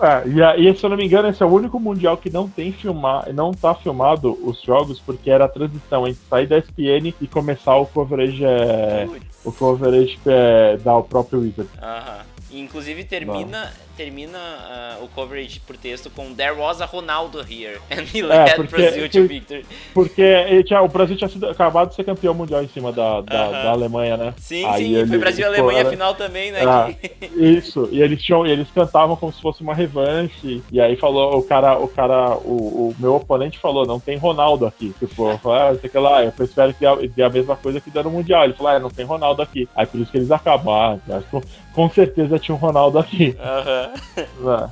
É, 0.02 0.28
e, 0.28 0.70
e, 0.70 0.76
se 0.76 0.86
eu 0.86 0.90
não 0.90 0.98
me 0.98 1.06
engano, 1.06 1.28
esse 1.28 1.42
é 1.42 1.46
o 1.46 1.50
único 1.50 1.80
mundial 1.80 2.18
que 2.18 2.30
não 2.30 2.48
tem 2.48 2.72
filmar, 2.72 3.32
não 3.34 3.52
tá 3.52 3.74
filmado 3.74 4.38
os 4.48 4.62
jogos, 4.62 5.00
porque 5.00 5.30
era 5.30 5.46
a 5.46 5.50
transição 5.50 6.08
entre 6.08 6.22
sair 6.30 6.48
da 6.48 6.58
SPN 6.58 7.14
e 7.20 7.28
começar 7.28 7.76
o 7.78 7.86
coverage, 7.86 8.44
é, 8.44 9.08
o 9.44 9.52
coverage 9.52 10.20
é, 10.26 10.78
da 10.78 11.02
próprio 11.02 11.40
Wizard. 11.42 11.70
Aham. 11.82 12.26
Inclusive 12.52 13.04
termina, 13.04 13.72
termina 13.98 14.38
uh, 14.38 15.04
o 15.04 15.08
coverage 15.08 15.60
por 15.62 15.76
texto 15.76 16.10
com 16.12 16.34
There 16.34 16.54
was 16.54 16.80
a 16.82 16.86
Ronaldo 16.86 17.40
here 17.40 17.80
and 17.90 18.04
he 18.14 18.22
led 18.22 18.52
é, 18.52 18.56
porque, 18.56 18.76
Brazil 18.76 19.10
to 19.10 19.28
victory. 19.28 19.66
Porque 19.94 20.64
tinha, 20.64 20.82
o 20.82 20.88
Brasil 20.88 21.18
tinha 21.18 21.28
sido, 21.28 21.48
acabado 21.48 21.90
de 21.90 21.96
ser 21.96 22.04
campeão 22.04 22.34
mundial 22.34 22.64
em 22.64 22.68
cima 22.68 22.92
da, 22.92 23.22
da, 23.22 23.48
uh 23.48 23.48
-huh. 23.48 23.64
da 23.64 23.72
Alemanha, 23.72 24.16
né? 24.16 24.34
Sim, 24.38 24.64
Aí 24.66 24.86
sim, 24.86 24.96
ele, 24.96 25.08
foi 25.08 25.18
Brasil 25.18 25.44
e 25.44 25.48
Alemanha 25.48 25.80
era... 25.80 25.90
final 25.90 26.14
também, 26.14 26.52
né? 26.52 26.62
Ah, 26.64 26.94
isso, 27.36 27.90
e 27.92 28.02
eles 28.02 28.22
tinham, 28.22 28.46
eles 28.46 28.70
cantavam 28.72 29.16
como 29.16 29.34
se 29.34 29.42
fosse 29.42 29.62
uma 29.62 29.74
revanche, 29.74 30.62
e 30.72 30.80
aí 30.80 30.96
falou, 30.96 31.38
o 31.38 31.44
cara, 31.44 31.78
o 31.78 31.88
cara, 31.88 32.36
o, 32.38 32.90
o 32.90 32.96
meu 33.00 33.16
oponente 33.16 33.58
falou, 33.58 33.86
não 33.86 34.00
tem 34.00 34.18
Ronaldo 34.18 34.66
aqui. 34.66 34.94
Tipo, 35.00 35.32
eu 35.32 35.38
falei, 35.38 35.62
ah, 35.62 35.80
sei 35.80 35.90
que 35.90 35.98
lá, 35.98 36.24
eu 36.24 36.34
espero 36.40 36.74
que 36.74 37.08
dê 37.10 37.24
a 37.24 37.30
mesma 37.30 37.56
coisa 37.56 37.82
que 37.82 37.90
deu 37.90 38.04
no 38.04 38.12
Mundial. 38.12 38.44
Ele 38.44 38.54
falou, 38.54 38.72
ah, 38.72 38.80
não 38.80 38.90
tem 38.90 39.06
Ronaldo 39.06 39.42
aqui. 39.42 39.68
Aí 39.76 39.86
por 39.86 40.00
isso 40.00 40.12
que 40.12 40.18
eles 40.18 40.32
acabam. 40.32 40.74
Ah, 40.74 41.18
acho 41.18 41.28
que 41.30 41.48
com 41.74 41.90
certeza 41.90 42.40
tinha 42.40 42.56
um 42.56 42.58
Ronaldo 42.58 42.98
aqui. 42.98 43.38
É. 43.40 43.87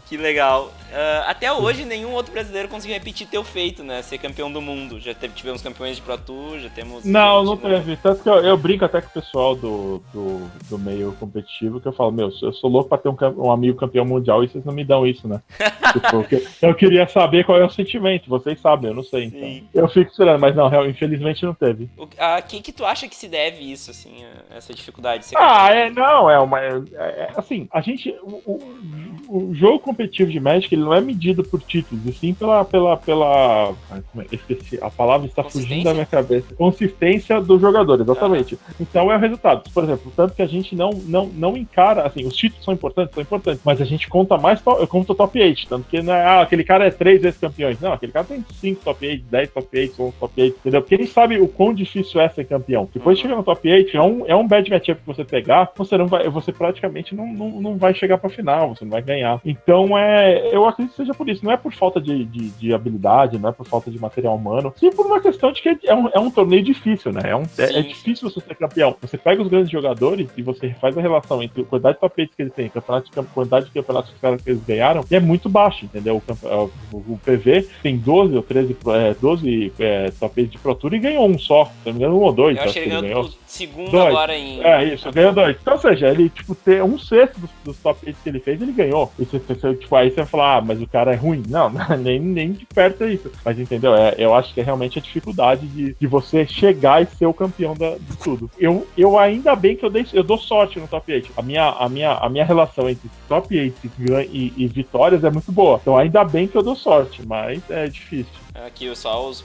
Que 0.10 0.18
legal. 0.18 0.72
Uh, 0.96 1.28
até 1.28 1.52
hoje, 1.52 1.84
nenhum 1.84 2.14
outro 2.14 2.32
brasileiro 2.32 2.70
conseguiu 2.70 2.98
repetir 2.98 3.28
teu 3.28 3.44
feito, 3.44 3.84
né? 3.84 4.02
Ser 4.02 4.18
campeão 4.18 4.50
do 4.50 4.62
mundo. 4.62 4.98
Já 4.98 5.14
teve, 5.14 5.34
tivemos 5.34 5.62
campeões 5.62 5.98
de 5.98 6.02
Pro 6.02 6.18
Tour, 6.18 6.58
já 6.60 6.70
temos. 6.70 7.04
Não, 7.04 7.44
não 7.44 7.58
teve. 7.58 7.98
Tanto 7.98 8.24
que 8.24 8.30
eu, 8.30 8.36
eu, 8.36 8.56
brinco 8.56 8.86
até 8.86 9.02
com 9.02 9.10
o 9.10 9.12
pessoal 9.12 9.56
do, 9.58 10.02
do, 10.14 10.50
do, 10.70 10.80
meio 10.80 11.12
competitivo, 11.20 11.82
que 11.82 11.88
eu 11.90 11.92
falo, 11.92 12.14
meu, 12.14 12.32
eu 12.42 12.54
sou 12.54 12.70
louco 12.70 12.88
pra 12.88 12.98
ter 12.98 13.10
um, 13.10 13.18
um 13.44 13.52
amigo 13.52 13.78
campeão 13.78 14.06
mundial 14.06 14.42
e 14.42 14.48
vocês 14.48 14.64
não 14.64 14.74
me 14.74 14.86
dão 14.86 15.06
isso, 15.06 15.28
né? 15.28 15.42
tipo, 15.92 16.26
eu 16.62 16.74
queria 16.74 17.06
saber 17.10 17.44
qual 17.44 17.60
é 17.60 17.66
o 17.66 17.70
sentimento, 17.70 18.30
vocês 18.30 18.58
sabem, 18.62 18.90
eu 18.90 18.96
não 18.96 19.04
sei. 19.04 19.26
Então. 19.26 19.68
Eu 19.74 19.90
fico 19.90 20.10
esperando, 20.10 20.40
mas 20.40 20.56
não, 20.56 20.70
infelizmente 20.88 21.44
não 21.44 21.54
teve. 21.54 21.90
O, 21.98 22.08
a 22.18 22.42
que 22.42 22.62
que 22.62 22.72
tu 22.72 22.86
acha 22.86 23.06
que 23.10 23.18
se 23.18 23.28
deve 23.28 23.70
isso, 23.70 23.92
assim, 23.92 24.24
essa 24.50 24.74
dificuldade? 24.74 25.26
ah, 25.36 25.74
é, 25.74 25.90
não, 25.90 26.30
é 26.30 26.40
uma. 26.40 26.62
É, 26.62 26.82
é, 26.94 27.32
assim, 27.36 27.68
a 27.70 27.82
gente. 27.82 28.16
O, 28.24 28.42
o, 28.46 29.50
o 29.50 29.54
jogo 29.54 29.80
competitivo 29.80 30.32
de 30.32 30.40
Magic, 30.40 30.74
ele 30.74 30.85
não 30.86 30.94
é 30.94 31.02
medido 31.02 31.44
por 31.44 31.62
títulos, 31.62 32.06
e 32.06 32.14
sim 32.14 32.34
pela. 32.34 32.64
pela, 32.64 32.98
pela 32.98 33.74
é? 34.18 34.26
esqueci, 34.32 34.80
a 34.82 34.90
palavra 34.90 35.28
está 35.28 35.44
fugindo 35.44 35.84
da 35.84 35.94
minha 35.94 36.06
cabeça. 36.06 36.54
Consistência 36.56 37.42
do 37.42 37.60
jogador, 37.60 38.00
exatamente. 38.00 38.58
Ah. 38.68 38.74
Então 38.80 39.12
é 39.12 39.16
o 39.16 39.20
resultado. 39.20 39.70
Por 39.74 39.84
exemplo, 39.84 40.12
tanto 40.16 40.36
que 40.36 40.42
a 40.42 40.46
gente 40.46 40.76
não, 40.76 40.92
não, 40.92 41.26
não 41.28 41.58
encara, 41.58 42.04
assim, 42.04 42.26
os 42.26 42.36
títulos 42.36 42.64
são 42.64 42.74
importantes, 42.74 43.14
são 43.14 43.22
importantes, 43.22 43.62
mas 43.66 43.82
a 43.82 43.86
gente 43.86 44.08
conta 44.08 44.38
mais, 44.38 44.62
to, 44.62 44.88
conta 44.88 45.16
top 45.16 45.42
8, 45.42 45.68
tanto 45.68 45.88
que 45.90 46.02
não 46.02 46.14
é, 46.14 46.24
ah, 46.24 46.42
aquele 46.42 46.64
cara 46.64 46.86
é 46.86 46.92
três 46.92 47.22
vezes 47.22 47.40
campeões. 47.40 47.80
Não, 47.82 47.94
aquele 47.94 48.12
cara 48.12 48.26
tem 48.26 48.46
5 48.62 48.84
top 48.84 49.06
8, 49.06 49.26
10 49.30 49.50
top 49.50 49.78
8, 49.78 50.04
11 50.04 50.16
top 50.20 50.42
8, 50.42 50.58
entendeu? 50.60 50.82
Porque 50.82 50.96
ele 50.96 51.08
sabe 51.08 51.40
o 51.40 51.48
quão 51.48 51.74
difícil 51.74 52.22
é 52.22 52.30
ser 52.30 52.46
campeão. 52.46 52.88
Depois 52.94 53.18
de 53.18 53.24
chegar 53.24 53.36
no 53.36 53.44
top 53.44 53.70
8, 53.70 53.98
é 53.98 54.02
um, 54.02 54.26
é 54.28 54.36
um 54.36 54.48
bad 54.48 54.70
matchup 54.70 55.02
que 55.02 55.08
você 55.08 55.26
pegar, 55.26 55.72
você 55.76 55.98
não 55.98 56.08
vai, 56.08 56.30
você 56.30 56.52
praticamente 56.52 57.16
não, 57.16 57.28
não, 57.28 57.62
não 57.62 57.78
vai 57.78 57.94
chegar 57.94 58.18
pra 58.18 58.30
final, 58.30 58.76
você 58.76 58.86
não 58.86 58.92
vai 58.92 59.02
ganhar 59.02 59.16
ganhar. 59.16 59.42
Então, 59.46 59.98
é, 59.98 60.50
eu 60.54 60.68
acredito 60.76 60.92
que 60.92 60.98
seja 60.98 61.14
por 61.14 61.28
isso. 61.30 61.44
Não 61.44 61.52
é 61.52 61.58
por 61.58 61.74
falta 61.74 62.00
de, 62.00 62.26
de, 62.26 62.50
de 62.52 62.74
habilidade, 62.74 63.38
não 63.38 63.50
é 63.50 63.52
por 63.52 63.66
falta 63.66 63.90
de 63.90 64.00
material 64.00 64.36
humano, 64.36 64.74
sim 64.78 64.92
por 64.92 65.06
uma 65.06 65.20
questão 65.20 65.52
de 65.52 65.62
que 65.62 65.78
é 65.84 65.96
um, 65.96 66.10
é 66.10 66.20
um 66.20 66.30
torneio 66.30 66.64
difícil, 66.64 67.12
né? 67.12 67.22
É, 67.26 67.36
um, 67.36 67.44
é, 67.58 67.80
é, 67.80 67.82
difícil 67.82 68.30
você 68.30 68.40
ser 68.40 68.56
campeão. 68.56 68.96
Você 69.02 69.18
pega 69.18 69.42
os 69.42 69.48
grandes 69.48 69.72
jogadores 69.72 70.30
e 70.38 70.42
você 70.42 70.76
faz 70.80 70.98
a 70.98 71.02
relação 71.02 71.42
entre 71.42 71.62
a 71.62 71.66
quantidade 71.66 71.96
de 71.96 72.02
tapetes 72.02 72.36
que 72.36 72.42
eles 72.42 72.54
têm, 72.54 72.72
a 72.76 73.24
quantidade 73.24 73.66
de 73.66 73.72
campeonatos 73.72 74.12
que 74.12 74.50
eles 74.50 74.64
ganharam, 74.66 75.04
e 75.10 75.16
é 75.16 75.20
muito 75.20 75.50
baixo, 75.50 75.86
entendeu? 75.86 76.22
O, 76.44 76.72
o, 76.92 76.98
o 76.98 77.20
PV 77.24 77.68
tem 77.82 77.98
12 77.98 78.36
ou 78.36 78.44
13, 78.44 78.78
é, 78.88 79.14
12 79.14 79.74
é, 79.80 80.12
tapetes 80.20 80.52
de 80.52 80.58
Pro 80.58 80.76
Tour 80.76 80.94
e 80.94 81.00
ganhou 81.00 81.28
um 81.28 81.38
só. 81.40 81.66
Se 81.66 81.72
não 81.88 81.94
me 81.94 82.00
engano, 82.00 82.20
um 82.20 82.24
ou 82.24 82.34
dois. 82.34 82.58
Eu 82.58 82.64
acho 82.64 82.74
que 82.74 82.80
ele 82.80 82.90
ganhou, 82.90 83.02
ganhou 83.02 83.30
segundo 83.46 83.92
dois. 83.92 84.08
agora 84.08 84.36
em. 84.38 84.62
É, 84.64 84.84
isso, 84.94 85.12
ganhou 85.12 85.34
dois. 85.34 85.58
Então, 85.62 85.74
ou 85.74 85.80
seja, 85.80 86.10
ele, 86.10 86.30
tipo, 86.30 86.56
ter 86.56 86.84
um 86.84 86.98
sexto 86.98 87.40
dos, 87.40 87.50
dos 87.64 87.86
8 87.86 88.18
que 88.24 88.30
ele 88.30 88.40
fez, 88.40 88.62
ele 88.62 88.72
ganhou. 88.72 89.12
E 89.18 89.26
você, 89.26 89.40
você, 89.40 89.76
tipo, 89.76 89.96
aí 89.96 90.10
você 90.10 90.18
vai 90.18 90.26
falar, 90.26 90.58
ah, 90.58 90.62
mas 90.66 90.82
o 90.82 90.88
cara 90.88 91.14
é 91.14 91.16
ruim. 91.16 91.44
Não, 91.50 91.72
nem, 91.98 92.20
nem 92.20 92.52
de 92.52 92.66
perto 92.66 93.04
é 93.04 93.14
isso. 93.14 93.32
Mas 93.44 93.60
entendeu? 93.60 93.96
É, 93.96 94.16
eu 94.18 94.34
acho 94.34 94.54
que 94.54 94.60
é 94.60 94.64
realmente 94.64 95.00
a 95.00 95.02
dificuldade 95.02 95.68
de, 95.68 95.96
de 96.00 96.08
você 96.08 96.46
chegar 96.46 97.02
e 97.02 97.06
ser 97.06 97.26
o 97.26 97.34
campeão 97.34 97.74
da, 97.76 97.92
de 97.92 98.18
tudo. 98.18 98.50
Eu, 98.58 98.88
eu 98.98 99.18
ainda 99.18 99.56
bem 99.56 99.76
que 99.76 99.86
eu, 99.86 99.90
dei, 99.90 100.06
eu 100.12 100.24
dou 100.24 100.38
sorte 100.38 100.80
no 100.80 100.88
top 100.88 101.14
8. 101.14 101.32
A 101.38 101.42
minha, 101.42 101.70
a 101.70 101.88
minha, 101.88 102.14
a 102.14 102.30
minha 102.30 102.46
relação 102.46 102.90
entre 102.90 103.10
top 103.28 103.58
8 103.58 103.92
e, 104.32 104.54
e 104.58 104.68
vitórias 104.68 105.24
é 105.24 105.30
muito 105.30 105.52
boa. 105.52 105.80
Então 105.82 105.98
ainda 105.98 106.24
bem 106.24 106.48
que 106.48 106.58
eu 106.58 106.64
dou 106.64 106.76
sorte, 106.76 107.22
mas 107.26 107.62
é 107.70 107.88
difícil. 107.88 108.45
Aqui 108.66 108.94
só 108.96 109.28
os, 109.28 109.44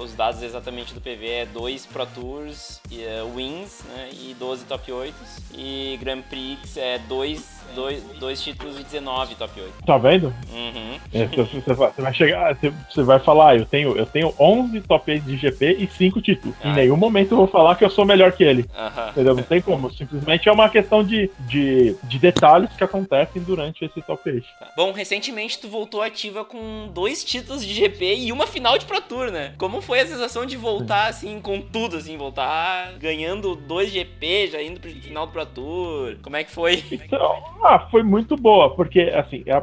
os 0.00 0.14
dados 0.14 0.42
exatamente 0.42 0.94
do 0.94 1.00
PV 1.00 1.28
é 1.28 1.46
2 1.46 1.86
Pro 1.86 2.06
Tours 2.06 2.80
e, 2.90 3.04
uh, 3.04 3.34
Wins 3.34 3.84
né, 3.84 4.08
e 4.12 4.34
12 4.38 4.64
Top 4.64 4.90
8 4.90 5.14
e 5.54 5.98
Grand 6.00 6.22
Prix 6.22 6.76
é 6.76 6.98
2 6.98 7.58
dois, 7.74 8.02
dois 8.18 8.42
títulos 8.42 8.76
de 8.76 8.84
19 8.84 9.34
top 9.34 9.60
8. 9.60 9.72
Tá 9.84 9.98
vendo? 9.98 10.34
Uhum. 10.52 10.98
É, 11.12 11.26
você, 11.26 11.74
vai, 11.74 11.90
você, 11.90 12.02
vai, 12.02 12.14
chegar, 12.14 12.58
você, 12.88 13.02
vai 13.02 13.18
falar, 13.18 13.56
eu 13.56 13.66
tenho, 13.66 13.96
eu 13.96 14.06
tenho 14.06 14.34
11 14.38 14.80
top 14.82 15.10
8 15.10 15.24
de 15.24 15.36
GP 15.36 15.76
e 15.78 15.86
5 15.86 16.20
títulos. 16.20 16.56
Ah. 16.62 16.68
Em 16.68 16.74
nenhum 16.74 16.96
momento 16.96 17.32
eu 17.32 17.38
vou 17.38 17.46
falar 17.46 17.74
que 17.76 17.84
eu 17.84 17.90
sou 17.90 18.04
melhor 18.04 18.32
que 18.32 18.44
ele. 18.44 18.62
Uhum. 18.62 19.08
Entendeu? 19.10 19.34
Não 19.34 19.42
tem 19.42 19.60
como. 19.60 19.92
Simplesmente 19.92 20.48
é 20.48 20.52
uma 20.52 20.68
questão 20.68 21.04
de, 21.04 21.30
de, 21.40 21.96
de 22.02 22.18
detalhes 22.18 22.70
que 22.72 22.84
acontecem 22.84 23.42
durante 23.42 23.84
esse 23.84 24.00
top 24.02 24.28
8. 24.28 24.46
Tá. 24.58 24.68
Bom, 24.76 24.92
recentemente 24.92 25.58
tu 25.58 25.68
voltou 25.68 26.02
ativa 26.02 26.44
com 26.44 26.88
dois 26.92 27.24
títulos 27.24 27.64
de 27.64 27.74
GP 27.74 28.16
e 28.16 28.32
uma 28.38 28.46
final 28.46 28.78
de 28.78 28.86
Pro 28.86 29.00
Tour, 29.00 29.32
né? 29.32 29.52
Como 29.58 29.80
foi 29.80 29.98
a 30.00 30.06
sensação 30.06 30.46
de 30.46 30.56
voltar 30.56 31.08
assim 31.08 31.40
com 31.40 31.60
tudo, 31.60 31.96
assim, 31.96 32.16
voltar 32.16 32.92
ganhando 33.00 33.56
dois 33.56 33.90
GP, 33.90 34.48
já 34.52 34.62
indo 34.62 34.78
pro 34.78 34.90
final 34.90 35.26
do 35.26 35.32
Pro 35.32 35.44
Tour? 35.44 36.16
Como 36.22 36.36
é 36.36 36.44
que 36.44 36.52
foi? 36.52 36.84
Então, 37.08 37.42
ah, 37.64 37.88
foi 37.90 38.02
muito 38.02 38.36
boa, 38.36 38.74
porque, 38.74 39.00
assim, 39.00 39.42
é, 39.46 39.62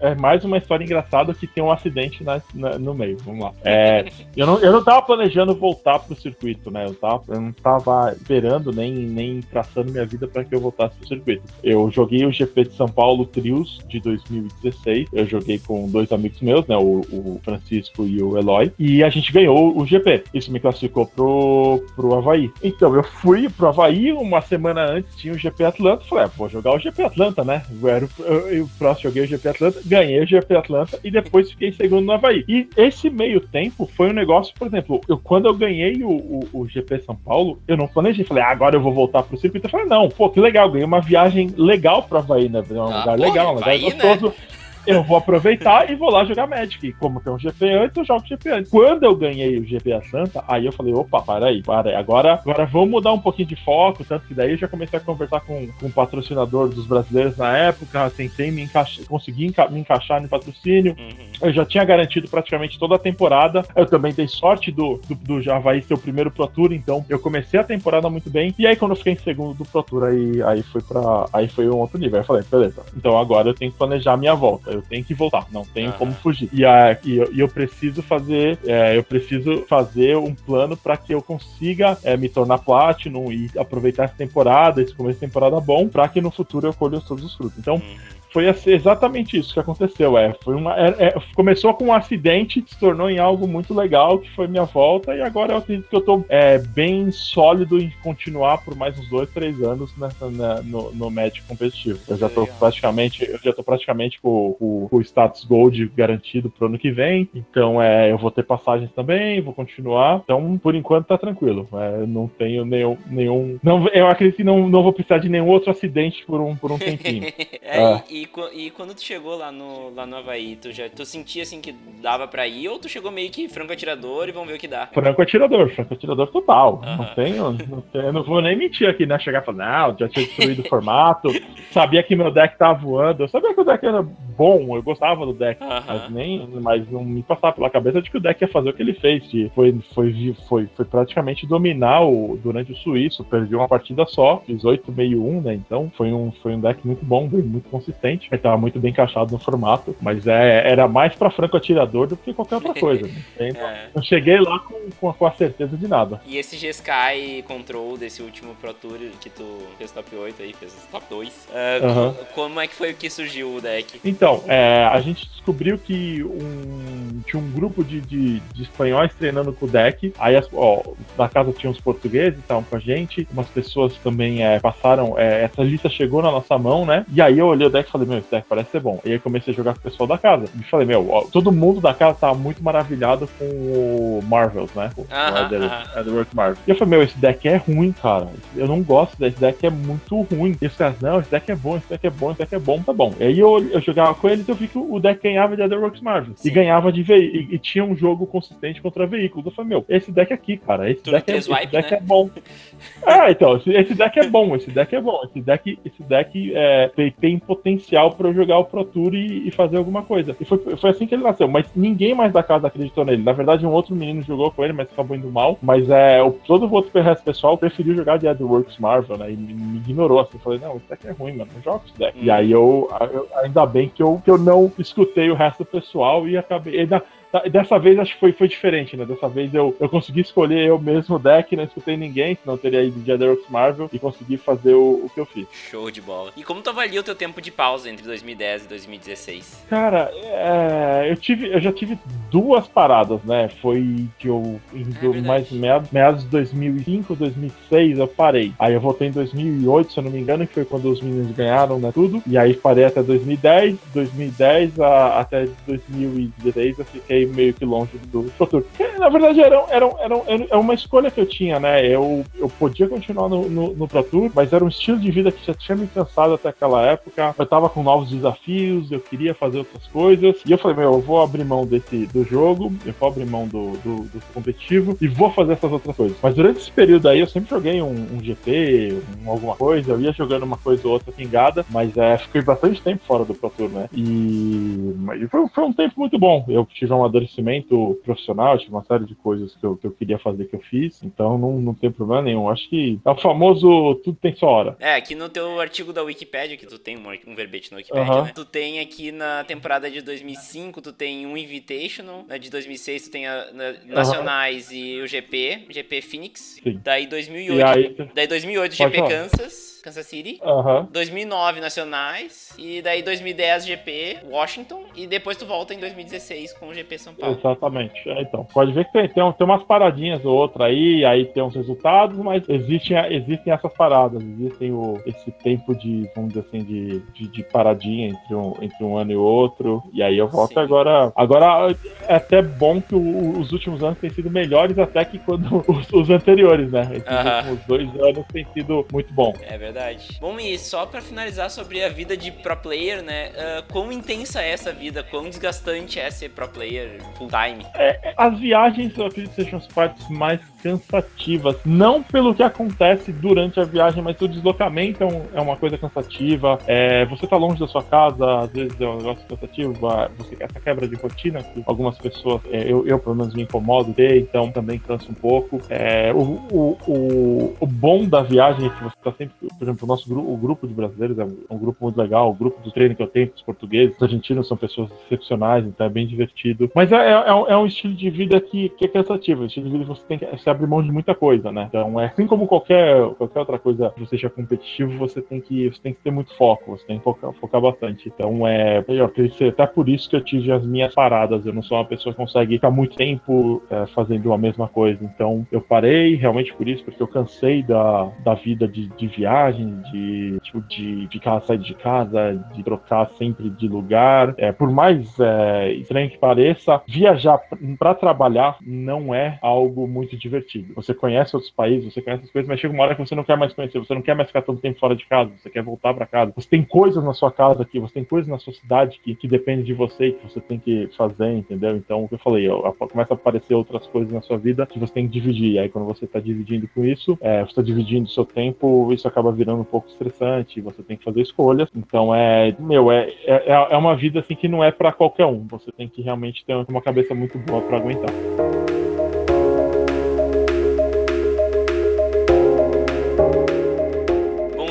é 0.00 0.14
mais 0.14 0.44
uma 0.44 0.58
história 0.58 0.84
engraçada 0.84 1.32
que 1.32 1.46
tem 1.46 1.62
um 1.62 1.70
acidente 1.70 2.22
na, 2.24 2.42
na, 2.52 2.78
no 2.78 2.92
meio. 2.92 3.16
Vamos 3.18 3.44
lá. 3.44 3.52
É, 3.64 4.04
eu, 4.36 4.46
não, 4.46 4.58
eu 4.58 4.72
não 4.72 4.82
tava 4.82 5.02
planejando 5.02 5.54
voltar 5.54 6.00
pro 6.00 6.16
circuito, 6.16 6.70
né? 6.70 6.84
Eu, 6.84 6.94
tava, 6.94 7.22
eu 7.28 7.40
não 7.40 7.52
tava 7.52 8.12
esperando 8.12 8.72
nem, 8.72 8.92
nem 8.92 9.40
traçando 9.40 9.92
minha 9.92 10.04
vida 10.04 10.26
para 10.26 10.44
que 10.44 10.54
eu 10.54 10.60
voltasse 10.60 10.96
pro 10.96 11.08
circuito. 11.08 11.42
Eu 11.62 11.90
joguei 11.90 12.26
o 12.26 12.32
GP 12.32 12.64
de 12.64 12.74
São 12.74 12.88
Paulo 12.88 13.24
Trios 13.24 13.78
de 13.88 14.00
2016. 14.00 15.08
Eu 15.12 15.26
joguei 15.26 15.58
com 15.58 15.88
dois 15.88 16.10
amigos 16.10 16.40
meus, 16.40 16.66
né? 16.66 16.76
O, 16.76 17.00
o 17.12 17.40
Francisco 17.44 17.77
e 17.98 18.22
o 18.22 18.36
Eloy. 18.36 18.72
E 18.78 19.02
a 19.02 19.10
gente 19.10 19.32
ganhou 19.32 19.76
o 19.76 19.86
GP. 19.86 20.24
Isso 20.32 20.52
me 20.52 20.60
classificou 20.60 21.06
pro, 21.06 21.84
pro 21.94 22.14
Havaí. 22.14 22.50
Então, 22.62 22.94
eu 22.94 23.02
fui 23.02 23.48
pro 23.48 23.68
Havaí 23.68 24.12
uma 24.12 24.40
semana 24.40 24.84
antes, 24.84 25.16
tinha 25.16 25.32
o 25.32 25.38
GP 25.38 25.64
Atlanta. 25.64 26.04
Falei, 26.04 26.24
ah, 26.24 26.30
vou 26.36 26.48
jogar 26.48 26.74
o 26.74 26.78
GP 26.78 27.02
Atlanta, 27.02 27.44
né? 27.44 27.62
Eu, 27.70 27.88
era, 27.88 28.08
eu, 28.20 28.48
eu, 28.48 28.68
próximo 28.78 29.08
joguei 29.08 29.24
o 29.24 29.26
GP 29.26 29.48
Atlanta, 29.48 29.80
ganhei 29.84 30.20
o 30.22 30.26
GP 30.26 30.56
Atlanta 30.56 30.98
e 31.02 31.10
depois 31.10 31.50
fiquei 31.50 31.72
segundo 31.72 32.06
no 32.06 32.12
Havaí. 32.12 32.44
E 32.48 32.68
esse 32.76 33.08
meio 33.10 33.40
tempo 33.40 33.88
foi 33.96 34.10
um 34.10 34.12
negócio, 34.12 34.54
por 34.58 34.66
exemplo, 34.66 35.00
eu, 35.08 35.18
quando 35.18 35.46
eu 35.46 35.54
ganhei 35.54 36.02
o, 36.02 36.10
o, 36.10 36.48
o 36.52 36.68
GP 36.68 37.00
São 37.00 37.16
Paulo, 37.16 37.58
eu 37.66 37.76
não 37.76 37.86
planejei, 37.86 38.24
falei, 38.24 38.42
ah, 38.42 38.50
agora 38.50 38.76
eu 38.76 38.80
vou 38.80 38.92
voltar 38.92 39.22
pro 39.22 39.38
circuito. 39.38 39.66
Eu 39.66 39.70
falei, 39.70 39.86
não, 39.86 40.08
pô, 40.08 40.28
que 40.28 40.40
legal, 40.40 40.70
ganhei 40.70 40.84
uma 40.84 41.00
viagem 41.00 41.52
legal 41.56 42.02
pro 42.02 42.18
Havaí, 42.18 42.48
né? 42.48 42.62
Um 42.70 42.82
ah, 42.82 43.00
lugar 43.00 43.16
pô, 43.16 43.22
legal, 43.22 43.46
um 43.46 43.54
lugar 43.54 43.68
Havaí, 43.68 43.80
gostoso. 43.80 44.26
Né? 44.28 44.57
Eu 44.88 45.02
vou 45.02 45.18
aproveitar 45.18 45.90
e 45.90 45.94
vou 45.94 46.10
lá 46.10 46.24
jogar 46.24 46.46
Magic. 46.46 46.86
E 46.86 46.92
como 46.94 47.20
tem 47.20 47.30
um 47.30 47.38
GP 47.38 47.70
antes, 47.74 47.96
eu 47.98 48.04
jogo 48.06 48.26
GP 48.26 48.48
antes. 48.48 48.70
Quando 48.70 49.02
eu 49.02 49.14
ganhei 49.14 49.58
o 49.58 49.64
GP 49.64 49.92
a 49.92 50.02
Santa, 50.02 50.42
aí 50.48 50.64
eu 50.64 50.72
falei, 50.72 50.94
opa, 50.94 51.20
para 51.20 51.46
aí, 51.46 51.62
para 51.62 51.90
aí. 51.90 51.94
Agora, 51.94 52.40
agora 52.40 52.64
vamos 52.64 52.88
mudar 52.88 53.12
um 53.12 53.20
pouquinho 53.20 53.48
de 53.48 53.56
foco, 53.56 54.02
tanto 54.02 54.26
que 54.26 54.32
daí 54.32 54.52
eu 54.52 54.56
já 54.56 54.66
comecei 54.66 54.98
a 54.98 55.02
conversar 55.02 55.40
com, 55.40 55.68
com 55.78 55.86
um 55.86 55.90
patrocinador 55.90 56.68
dos 56.68 56.86
brasileiros 56.86 57.36
na 57.36 57.54
época, 57.54 58.10
tentei 58.16 58.50
me 58.50 58.62
encaixar, 58.62 59.04
consegui 59.04 59.44
enca 59.44 59.68
me 59.68 59.80
encaixar 59.80 60.22
no 60.22 60.28
patrocínio. 60.28 60.96
Uhum. 60.98 61.28
Eu 61.42 61.52
já 61.52 61.66
tinha 61.66 61.84
garantido 61.84 62.26
praticamente 62.26 62.78
toda 62.78 62.94
a 62.94 62.98
temporada. 62.98 63.62
Eu 63.76 63.84
também 63.84 64.14
dei 64.14 64.26
sorte 64.26 64.72
do, 64.72 64.98
do, 65.06 65.14
do 65.14 65.42
Javaí 65.42 65.82
ser 65.82 65.94
o 65.94 65.98
primeiro 65.98 66.30
Pro 66.30 66.46
Tour, 66.46 66.72
então 66.72 67.04
eu 67.10 67.18
comecei 67.18 67.60
a 67.60 67.64
temporada 67.64 68.08
muito 68.08 68.30
bem. 68.30 68.54
E 68.58 68.66
aí, 68.66 68.74
quando 68.74 68.92
eu 68.92 68.96
fiquei 68.96 69.12
em 69.12 69.18
segundo 69.18 69.54
do 69.54 69.66
Pro 69.66 69.82
Tour, 69.82 70.04
aí, 70.04 70.42
aí 70.42 70.62
foi 70.62 70.80
para 70.80 71.26
aí 71.30 71.46
foi 71.46 71.68
um 71.68 71.76
outro 71.76 71.98
nível. 71.98 72.16
Aí 72.16 72.22
eu 72.22 72.26
falei, 72.26 72.42
beleza, 72.50 72.82
então 72.96 73.18
agora 73.18 73.50
eu 73.50 73.54
tenho 73.54 73.70
que 73.70 73.76
planejar 73.76 74.14
a 74.14 74.16
minha 74.16 74.34
volta 74.34 74.77
eu 74.77 74.77
tenho 74.82 75.04
que 75.04 75.14
voltar, 75.14 75.46
não 75.52 75.64
tenho 75.64 75.92
como 75.92 76.12
fugir. 76.12 76.48
E, 76.52 76.64
a, 76.64 76.98
e, 77.04 77.16
eu, 77.16 77.32
e 77.32 77.40
eu 77.40 77.48
preciso 77.48 78.02
fazer, 78.02 78.58
é, 78.66 78.96
eu 78.96 79.02
preciso 79.02 79.64
fazer 79.68 80.16
um 80.16 80.34
plano 80.34 80.76
para 80.76 80.96
que 80.96 81.14
eu 81.14 81.22
consiga 81.22 81.98
é, 82.02 82.16
me 82.16 82.28
tornar 82.28 82.58
Platinum 82.58 83.32
e 83.32 83.50
aproveitar 83.56 84.04
essa 84.04 84.14
temporada, 84.14 84.82
esse 84.82 84.94
começo 84.94 85.18
de 85.18 85.26
temporada 85.26 85.60
bom, 85.60 85.88
para 85.88 86.08
que 86.08 86.20
no 86.20 86.30
futuro 86.30 86.66
eu 86.66 86.74
colhe 86.74 87.00
todos 87.00 87.24
os 87.24 87.34
frutos. 87.34 87.58
Então, 87.58 87.76
uhum 87.76 88.17
foi 88.32 88.46
exatamente 88.66 89.38
isso 89.38 89.52
que 89.52 89.60
aconteceu. 89.60 90.16
É, 90.18 90.34
foi 90.42 90.54
uma, 90.54 90.78
é, 90.78 90.94
é, 90.98 91.14
começou 91.34 91.74
com 91.74 91.86
um 91.86 91.92
acidente, 91.92 92.64
se 92.66 92.78
tornou 92.78 93.10
em 93.10 93.18
algo 93.18 93.46
muito 93.46 93.74
legal, 93.74 94.18
que 94.18 94.30
foi 94.30 94.46
minha 94.46 94.64
volta, 94.64 95.14
e 95.14 95.22
agora 95.22 95.52
eu 95.52 95.58
acredito 95.58 95.88
que 95.88 95.96
eu 95.96 96.00
tô 96.00 96.24
é, 96.28 96.58
bem 96.58 97.10
sólido 97.10 97.80
em 97.80 97.92
continuar 98.02 98.58
por 98.58 98.74
mais 98.74 98.98
uns 98.98 99.08
dois, 99.08 99.28
três 99.30 99.60
anos 99.62 99.96
nessa, 99.96 100.30
na, 100.30 100.62
no, 100.62 100.92
no 100.92 101.10
Magic 101.10 101.42
competitivo. 101.42 101.98
Eu 102.08 102.16
já 102.16 102.28
tô 102.28 102.46
praticamente, 102.46 103.28
eu 103.28 103.38
já 103.42 103.52
tô 103.52 103.62
praticamente 103.62 104.20
com, 104.20 104.54
com, 104.58 104.88
com, 104.88 104.96
o 104.96 105.00
status 105.00 105.44
Gold 105.44 105.90
garantido 105.96 106.50
pro 106.50 106.66
ano 106.66 106.78
que 106.78 106.90
vem, 106.90 107.28
então 107.34 107.80
é, 107.80 108.10
eu 108.10 108.18
vou 108.18 108.30
ter 108.30 108.42
passagens 108.42 108.90
também, 108.92 109.40
vou 109.40 109.54
continuar. 109.54 110.20
Então, 110.24 110.58
por 110.58 110.74
enquanto, 110.74 111.06
tá 111.06 111.18
tranquilo. 111.18 111.68
É, 111.72 112.06
não 112.06 112.28
tenho 112.28 112.64
nenhum. 112.64 112.96
nenhum 113.06 113.58
não, 113.62 113.88
eu 113.88 114.06
acredito 114.06 114.36
que 114.36 114.44
não, 114.44 114.68
não 114.68 114.82
vou 114.82 114.92
precisar 114.92 115.18
de 115.18 115.28
nenhum 115.28 115.46
outro 115.46 115.70
acidente 115.70 116.24
por 116.26 116.40
um, 116.40 116.54
por 116.56 116.72
um 116.72 116.78
tempinho. 116.78 117.24
é, 117.62 118.02
e, 118.10 118.17
e, 118.54 118.70
quando 118.70 118.94
tu 118.94 119.02
chegou 119.02 119.36
lá 119.36 119.52
no, 119.52 119.94
lá 119.94 120.06
no 120.06 120.16
Havaí, 120.16 120.56
tu, 120.56 120.72
já, 120.72 120.88
tu 120.88 121.04
sentia 121.04 121.42
assim 121.42 121.60
que 121.60 121.72
dava 122.00 122.26
pra 122.26 122.46
ir 122.46 122.68
ou 122.68 122.78
tu 122.78 122.88
chegou 122.88 123.10
meio 123.10 123.30
que 123.30 123.48
franco 123.48 123.72
atirador 123.72 124.28
e 124.28 124.32
vamos 124.32 124.48
ver 124.48 124.54
o 124.56 124.58
que 124.58 124.66
dá? 124.66 124.86
Franco 124.86 125.22
atirador, 125.22 125.68
franco 125.70 125.94
atirador 125.94 126.26
total. 126.28 126.80
Não 126.84 127.14
tenho, 127.14 127.52
não 127.68 127.80
tenho, 127.80 128.12
não 128.12 128.22
vou 128.22 128.40
nem 128.40 128.56
mentir 128.56 128.88
aqui, 128.88 129.06
né? 129.06 129.18
Chegar 129.18 129.42
e 129.42 129.44
falar, 129.44 129.88
não, 129.88 129.98
já 129.98 130.08
tinha 130.08 130.26
destruído 130.26 130.62
o 130.62 130.68
formato, 130.68 131.28
sabia 131.70 132.02
que 132.02 132.16
meu 132.16 132.30
deck 132.30 132.56
tava 132.58 132.78
voando, 132.78 133.24
eu 133.24 133.28
sabia 133.28 133.54
que 133.54 133.60
o 133.60 133.64
deck 133.64 133.84
era 133.84 134.06
bom, 134.38 134.76
eu 134.76 134.82
gostava 134.82 135.26
do 135.26 135.32
deck, 135.32 135.60
mas 135.60 136.10
nem, 136.10 136.48
mas 136.60 136.88
não 136.90 137.04
me 137.04 137.22
passava 137.22 137.54
pela 137.54 137.68
cabeça 137.68 138.00
de 138.00 138.08
que 138.08 138.16
o 138.16 138.20
deck 138.20 138.40
ia 138.40 138.48
fazer 138.48 138.70
o 138.70 138.72
que 138.72 138.82
ele 138.82 138.94
fez, 138.94 139.28
de, 139.28 139.50
foi, 139.54 139.76
foi, 139.94 140.36
foi, 140.48 140.68
foi 140.76 140.84
praticamente 140.84 141.46
dominar 141.46 142.02
o, 142.02 142.38
durante 142.42 142.72
o 142.72 142.76
suíço, 142.76 143.24
perdi 143.24 143.54
uma 143.56 143.68
partida 143.68 144.06
só, 144.06 144.42
fiz 144.46 144.64
8 144.64 144.92
meio 144.92 145.24
1, 145.24 145.40
né? 145.40 145.54
Então 145.54 145.90
foi 145.96 146.12
um, 146.12 146.30
foi 146.42 146.54
um 146.54 146.60
deck 146.60 146.86
muito 146.86 147.04
bom, 147.04 147.28
muito 147.28 147.68
consistente 147.68 148.28
ele 148.30 148.36
estava 148.36 148.56
muito 148.56 148.78
bem 148.78 148.90
encaixado 148.90 149.32
no 149.32 149.38
formato, 149.38 149.96
mas 150.00 150.26
é, 150.26 150.70
era 150.70 150.86
mais 150.86 151.14
para 151.14 151.30
franco 151.30 151.56
atirador 151.56 152.06
do 152.06 152.16
que 152.16 152.32
qualquer 152.32 152.56
outra 152.56 152.74
coisa. 152.74 153.06
Né? 153.06 153.14
Então, 153.48 153.68
é. 153.68 153.88
Eu 153.94 154.02
cheguei 154.02 154.38
lá 154.38 154.58
com, 154.58 155.12
com, 155.12 155.26
a 155.26 155.32
certeza 155.32 155.76
de 155.76 155.88
nada. 155.88 156.20
E 156.26 156.36
esse 156.36 156.56
G-Sky 156.56 157.42
Control 157.46 157.96
desse 157.96 158.20
último 158.20 158.54
Pro 158.56 158.74
Tour 158.74 158.98
que 159.20 159.30
tu 159.30 159.44
fez 159.78 159.90
top 159.90 160.14
8 160.14 160.42
aí, 160.42 160.52
fez 160.52 160.74
top 160.90 161.04
2, 161.08 161.28
uh, 161.28 161.86
uhum. 161.86 162.14
como 162.34 162.60
é 162.60 162.66
que 162.66 162.74
foi 162.74 162.92
que 162.92 163.08
surgiu 163.08 163.54
o 163.54 163.60
deck? 163.60 164.00
Então, 164.04 164.27
é, 164.46 164.84
a 164.84 165.00
gente 165.00 165.28
descobriu 165.28 165.78
que 165.78 166.22
um, 166.22 167.20
tinha 167.26 167.42
um 167.42 167.50
grupo 167.50 167.82
de, 167.82 168.00
de, 168.00 168.40
de 168.40 168.62
espanhóis 168.62 169.12
treinando 169.14 169.52
com 169.52 169.66
o 169.66 169.68
deck, 169.68 170.12
aí 170.18 170.36
as, 170.36 170.48
ó, 170.52 170.82
na 171.16 171.28
casa 171.28 171.52
tinha 171.52 171.70
uns 171.70 171.80
portugueses, 171.80 172.38
estavam 172.38 172.62
com 172.62 172.76
a 172.76 172.78
gente, 172.78 173.26
umas 173.32 173.48
pessoas 173.48 173.94
também 173.98 174.44
é, 174.44 174.58
passaram, 174.58 175.18
é, 175.18 175.44
essa 175.44 175.62
lista 175.62 175.88
chegou 175.88 176.22
na 176.22 176.30
nossa 176.30 176.58
mão, 176.58 176.84
né? 176.84 177.04
E 177.12 177.20
aí 177.20 177.38
eu 177.38 177.46
olhei 177.46 177.66
o 177.66 177.70
deck 177.70 177.88
e 177.88 177.92
falei, 177.92 178.06
meu, 178.06 178.18
esse 178.18 178.30
deck 178.30 178.46
parece 178.48 178.70
ser 178.70 178.80
bom. 178.80 179.00
E 179.04 179.12
aí 179.12 179.18
comecei 179.18 179.52
a 179.52 179.56
jogar 179.56 179.74
com 179.74 179.80
o 179.80 179.82
pessoal 179.82 180.06
da 180.06 180.18
casa. 180.18 180.44
E 180.58 180.62
falei, 180.64 180.86
meu, 180.86 181.10
ó, 181.10 181.22
todo 181.22 181.52
mundo 181.52 181.80
da 181.80 181.94
casa 181.94 182.18
tava 182.18 182.34
muito 182.34 182.62
maravilhado 182.62 183.28
com 183.38 183.44
o 183.44 184.20
Marvels, 184.28 184.72
né? 184.74 184.90
O 184.96 185.02
uh 185.02 185.04
-huh, 185.04 186.26
Marvel. 186.34 186.58
E 186.66 186.70
eu 186.70 186.76
falei, 186.76 186.90
meu, 186.90 187.02
esse 187.02 187.18
deck 187.18 187.48
é 187.48 187.56
ruim, 187.56 187.92
cara. 187.92 188.28
Eu 188.56 188.66
não 188.66 188.82
gosto 188.82 189.18
desse 189.18 189.38
deck, 189.38 189.66
é 189.66 189.70
muito 189.70 190.20
ruim. 190.22 190.56
E 190.60 190.66
os 190.66 190.76
caras, 190.76 191.00
não, 191.00 191.20
esse 191.20 191.30
deck 191.30 191.50
é 191.50 191.56
bom, 191.56 191.76
esse 191.76 191.88
deck 191.88 192.06
é 192.06 192.10
bom, 192.10 192.30
esse 192.30 192.38
deck 192.38 192.54
é 192.54 192.58
bom, 192.58 192.82
tá 192.82 192.92
bom. 192.92 193.14
E 193.18 193.24
aí 193.24 193.38
eu, 193.38 193.58
eu 193.70 193.80
jogava, 193.80 194.14
com 194.18 194.28
eles, 194.28 194.48
eu 194.48 194.54
vi 194.54 194.68
que 194.68 194.78
o 194.78 194.98
deck 194.98 195.22
ganhava 195.22 195.56
de 195.56 195.62
Otherworks 195.62 196.00
Marvel. 196.00 196.34
Sim. 196.36 196.48
E 196.48 196.50
ganhava 196.50 196.92
de 196.92 197.02
veículo. 197.02 197.52
E, 197.52 197.54
e, 197.54 197.58
tinha 197.58 197.84
um 197.84 197.96
jogo 197.96 198.26
consistente 198.26 198.82
contra 198.82 199.06
veículos. 199.06 199.46
Eu 199.46 199.52
falei, 199.52 199.70
meu, 199.70 199.84
esse 199.88 200.12
deck 200.12 200.32
aqui, 200.32 200.56
cara, 200.56 200.90
esse 200.90 201.02
deck, 201.02 201.30
é, 201.30 201.36
esse 201.36 201.48
deck 201.48 201.90
né? 201.90 201.98
é 201.98 202.00
bom. 202.00 202.30
ah, 203.06 203.30
então, 203.30 203.56
esse, 203.56 203.70
esse, 203.70 203.94
deck 203.94 204.18
é 204.18 204.28
bom, 204.28 204.54
esse 204.54 204.70
deck 204.70 204.94
é 204.94 205.00
bom. 205.00 205.22
Esse 205.24 205.40
deck, 205.40 205.78
esse 205.84 206.02
deck 206.02 206.52
é, 206.54 206.88
tem, 206.88 207.10
tem 207.10 207.38
potencial 207.38 208.12
pra 208.12 208.28
eu 208.28 208.34
jogar 208.34 208.58
o 208.58 208.64
Pro 208.64 208.84
Tour 208.84 209.14
e, 209.14 209.48
e, 209.48 209.50
fazer 209.50 209.76
alguma 209.76 210.02
coisa. 210.02 210.36
E 210.40 210.44
foi, 210.44 210.58
foi 210.76 210.90
assim 210.90 211.06
que 211.06 211.14
ele 211.14 211.22
nasceu. 211.22 211.48
Mas 211.48 211.66
ninguém 211.74 212.14
mais 212.14 212.32
da 212.32 212.42
casa 212.42 212.66
acreditou 212.66 213.04
nele. 213.04 213.22
Na 213.22 213.32
verdade, 213.32 213.66
um 213.66 213.72
outro 213.72 213.94
menino 213.94 214.22
jogou 214.22 214.50
com 214.50 214.64
ele, 214.64 214.72
mas 214.72 214.90
acabou 214.90 215.16
indo 215.16 215.30
mal. 215.30 215.58
Mas 215.62 215.88
é, 215.90 216.22
o, 216.22 216.32
todo 216.32 216.66
o 216.66 216.72
outro 216.72 217.00
resto 217.00 217.24
pessoal 217.24 217.58
preferiu 217.58 217.94
jogar 217.94 218.18
de 218.18 218.28
Otherworks 218.28 218.78
Marvel, 218.78 219.18
né? 219.18 219.32
E 219.32 219.36
me, 219.36 219.54
me 219.54 219.78
ignorou 219.78 220.20
assim. 220.20 220.38
Falei, 220.38 220.58
não, 220.58 220.76
esse 220.76 220.88
deck 220.88 221.06
é 221.06 221.12
ruim, 221.12 221.36
mano. 221.36 221.50
Não 221.54 221.62
joga 221.62 221.82
esse 221.86 221.98
deck. 221.98 222.18
Hum. 222.18 222.22
E 222.22 222.30
aí 222.30 222.50
eu, 222.50 222.88
eu, 223.12 223.28
ainda 223.36 223.66
bem 223.66 223.88
que 223.88 224.02
eu, 224.02 224.20
que 224.24 224.30
eu 224.30 224.38
não 224.38 224.70
escutei 224.78 225.30
o 225.30 225.34
resto 225.34 225.58
do 225.58 225.66
pessoal 225.66 226.28
e 226.28 226.36
acabei. 226.36 226.80
Ainda, 226.80 227.02
dessa 227.50 227.78
vez 227.78 227.98
acho 227.98 228.14
que 228.14 228.20
foi, 228.20 228.32
foi 228.32 228.48
diferente, 228.48 228.96
né? 228.96 229.04
Dessa 229.04 229.28
vez 229.28 229.52
eu, 229.52 229.76
eu 229.78 229.88
consegui 229.88 230.20
escolher 230.20 230.66
eu 230.66 230.78
mesmo 230.78 231.16
o 231.16 231.18
deck, 231.18 231.54
não 231.54 231.64
escutei 231.64 231.96
ninguém, 231.96 232.36
senão 232.42 232.56
teria 232.56 232.82
ido 232.82 233.00
de 233.00 233.12
Aderox 233.12 233.42
Marvel 233.50 233.88
e 233.92 233.98
consegui 233.98 234.36
fazer 234.36 234.74
o, 234.74 235.04
o 235.04 235.10
que 235.12 235.20
eu 235.20 235.26
fiz. 235.26 235.46
Show 235.52 235.90
de 235.90 236.00
bola. 236.00 236.32
E 236.36 236.42
como 236.42 236.62
tu 236.62 236.70
avalia 236.70 237.00
o 237.00 237.02
teu 237.02 237.14
tempo 237.14 237.40
de 237.40 237.50
pausa 237.50 237.90
entre 237.90 238.04
2010 238.04 238.64
e 238.64 238.68
2016? 238.68 239.64
Cara, 239.68 240.10
é, 240.14 241.10
eu 241.10 241.16
tive, 241.16 241.52
eu 241.52 241.60
já 241.60 241.72
tive 241.72 241.98
duas 242.30 242.66
paradas, 242.66 243.22
né? 243.24 243.48
Foi 243.60 244.06
que 244.18 244.28
eu 244.28 244.60
indo 244.72 245.14
é 245.14 245.20
mais 245.20 245.50
meados, 245.50 245.90
meados 245.90 246.24
de 246.24 246.30
2005, 246.30 247.14
2006 247.14 247.98
eu 247.98 248.08
parei. 248.08 248.52
Aí 248.58 248.74
eu 248.74 248.80
voltei 248.80 249.08
em 249.08 249.12
2008, 249.12 249.92
se 249.92 249.98
eu 249.98 250.04
não 250.04 250.10
me 250.10 250.20
engano, 250.20 250.46
que 250.46 250.54
foi 250.54 250.64
quando 250.64 250.90
os 250.90 251.00
meninos 251.00 251.34
ganharam, 251.34 251.78
né, 251.78 251.90
tudo. 251.92 252.22
E 252.26 252.38
aí 252.38 252.54
parei 252.54 252.84
até 252.84 253.02
2010, 253.02 253.76
2010 253.92 254.80
a, 254.80 255.20
até 255.20 255.48
2016 255.66 256.78
eu 256.78 256.84
fiquei 256.84 257.17
meio 257.26 257.54
que 257.54 257.64
longe 257.64 257.92
do 258.12 258.24
futuro. 258.36 258.66
Na 258.98 259.08
verdade, 259.08 259.40
era, 259.40 259.64
era, 259.70 259.86
era, 260.00 260.14
era 260.26 260.58
uma 260.58 260.74
escolha 260.74 261.10
que 261.10 261.20
eu 261.20 261.26
tinha, 261.26 261.60
né? 261.60 261.86
Eu, 261.86 262.24
eu 262.34 262.48
podia 262.48 262.88
continuar 262.88 263.28
no, 263.28 263.48
no, 263.48 263.74
no 263.74 263.88
Pro 263.88 264.02
Tour, 264.02 264.30
mas 264.34 264.52
era 264.52 264.64
um 264.64 264.68
estilo 264.68 264.98
de 264.98 265.10
vida 265.10 265.30
que 265.30 265.44
já 265.46 265.54
tinha 265.54 265.76
me 265.76 265.86
cansado 265.86 266.34
até 266.34 266.48
aquela 266.48 266.84
época. 266.84 267.34
Eu 267.38 267.46
tava 267.46 267.68
com 267.68 267.82
novos 267.82 268.10
desafios, 268.10 268.90
eu 268.90 269.00
queria 269.00 269.34
fazer 269.34 269.58
outras 269.58 269.86
coisas. 269.86 270.36
E 270.44 270.52
eu 270.52 270.58
falei, 270.58 270.76
meu, 270.76 270.94
eu 270.94 271.00
vou 271.00 271.22
abrir 271.22 271.44
mão 271.44 271.66
desse 271.66 272.06
do 272.06 272.24
jogo, 272.24 272.72
eu 272.84 272.94
vou 272.98 273.08
abrir 273.08 273.24
mão 273.24 273.46
do, 273.46 273.72
do, 273.78 273.96
do 274.04 274.22
competitivo 274.34 274.96
e 275.00 275.08
vou 275.08 275.30
fazer 275.30 275.52
essas 275.52 275.70
outras 275.70 275.96
coisas. 275.96 276.16
Mas 276.22 276.34
durante 276.34 276.60
esse 276.60 276.72
período 276.72 277.08
aí, 277.08 277.20
eu 277.20 277.26
sempre 277.26 277.50
joguei 277.50 277.80
um, 277.82 278.06
um 278.14 278.22
GP, 278.22 279.00
um, 279.24 279.30
alguma 279.30 279.56
coisa, 279.56 279.92
eu 279.92 280.00
ia 280.00 280.12
jogando 280.12 280.42
uma 280.42 280.56
coisa 280.56 280.86
ou 280.86 280.94
outra 280.94 281.12
pingada, 281.12 281.64
mas 281.70 281.96
é, 281.96 282.18
fiquei 282.18 282.42
bastante 282.42 282.82
tempo 282.82 283.02
fora 283.06 283.24
do 283.24 283.34
Pro 283.34 283.50
Tour, 283.50 283.68
né? 283.68 283.88
E, 283.92 284.94
e 285.20 285.28
foi, 285.28 285.48
foi 285.48 285.64
um 285.64 285.72
tempo 285.72 285.94
muito 285.96 286.18
bom. 286.18 286.44
Eu 286.48 286.66
tive 286.66 286.92
uma 286.92 287.07
amadurecimento 287.08 287.98
profissional, 288.04 288.58
tinha 288.58 288.70
uma 288.70 288.84
série 288.84 289.04
de 289.04 289.14
coisas 289.14 289.54
que 289.56 289.64
eu, 289.64 289.76
que 289.76 289.86
eu 289.86 289.90
queria 289.90 290.18
fazer 290.18 290.44
que 290.44 290.54
eu 290.54 290.60
fiz, 290.60 291.02
então 291.02 291.38
não, 291.38 291.60
não 291.60 291.74
tem 291.74 291.90
problema 291.90 292.22
nenhum. 292.22 292.48
Acho 292.48 292.68
que 292.68 293.00
é 293.04 293.10
o 293.10 293.16
famoso 293.16 293.96
tudo 294.04 294.18
tem 294.20 294.34
sua 294.36 294.48
hora. 294.48 294.76
É, 294.78 294.94
aqui 294.94 295.14
no 295.14 295.28
teu 295.28 295.60
artigo 295.60 295.92
da 295.92 296.02
Wikipedia, 296.02 296.56
que 296.56 296.66
tu 296.66 296.78
tem 296.78 296.96
um, 296.96 297.30
um 297.30 297.34
verbete 297.34 297.70
na 297.72 297.78
Wikipedia, 297.78 298.12
uh 298.12 298.16
-huh. 298.16 298.24
né? 298.24 298.32
Tu 298.34 298.44
tem 298.44 298.80
aqui 298.80 299.10
na 299.10 299.44
temporada 299.44 299.90
de 299.90 300.02
2005, 300.02 300.80
tu 300.82 300.92
tem 300.92 301.26
um 301.26 301.36
Invitational, 301.36 302.24
né? 302.28 302.38
de 302.38 302.50
2006 302.50 303.04
tu 303.04 303.10
tem 303.10 303.26
a, 303.26 303.50
na, 303.52 303.72
Nacionais 303.86 304.68
uh 304.68 304.72
-huh. 304.72 304.76
e 304.76 305.02
o 305.02 305.06
GP, 305.06 305.66
GP 305.70 306.02
Phoenix. 306.02 306.60
Sim. 306.62 306.80
Daí 306.84 307.06
2008, 307.06 307.64
aí, 307.64 307.96
daí 308.14 308.26
2008 308.26 308.74
GP 308.74 308.96
falar. 308.96 309.08
Kansas. 309.08 309.77
Kansas 309.88 310.06
City. 310.06 310.38
Uhum. 310.42 310.86
2009 310.92 311.60
Nacionais. 311.60 312.54
E 312.58 312.82
daí 312.82 313.02
2010 313.02 313.66
GP 313.66 314.18
Washington. 314.30 314.84
E 314.94 315.06
depois 315.06 315.36
tu 315.36 315.46
volta 315.46 315.72
em 315.72 315.78
2016 315.78 316.52
com 316.54 316.68
o 316.68 316.74
GP 316.74 316.98
São 316.98 317.14
Paulo. 317.14 317.36
Exatamente. 317.38 318.08
É, 318.08 318.22
então, 318.22 318.44
pode 318.44 318.72
ver 318.72 318.84
que 318.84 318.92
tem, 318.92 319.08
tem, 319.08 319.32
tem 319.32 319.44
umas 319.46 319.62
paradinhas 319.62 320.24
ou 320.24 320.36
outra 320.36 320.66
aí, 320.66 321.04
aí 321.04 321.24
tem 321.24 321.42
uns 321.42 321.54
resultados, 321.54 322.18
mas 322.18 322.46
existem, 322.48 322.96
existem 323.14 323.52
essas 323.52 323.72
paradas. 323.72 324.22
Existem 324.22 324.72
o, 324.72 325.00
esse 325.06 325.30
tempo 325.42 325.74
de, 325.74 326.08
vamos 326.14 326.34
dizer 326.34 326.46
assim, 326.46 326.64
de, 326.64 327.00
de, 327.12 327.28
de 327.28 327.42
paradinha 327.44 328.08
entre 328.08 328.34
um, 328.34 328.54
entre 328.60 328.84
um 328.84 328.96
ano 328.96 329.12
e 329.12 329.16
outro. 329.16 329.82
E 329.92 330.02
aí 330.02 330.18
eu 330.18 330.28
volto 330.28 330.54
Sim. 330.54 330.60
agora. 330.60 331.12
Agora 331.16 331.74
é 332.06 332.14
até 332.14 332.42
bom 332.42 332.80
que 332.80 332.94
o, 332.94 333.38
os 333.38 333.52
últimos 333.52 333.82
anos 333.82 333.98
têm 333.98 334.10
sido 334.10 334.30
melhores 334.30 334.78
até 334.78 335.04
que 335.04 335.18
quando 335.18 335.64
os, 335.66 335.90
os 335.92 336.10
anteriores, 336.10 336.70
né? 336.70 336.82
Esses 336.92 337.08
uhum. 337.08 337.50
últimos 337.52 337.66
dois 337.66 338.08
anos 338.08 338.26
têm 338.32 338.46
sido 338.52 338.86
muito 338.92 339.12
bom. 339.14 339.32
É 339.42 339.56
verdade 339.56 339.77
verdade. 339.78 340.18
Bom, 340.20 340.38
e 340.40 340.58
só 340.58 340.84
para 340.84 341.00
finalizar 341.00 341.50
sobre 341.50 341.82
a 341.82 341.88
vida 341.88 342.16
de 342.16 342.32
pro 342.32 342.56
player, 342.56 343.02
né? 343.02 343.28
Uh, 343.28 343.72
quão 343.72 343.92
intensa 343.92 344.42
é 344.42 344.50
essa 344.50 344.72
vida? 344.72 345.02
Quão 345.04 345.28
desgastante 345.28 346.00
é 346.00 346.10
ser 346.10 346.30
pro 346.30 346.48
player 346.48 347.00
full 347.16 347.28
time? 347.28 347.64
É, 347.74 348.14
as 348.16 348.38
viagens, 348.38 348.96
eu 348.98 349.06
acredito 349.06 349.34
sejam 349.34 349.58
as 349.58 349.66
partes 349.68 350.08
mais 350.10 350.40
cansativas. 350.62 351.56
Não 351.64 352.02
pelo 352.02 352.34
que 352.34 352.42
acontece 352.42 353.12
durante 353.12 353.60
a 353.60 353.64
viagem, 353.64 354.02
mas 354.02 354.20
o 354.20 354.28
deslocamento 354.28 355.04
é, 355.04 355.22
é 355.34 355.40
uma 355.40 355.56
coisa 355.56 355.78
cansativa. 355.78 356.58
É, 356.66 357.04
você 357.06 357.26
tá 357.26 357.36
longe 357.36 357.60
da 357.60 357.66
sua 357.66 357.82
casa, 357.82 358.40
às 358.40 358.52
vezes 358.52 358.80
é 358.80 358.86
um 358.86 358.96
negócio 358.96 359.26
cansativo. 359.28 359.72
Você, 360.18 360.36
essa 360.40 360.60
quebra 360.60 360.86
de 360.86 360.96
rotina 360.96 361.42
que 361.42 361.62
algumas 361.66 361.98
pessoas, 361.98 362.42
é, 362.50 362.70
eu, 362.70 362.86
eu 362.86 362.98
pelo 362.98 363.16
menos 363.16 363.34
me 363.34 363.42
incomodo 363.42 363.92
ter, 363.92 364.18
então 364.18 364.50
também 364.50 364.78
cansa 364.78 365.10
um 365.10 365.14
pouco. 365.14 365.60
É, 365.68 366.12
o, 366.12 366.18
o, 366.20 366.78
o, 366.86 367.56
o, 367.60 367.66
bom 367.66 368.06
da 368.06 368.22
viagem 368.22 368.66
é 368.66 368.70
que 368.70 368.82
você 368.82 368.96
tá 369.02 369.12
sempre, 369.12 369.34
por 369.40 369.64
exemplo, 369.64 369.84
o 369.84 369.86
nosso 369.86 370.08
grupo, 370.08 370.32
o 370.32 370.36
grupo 370.36 370.66
de 370.66 370.74
brasileiros 370.74 371.18
é 371.18 371.24
um, 371.24 371.36
é 371.50 371.54
um 371.54 371.58
grupo 371.58 371.84
muito 371.84 371.96
legal. 371.96 372.30
O 372.30 372.34
grupo 372.34 372.60
do 372.62 372.70
treino 372.70 372.94
que 372.94 373.02
eu 373.02 373.06
tenho, 373.06 373.30
os 373.34 373.42
portugueses, 373.42 373.96
os 373.96 374.02
argentinos 374.02 374.48
são 374.48 374.56
pessoas 374.56 374.90
excepcionais, 375.04 375.64
então 375.64 375.86
é 375.86 375.90
bem 375.90 376.06
divertido. 376.06 376.70
Mas 376.74 376.90
é 376.92 377.56
um 377.56 377.66
estilo 377.66 377.94
de 377.94 378.10
vida 378.10 378.40
que, 378.40 378.68
que 378.70 378.84
é 378.84 378.88
cansativo. 378.88 379.42
O 379.42 379.46
estilo 379.46 379.66
de 379.66 379.72
vida 379.72 379.84
que 379.84 379.88
você 379.88 380.06
tem 380.06 380.18
que 380.18 380.24
você 380.48 380.50
abre 380.50 380.66
mão 380.66 380.82
de 380.82 380.90
muita 380.90 381.14
coisa, 381.14 381.52
né? 381.52 381.66
Então, 381.68 382.00
é 382.00 382.06
assim 382.06 382.26
como 382.26 382.46
qualquer, 382.46 383.08
qualquer 383.14 383.40
outra 383.40 383.58
coisa 383.58 383.90
que 383.90 384.00
você 384.00 384.10
seja 384.10 384.30
competitivo, 384.30 384.98
você 384.98 385.20
tem 385.20 385.40
que, 385.40 385.68
você 385.68 385.80
tem 385.80 385.92
que 385.92 386.00
ter 386.00 386.10
muito 386.10 386.34
foco, 386.36 386.76
você 386.76 386.86
tem 386.86 386.98
que 386.98 387.04
focar, 387.04 387.32
focar 387.34 387.60
bastante. 387.60 388.08
Então, 388.08 388.46
é, 388.46 388.78
acredito 388.78 389.44
até 389.44 389.66
por 389.66 389.88
isso 389.88 390.08
que 390.08 390.16
eu 390.16 390.24
tive 390.24 390.50
as 390.50 390.64
minhas 390.64 390.94
paradas. 390.94 391.44
Eu 391.44 391.52
não 391.52 391.62
sou 391.62 391.76
uma 391.76 391.84
pessoa 391.84 392.12
que 392.12 392.20
consegue 392.20 392.54
ficar 392.54 392.70
muito 392.70 392.96
tempo 392.96 393.62
é, 393.70 393.86
fazendo 393.88 394.32
a 394.32 394.38
mesma 394.38 394.68
coisa. 394.68 395.04
Então, 395.04 395.46
eu 395.52 395.60
parei 395.60 396.14
realmente 396.14 396.54
por 396.54 396.66
isso, 396.66 396.84
porque 396.84 397.02
eu 397.02 397.08
cansei 397.08 397.62
da, 397.62 398.10
da 398.24 398.34
vida 398.34 398.66
de, 398.66 398.88
de 398.88 399.06
viagem, 399.06 399.80
de, 399.92 400.38
tipo, 400.42 400.60
de 400.62 401.08
ficar 401.10 401.40
sair 401.40 401.58
de 401.58 401.74
casa, 401.74 402.42
de 402.54 402.62
trocar 402.62 403.08
sempre 403.10 403.50
de 403.50 403.68
lugar. 403.68 404.34
É, 404.38 404.52
por 404.52 404.70
mais 404.70 405.18
é, 405.20 405.72
estranho 405.72 406.10
que 406.10 406.18
pareça, 406.18 406.80
viajar 406.86 407.38
para 407.78 407.94
trabalhar 407.94 408.56
não 408.62 409.14
é 409.14 409.38
algo 409.42 409.86
muito 409.86 410.16
divertido. 410.16 410.37
Você 410.74 410.94
conhece 410.94 411.34
outros 411.34 411.52
países, 411.52 411.92
você 411.92 412.02
conhece 412.02 412.24
as 412.24 412.30
coisas, 412.30 412.48
mas 412.48 412.60
chega 412.60 412.72
uma 412.72 412.84
hora 412.84 412.94
que 412.94 413.00
você 413.00 413.14
não 413.14 413.24
quer 413.24 413.36
mais 413.36 413.52
conhecer, 413.52 413.78
você 413.78 413.94
não 413.94 414.02
quer 414.02 414.14
mais 414.14 414.28
ficar 414.28 414.42
tanto 414.42 414.60
tempo 414.60 414.78
fora 414.78 414.94
de 414.94 415.04
casa, 415.06 415.30
você 415.36 415.50
quer 415.50 415.62
voltar 415.62 415.94
para 415.94 416.06
casa. 416.06 416.32
Você 416.36 416.48
tem 416.48 416.62
coisas 416.62 417.02
na 417.02 417.12
sua 417.12 417.30
casa 417.30 417.62
aqui, 417.62 417.78
você 417.78 417.94
tem 417.94 418.04
coisas 418.04 418.28
na 418.28 418.38
sua 418.38 418.52
cidade 418.52 419.00
que, 419.02 419.14
que 419.14 419.28
dependem 419.28 419.64
de 419.64 419.74
você 419.74 420.08
e 420.08 420.12
que 420.12 420.28
você 420.28 420.40
tem 420.40 420.58
que 420.58 420.88
fazer, 420.96 421.32
entendeu? 421.32 421.76
Então, 421.76 422.04
o 422.04 422.08
que 422.08 422.14
eu 422.14 422.18
falei, 422.18 422.48
começa 422.78 423.12
a 423.12 423.16
aparecer 423.16 423.54
outras 423.54 423.86
coisas 423.86 424.12
na 424.12 424.22
sua 424.22 424.36
vida 424.36 424.66
que 424.66 424.78
você 424.78 424.92
tem 424.92 425.06
que 425.06 425.12
dividir. 425.12 425.52
E 425.52 425.58
aí, 425.58 425.68
quando 425.68 425.86
você 425.86 426.04
está 426.04 426.20
dividindo 426.20 426.68
com 426.74 426.84
isso, 426.84 427.18
é, 427.20 427.40
você 427.40 427.50
está 427.50 427.62
dividindo 427.62 428.08
seu 428.08 428.24
tempo, 428.24 428.92
isso 428.92 429.06
acaba 429.06 429.32
virando 429.32 429.60
um 429.60 429.64
pouco 429.64 429.88
estressante, 429.88 430.60
você 430.60 430.82
tem 430.82 430.96
que 430.96 431.04
fazer 431.04 431.20
escolhas. 431.20 431.68
Então, 431.74 432.14
é, 432.14 432.54
meu, 432.58 432.90
é, 432.90 433.12
é, 433.24 433.68
é 433.70 433.76
uma 433.76 433.96
vida 433.96 434.20
assim 434.20 434.34
que 434.34 434.48
não 434.48 434.62
é 434.62 434.70
para 434.70 434.92
qualquer 434.92 435.26
um. 435.26 435.46
Você 435.48 435.72
tem 435.72 435.88
que 435.88 436.02
realmente 436.02 436.44
ter 436.44 436.54
uma 436.68 436.82
cabeça 436.82 437.14
muito 437.14 437.38
boa 437.38 437.60
para 437.62 437.78
aguentar. 437.78 438.77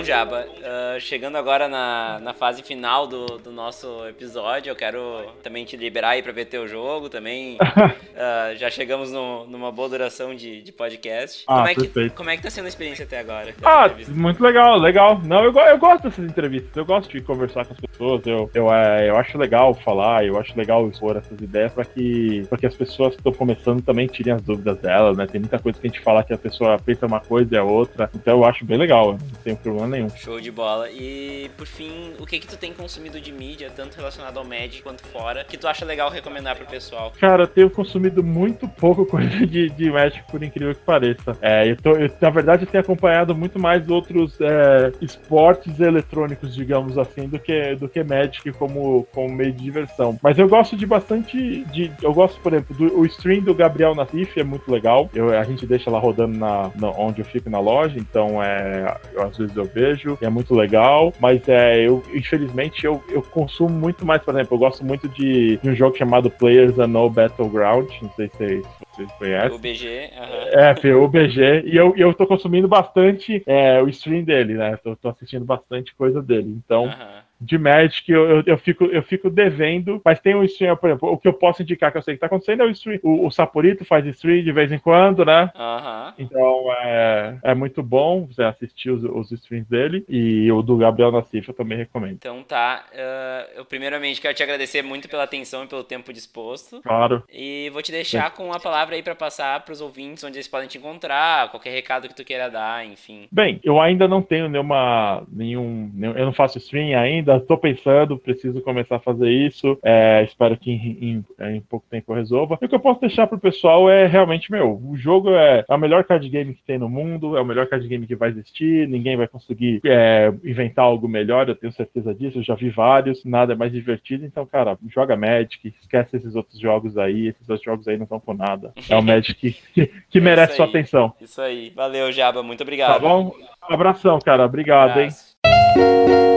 Jaba, 0.08 0.48
uh, 0.68 1.00
chegando 1.00 1.38
agora 1.38 1.68
na, 1.68 2.20
na 2.20 2.34
fase 2.34 2.62
final 2.62 3.08
do, 3.08 3.26
do 3.38 3.52
nosso 3.52 4.06
episódio, 4.08 4.70
eu 4.70 4.76
quero 4.76 5.00
também 5.42 5.66
te 5.66 5.78
liberar 5.78 6.10
aí 6.10 6.22
pra 6.22 6.32
ver 6.32 6.46
teu 6.46 6.68
jogo 6.68 7.10
também. 7.10 7.56
Uh, 7.56 8.56
já 8.58 8.70
chegamos 8.70 9.12
no, 9.12 9.46
numa 9.48 9.72
boa 9.72 9.90
duração 9.90 10.36
de, 10.36 10.62
de 10.62 10.72
podcast. 10.72 11.44
Ah, 11.48 11.56
como, 11.56 11.68
é 11.68 11.76
que, 11.76 12.10
como 12.12 12.30
é 12.30 12.38
que 12.38 12.44
tá 12.44 12.50
sendo 12.50 12.66
a 12.66 12.70
experiência 12.70 13.06
até 13.06 13.20
agora? 13.20 13.54
Ah, 13.64 13.90
muito 14.10 14.44
legal, 14.44 14.78
legal. 14.78 15.22
Não, 15.24 15.44
eu, 15.44 15.54
eu 15.54 15.78
gosto 15.78 16.04
dessas 16.04 16.26
entrevistas, 16.26 16.76
eu 16.76 16.86
gosto 16.86 17.10
de 17.12 17.22
conversar 17.22 17.66
com 17.66 17.74
as 17.74 17.80
pessoas, 17.80 18.26
eu, 18.26 18.50
eu, 18.54 18.74
é, 18.74 19.10
eu 19.10 19.18
acho 19.18 19.38
legal 19.38 19.74
falar, 19.74 20.26
eu 20.26 20.38
acho 20.38 20.58
legal 20.58 20.88
expor 20.88 21.18
essas 21.18 21.40
ideias 21.40 21.72
para 21.72 21.86
que, 21.86 22.44
pra 22.50 22.58
que 22.58 22.66
as 22.66 22.76
pessoas 22.76 23.14
que 23.14 23.20
estão 23.20 23.34
começando 23.34 23.82
também 23.82 24.08
tirem 24.08 24.34
as 24.34 24.42
dúvidas 24.42 24.78
delas, 24.80 25.18
né? 25.18 25.26
Tem 25.26 25.40
muita 25.40 25.60
coisa 25.60 25.80
que 25.80 25.88
a 25.88 25.90
gente 25.90 26.02
fala 26.02 26.24
que 26.24 26.34
a 26.34 26.38
pessoa 26.38 26.78
pensa 26.78 27.06
uma 27.06 27.20
coisa 27.20 27.56
e 27.56 27.58
a 27.58 27.64
outra, 27.64 28.10
então 28.14 28.38
eu 28.38 28.46
acho 28.46 28.66
bem 28.66 28.78
legal, 28.78 29.14
não 29.14 29.42
tem 29.44 29.56
problema 29.56 29.88
nenhum. 29.88 30.10
Show 30.10 30.40
de 30.40 30.52
bola. 30.58 30.90
E 30.90 31.52
por 31.56 31.68
fim, 31.68 32.14
o 32.20 32.26
que 32.26 32.40
que 32.40 32.48
tu 32.48 32.58
tem 32.58 32.74
consumido 32.74 33.22
de 33.22 33.32
mídia, 33.32 33.72
tanto 33.74 33.96
relacionado 33.96 34.38
ao 34.40 34.44
Magic 34.44 34.82
quanto 34.82 35.06
fora, 35.06 35.44
que 35.44 35.56
tu 35.56 35.68
acha 35.68 35.86
legal 35.86 36.10
recomendar 36.10 36.56
pro 36.56 36.66
pessoal? 36.66 37.14
Cara, 37.20 37.44
eu 37.44 37.48
tenho 37.48 37.70
consumido 37.70 38.24
muito 38.24 38.68
pouco 38.68 39.06
coisa 39.08 39.46
de, 39.46 39.70
de 39.70 39.92
Magic, 39.92 40.24
por 40.32 40.42
incrível 40.42 40.74
que 40.74 40.82
pareça. 40.82 41.38
É, 41.42 41.70
eu 41.70 41.78
tô, 41.78 41.92
eu, 41.92 42.10
na 42.20 42.30
verdade, 42.32 42.64
eu 42.64 42.68
tenho 42.68 42.84
acompanhado 42.84 43.36
muito 43.36 43.60
mais 43.60 43.88
outros 43.88 44.36
é, 44.42 44.92
esportes 45.00 45.80
eletrônicos, 45.80 46.56
digamos 46.56 46.98
assim, 46.98 47.28
do 47.28 47.38
que, 47.38 47.76
do 47.76 47.88
que 47.88 48.04
Magic 48.04 48.52
como, 48.54 49.08
como 49.14 49.32
meio 49.34 49.54
de 49.54 49.64
diversão. 49.64 50.18
Mas 50.24 50.40
eu 50.40 50.50
gosto 50.50 50.76
de 50.76 50.86
bastante. 50.86 51.38
De, 51.66 51.92
eu 52.02 52.14
gosto, 52.14 52.42
por 52.42 52.54
exemplo, 52.54 52.76
do 52.76 52.98
o 52.98 53.06
stream 53.06 53.44
do 53.44 53.54
Gabriel 53.54 53.94
Natif 53.94 54.38
é 54.40 54.44
muito 54.44 54.72
legal. 54.72 55.10
Eu, 55.14 55.38
a 55.38 55.44
gente 55.44 55.68
deixa 55.68 55.92
lá 55.92 56.00
rodando 56.00 56.38
na, 56.38 56.72
na, 56.76 56.90
onde 56.92 57.22
eu 57.22 57.26
fico 57.26 57.50
na 57.50 57.60
loja, 57.60 58.00
então 58.00 58.42
é, 58.42 58.98
eu, 59.14 59.24
às 59.24 59.38
vezes 59.38 59.56
eu 59.56 59.66
vejo, 59.66 60.18
é 60.22 60.30
muito 60.30 60.47
legal. 60.56 61.14
Mas 61.20 61.48
é, 61.48 61.88
eu, 61.88 62.04
infelizmente, 62.14 62.86
eu, 62.86 63.04
eu 63.10 63.22
consumo 63.22 63.70
muito 63.70 64.06
mais, 64.06 64.22
por 64.22 64.34
exemplo, 64.34 64.56
eu 64.56 64.60
gosto 64.60 64.84
muito 64.84 65.08
de, 65.10 65.58
de 65.58 65.70
um 65.70 65.76
jogo 65.76 65.98
chamado 65.98 66.30
Players 66.30 66.78
Unknown 66.78 67.10
Battleground. 67.10 67.90
Não 68.02 68.12
sei 68.12 68.30
se 68.30 68.62
vocês 68.94 69.12
conhecem. 69.14 69.58
UBG, 69.58 70.10
uhum. 70.18 70.90
É, 70.90 70.96
UBG. 70.96 71.64
E 71.66 71.76
eu, 71.76 71.94
eu 71.96 72.14
tô 72.14 72.26
consumindo 72.26 72.68
bastante 72.68 73.44
é, 73.46 73.82
o 73.82 73.90
stream 73.90 74.24
dele, 74.24 74.56
né? 74.56 74.78
Tô, 74.84 74.96
tô 74.96 75.10
assistindo 75.10 75.46
bastante 75.46 75.96
coisa 75.96 76.22
dele. 76.22 76.50
Então. 76.50 76.86
Uhum 76.86 77.27
de 77.40 77.58
Magic 77.58 78.12
eu, 78.12 78.30
eu, 78.30 78.44
eu, 78.46 78.58
fico, 78.58 78.86
eu 78.86 79.04
fico 79.04 79.30
devendo, 79.30 80.02
mas 80.04 80.20
tem 80.20 80.36
um 80.36 80.44
stream, 80.44 80.76
por 80.76 80.90
exemplo, 80.90 81.12
o 81.12 81.18
que 81.18 81.28
eu 81.28 81.34
posso 81.34 81.62
indicar 81.62 81.92
que 81.92 81.98
eu 81.98 82.02
sei 82.02 82.16
que 82.16 82.20
tá 82.20 82.26
acontecendo 82.26 82.64
é 82.64 82.66
o 82.66 82.72
stream. 82.72 83.00
O, 83.04 83.28
o 83.28 83.32
Saporito 83.32 83.86
faz 83.86 84.06
stream 84.06 84.44
de 84.44 84.52
vez 84.52 84.72
em 84.72 84.80
quando, 84.80 85.24
né? 85.24 85.52
Uhum. 85.56 86.14
Então 86.18 86.66
é, 86.80 87.38
é 87.44 87.56
muito 87.56 87.84
bom 87.84 88.26
você 88.26 88.44
assistir 88.44 88.90
os, 88.90 89.04
os 89.04 89.32
streams 89.32 89.70
dele 89.70 90.04
e 90.10 90.52
o 90.52 90.62
do 90.62 90.78
Gabriel 90.78 91.12
Nassif 91.12 91.48
eu 91.48 91.54
também 91.54 91.78
recomendo. 91.78 92.14
Então 92.14 92.44
tá. 92.44 92.86
Uh, 92.92 93.58
eu 93.60 93.66
primeiramente 93.66 94.20
quero 94.20 94.34
te 94.34 94.44
agradecer 94.44 94.82
muito 94.82 95.08
pela 95.08 95.24
atenção 95.24 95.64
e 95.64 95.68
pelo 95.68 95.84
tempo 95.84 96.12
disposto. 96.12 96.82
Claro. 96.82 97.24
E 97.32 97.70
vou 97.72 97.82
te 97.82 97.92
deixar 97.92 98.32
com 98.32 98.52
a 98.52 98.60
palavra 98.60 98.96
aí 98.96 99.04
para 99.04 99.16
passar 99.16 99.64
para 99.64 99.74
os 99.74 99.82
ouvintes 99.82 100.24
onde 100.24 100.38
eles 100.38 100.48
podem 100.48 100.68
te 100.68 100.78
encontrar, 100.78 101.50
qualquer 101.50 101.72
recado 101.72 102.08
que 102.08 102.16
tu 102.16 102.26
queira 102.26 102.50
dar, 102.50 102.86
enfim. 102.86 103.28
Bem, 103.32 103.60
eu 103.64 103.80
ainda 103.80 104.08
não 104.08 104.22
tenho 104.22 104.50
nenhuma. 104.50 105.24
nenhum. 105.32 105.92
Eu 106.16 106.26
não 106.26 106.34
faço 106.34 106.58
stream 106.58 106.98
ainda 106.98 107.27
ainda 107.28 107.38
estou 107.38 107.58
pensando, 107.58 108.18
preciso 108.18 108.62
começar 108.62 108.96
a 108.96 109.00
fazer 109.00 109.30
isso. 109.30 109.78
É, 109.84 110.24
espero 110.24 110.58
que 110.58 110.72
em, 110.72 111.26
em, 111.40 111.56
em, 111.56 111.62
pouco 111.62 111.86
tempo 111.90 112.12
eu 112.12 112.16
resolva. 112.16 112.58
E 112.62 112.66
o 112.66 112.70
que 112.70 112.76
eu 112.76 112.80
posso 112.80 113.02
deixar 113.02 113.28
pro 113.28 113.40
pessoal 113.40 113.90
é 113.90 114.08
realmente, 114.08 114.52
meu, 114.52 114.82
o 114.84 114.96
jogo 114.96 115.32
é, 115.32 115.66
é 115.68 115.76
o 115.76 115.78
melhor 115.78 116.04
card 116.06 116.28
game 116.30 116.54
que 116.54 116.64
tem 116.64 116.78
no 116.78 116.90
mundo, 116.90 117.36
é 117.38 117.42
o 117.42 117.46
melhor 117.46 117.68
card 117.68 117.86
game 117.88 118.08
que 118.08 118.16
vai 118.16 118.30
existir, 118.30 118.88
ninguém 118.88 119.18
vai 119.18 119.28
conseguir 119.28 119.82
é, 119.86 120.32
inventar 120.44 120.86
algo 120.86 121.08
melhor, 121.08 121.48
eu 121.48 121.56
tenho 121.56 121.74
certeza 121.74 122.14
disso, 122.14 122.40
eu 122.40 122.44
já 122.44 122.56
vi 122.56 122.70
vários, 122.70 123.26
nada 123.26 123.54
é 123.54 123.56
mais 123.56 123.72
divertido. 123.72 124.26
Então, 124.26 124.46
cara, 124.46 124.78
joga 124.88 125.18
Magic, 125.18 125.74
esquece 125.82 126.18
esses 126.18 126.36
outros 126.36 126.60
jogos 126.60 126.98
aí, 126.98 127.28
esses 127.28 127.50
outros 127.50 127.66
jogos 127.66 127.88
aí 127.88 127.98
não 127.98 128.04
estão 128.04 128.20
com 128.20 128.34
nada. 128.34 128.74
É 128.90 128.96
o 128.96 129.02
Magic 129.02 129.54
que, 129.74 129.92
que 130.10 130.22
merece 130.22 130.56
sua 130.56 130.66
atenção. 130.66 131.14
Isso 131.20 131.42
aí. 131.42 131.72
Valeu, 131.76 132.12
Jaba, 132.12 132.42
muito 132.42 132.62
obrigado. 132.62 132.94
Tá 132.94 133.00
bom? 133.00 133.34
Um 133.70 133.74
abração, 133.74 134.20
cara. 134.20 134.46
Obrigado, 134.46 134.98
um 134.98 135.02
hein? 135.02 136.37